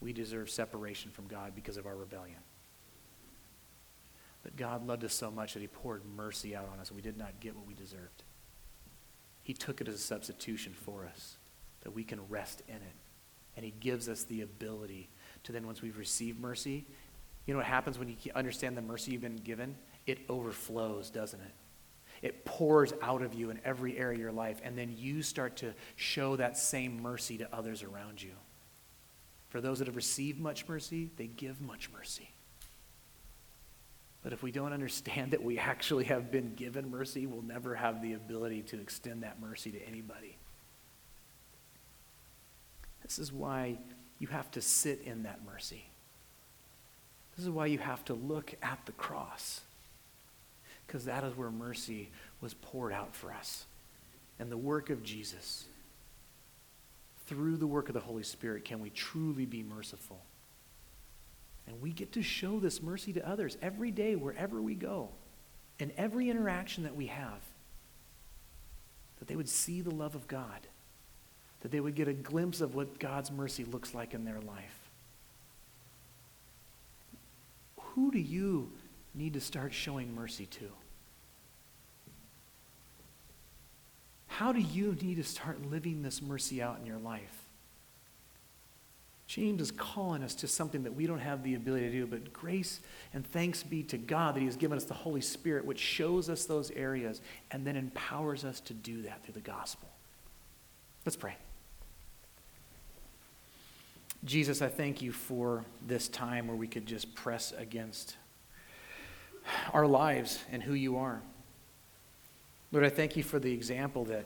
we 0.00 0.12
deserve 0.12 0.50
separation 0.50 1.12
from 1.12 1.28
God 1.28 1.54
because 1.54 1.76
of 1.76 1.86
our 1.86 1.94
rebellion. 1.94 2.40
But 4.42 4.56
God 4.56 4.84
loved 4.84 5.04
us 5.04 5.14
so 5.14 5.30
much 5.30 5.54
that 5.54 5.60
he 5.60 5.68
poured 5.68 6.02
mercy 6.04 6.56
out 6.56 6.68
on 6.72 6.80
us, 6.80 6.88
and 6.88 6.96
we 6.96 7.02
did 7.02 7.16
not 7.16 7.38
get 7.38 7.54
what 7.54 7.68
we 7.68 7.74
deserved. 7.74 8.24
He 9.44 9.52
took 9.52 9.80
it 9.80 9.86
as 9.86 9.94
a 9.94 9.98
substitution 9.98 10.74
for 10.74 11.06
us, 11.06 11.36
that 11.82 11.92
we 11.92 12.02
can 12.02 12.18
rest 12.28 12.64
in 12.66 12.74
it. 12.74 12.96
And 13.54 13.64
he 13.64 13.70
gives 13.70 14.08
us 14.08 14.24
the 14.24 14.40
ability 14.40 15.08
to 15.44 15.52
then, 15.52 15.68
once 15.68 15.82
we've 15.82 15.98
received 15.98 16.40
mercy, 16.40 16.84
you 17.46 17.54
know 17.54 17.58
what 17.58 17.66
happens 17.66 17.96
when 17.96 18.08
you 18.08 18.16
understand 18.34 18.76
the 18.76 18.82
mercy 18.82 19.12
you've 19.12 19.20
been 19.20 19.36
given? 19.36 19.76
It 20.08 20.18
overflows, 20.28 21.10
doesn't 21.10 21.40
it? 21.40 21.52
It 22.22 22.44
pours 22.44 22.92
out 23.02 23.22
of 23.22 23.34
you 23.34 23.50
in 23.50 23.60
every 23.64 23.98
area 23.98 24.14
of 24.14 24.20
your 24.20 24.32
life, 24.32 24.60
and 24.62 24.78
then 24.78 24.94
you 24.96 25.22
start 25.22 25.56
to 25.56 25.74
show 25.96 26.36
that 26.36 26.56
same 26.56 27.02
mercy 27.02 27.36
to 27.38 27.48
others 27.52 27.82
around 27.82 28.22
you. 28.22 28.30
For 29.48 29.60
those 29.60 29.80
that 29.80 29.88
have 29.88 29.96
received 29.96 30.40
much 30.40 30.66
mercy, 30.68 31.10
they 31.16 31.26
give 31.26 31.60
much 31.60 31.90
mercy. 31.92 32.30
But 34.22 34.32
if 34.32 34.42
we 34.42 34.52
don't 34.52 34.72
understand 34.72 35.32
that 35.32 35.42
we 35.42 35.58
actually 35.58 36.04
have 36.04 36.30
been 36.30 36.54
given 36.54 36.90
mercy, 36.90 37.26
we'll 37.26 37.42
never 37.42 37.74
have 37.74 38.00
the 38.00 38.14
ability 38.14 38.62
to 38.62 38.80
extend 38.80 39.24
that 39.24 39.40
mercy 39.40 39.72
to 39.72 39.82
anybody. 39.82 40.36
This 43.02 43.18
is 43.18 43.32
why 43.32 43.78
you 44.20 44.28
have 44.28 44.48
to 44.52 44.60
sit 44.60 45.02
in 45.04 45.24
that 45.24 45.40
mercy. 45.44 45.84
This 47.36 47.44
is 47.44 47.50
why 47.50 47.66
you 47.66 47.78
have 47.78 48.04
to 48.04 48.14
look 48.14 48.54
at 48.62 48.78
the 48.86 48.92
cross 48.92 49.62
because 50.92 51.06
that 51.06 51.24
is 51.24 51.34
where 51.38 51.50
mercy 51.50 52.10
was 52.42 52.52
poured 52.52 52.92
out 52.92 53.16
for 53.16 53.32
us. 53.32 53.64
And 54.38 54.52
the 54.52 54.58
work 54.58 54.90
of 54.90 55.02
Jesus, 55.02 55.64
through 57.24 57.56
the 57.56 57.66
work 57.66 57.88
of 57.88 57.94
the 57.94 58.00
Holy 58.00 58.24
Spirit, 58.24 58.66
can 58.66 58.78
we 58.78 58.90
truly 58.90 59.46
be 59.46 59.62
merciful. 59.62 60.20
And 61.66 61.80
we 61.80 61.92
get 61.92 62.12
to 62.12 62.22
show 62.22 62.60
this 62.60 62.82
mercy 62.82 63.14
to 63.14 63.26
others 63.26 63.56
every 63.62 63.90
day, 63.90 64.16
wherever 64.16 64.60
we 64.60 64.74
go, 64.74 65.08
in 65.78 65.92
every 65.96 66.28
interaction 66.28 66.84
that 66.84 66.94
we 66.94 67.06
have. 67.06 67.40
That 69.18 69.28
they 69.28 69.36
would 69.36 69.48
see 69.48 69.80
the 69.80 69.94
love 69.94 70.14
of 70.14 70.28
God, 70.28 70.66
that 71.62 71.70
they 71.70 71.80
would 71.80 71.94
get 71.94 72.06
a 72.06 72.12
glimpse 72.12 72.60
of 72.60 72.74
what 72.74 72.98
God's 72.98 73.30
mercy 73.30 73.64
looks 73.64 73.94
like 73.94 74.12
in 74.12 74.26
their 74.26 74.40
life. 74.40 74.90
Who 77.94 78.12
do 78.12 78.18
you 78.18 78.70
need 79.14 79.32
to 79.32 79.40
start 79.40 79.72
showing 79.72 80.14
mercy 80.14 80.44
to? 80.44 80.68
How 84.36 84.50
do 84.50 84.60
you 84.60 84.96
need 85.02 85.16
to 85.16 85.24
start 85.24 85.70
living 85.70 86.02
this 86.02 86.22
mercy 86.22 86.62
out 86.62 86.78
in 86.80 86.86
your 86.86 86.98
life? 86.98 87.44
James 89.26 89.60
is 89.60 89.70
calling 89.70 90.22
us 90.22 90.34
to 90.36 90.48
something 90.48 90.84
that 90.84 90.94
we 90.94 91.06
don't 91.06 91.18
have 91.18 91.42
the 91.42 91.54
ability 91.54 91.86
to 91.86 91.92
do, 91.92 92.06
but 92.06 92.32
grace 92.32 92.80
and 93.12 93.26
thanks 93.26 93.62
be 93.62 93.82
to 93.84 93.98
God 93.98 94.34
that 94.34 94.40
He 94.40 94.46
has 94.46 94.56
given 94.56 94.78
us 94.78 94.84
the 94.84 94.94
Holy 94.94 95.20
Spirit, 95.20 95.66
which 95.66 95.78
shows 95.78 96.30
us 96.30 96.46
those 96.46 96.70
areas 96.70 97.20
and 97.50 97.66
then 97.66 97.76
empowers 97.76 98.42
us 98.42 98.60
to 98.60 98.74
do 98.74 99.02
that 99.02 99.22
through 99.22 99.34
the 99.34 99.40
gospel. 99.40 99.88
Let's 101.04 101.16
pray. 101.16 101.36
Jesus, 104.24 104.62
I 104.62 104.68
thank 104.68 105.02
you 105.02 105.12
for 105.12 105.64
this 105.86 106.08
time 106.08 106.46
where 106.46 106.56
we 106.56 106.68
could 106.68 106.86
just 106.86 107.14
press 107.14 107.52
against 107.58 108.16
our 109.74 109.86
lives 109.86 110.42
and 110.50 110.62
who 110.62 110.72
you 110.72 110.96
are. 110.96 111.20
Lord, 112.72 112.86
I 112.86 112.88
thank 112.88 113.16
you 113.16 113.22
for 113.22 113.38
the 113.38 113.52
example 113.52 114.06
that 114.06 114.24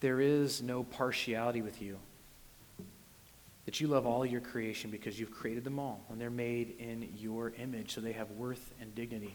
there 0.00 0.20
is 0.20 0.62
no 0.62 0.84
partiality 0.84 1.62
with 1.62 1.80
you. 1.80 1.98
That 3.64 3.80
you 3.80 3.88
love 3.88 4.06
all 4.06 4.26
your 4.26 4.42
creation 4.42 4.90
because 4.90 5.18
you've 5.18 5.30
created 5.30 5.64
them 5.64 5.78
all, 5.78 6.04
and 6.10 6.20
they're 6.20 6.28
made 6.28 6.74
in 6.78 7.08
your 7.16 7.54
image, 7.58 7.94
so 7.94 8.02
they 8.02 8.12
have 8.12 8.30
worth 8.32 8.72
and 8.80 8.94
dignity. 8.94 9.34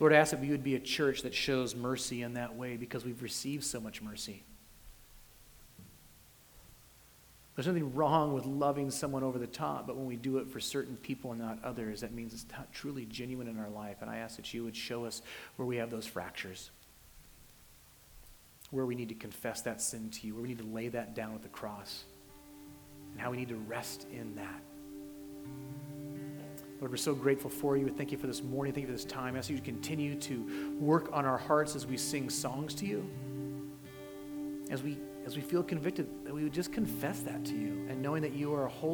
Lord, 0.00 0.12
I 0.12 0.16
ask 0.16 0.32
that 0.32 0.40
we 0.40 0.50
would 0.50 0.64
be 0.64 0.74
a 0.74 0.80
church 0.80 1.22
that 1.22 1.34
shows 1.34 1.76
mercy 1.76 2.22
in 2.22 2.34
that 2.34 2.56
way 2.56 2.76
because 2.76 3.04
we've 3.04 3.22
received 3.22 3.62
so 3.62 3.80
much 3.80 4.02
mercy. 4.02 4.42
There's 7.54 7.68
nothing 7.68 7.94
wrong 7.94 8.32
with 8.32 8.46
loving 8.46 8.90
someone 8.90 9.22
over 9.22 9.38
the 9.38 9.46
top, 9.46 9.86
but 9.86 9.96
when 9.96 10.06
we 10.06 10.16
do 10.16 10.38
it 10.38 10.48
for 10.48 10.58
certain 10.58 10.96
people 10.96 11.30
and 11.30 11.40
not 11.40 11.62
others, 11.62 12.00
that 12.00 12.12
means 12.12 12.32
it's 12.32 12.46
not 12.50 12.72
truly 12.72 13.04
genuine 13.04 13.46
in 13.46 13.60
our 13.60 13.70
life. 13.70 13.98
And 14.00 14.10
I 14.10 14.16
ask 14.16 14.34
that 14.36 14.52
you 14.52 14.64
would 14.64 14.74
show 14.74 15.04
us 15.04 15.22
where 15.54 15.66
we 15.66 15.76
have 15.76 15.90
those 15.90 16.06
fractures, 16.06 16.70
where 18.74 18.86
we 18.86 18.96
need 18.96 19.08
to 19.08 19.14
confess 19.14 19.62
that 19.62 19.80
sin 19.80 20.10
to 20.10 20.26
you, 20.26 20.34
where 20.34 20.42
we 20.42 20.48
need 20.48 20.58
to 20.58 20.66
lay 20.66 20.88
that 20.88 21.14
down 21.14 21.32
at 21.32 21.42
the 21.42 21.48
cross, 21.48 22.04
and 23.12 23.20
how 23.20 23.30
we 23.30 23.36
need 23.36 23.48
to 23.48 23.54
rest 23.54 24.08
in 24.12 24.34
that. 24.34 24.60
Lord, 26.80 26.90
we're 26.90 26.96
so 26.96 27.14
grateful 27.14 27.48
for 27.48 27.76
you. 27.76 27.88
Thank 27.88 28.10
you 28.10 28.18
for 28.18 28.26
this 28.26 28.42
morning. 28.42 28.74
Thank 28.74 28.88
you 28.88 28.92
for 28.92 28.96
this 28.96 29.04
time. 29.04 29.36
I 29.36 29.38
ask 29.38 29.48
you 29.48 29.56
to 29.56 29.62
continue 29.62 30.16
to 30.16 30.76
work 30.80 31.08
on 31.12 31.24
our 31.24 31.38
hearts 31.38 31.76
as 31.76 31.86
we 31.86 31.96
sing 31.96 32.28
songs 32.28 32.74
to 32.74 32.86
you, 32.86 33.08
as 34.70 34.82
we 34.82 34.98
as 35.24 35.36
we 35.36 35.40
feel 35.40 35.62
convicted, 35.62 36.06
that 36.26 36.34
we 36.34 36.42
would 36.42 36.52
just 36.52 36.70
confess 36.70 37.20
that 37.20 37.46
to 37.46 37.54
you, 37.54 37.86
and 37.88 38.02
knowing 38.02 38.20
that 38.20 38.34
you 38.34 38.52
are 38.52 38.66
a 38.66 38.68
holy 38.68 38.92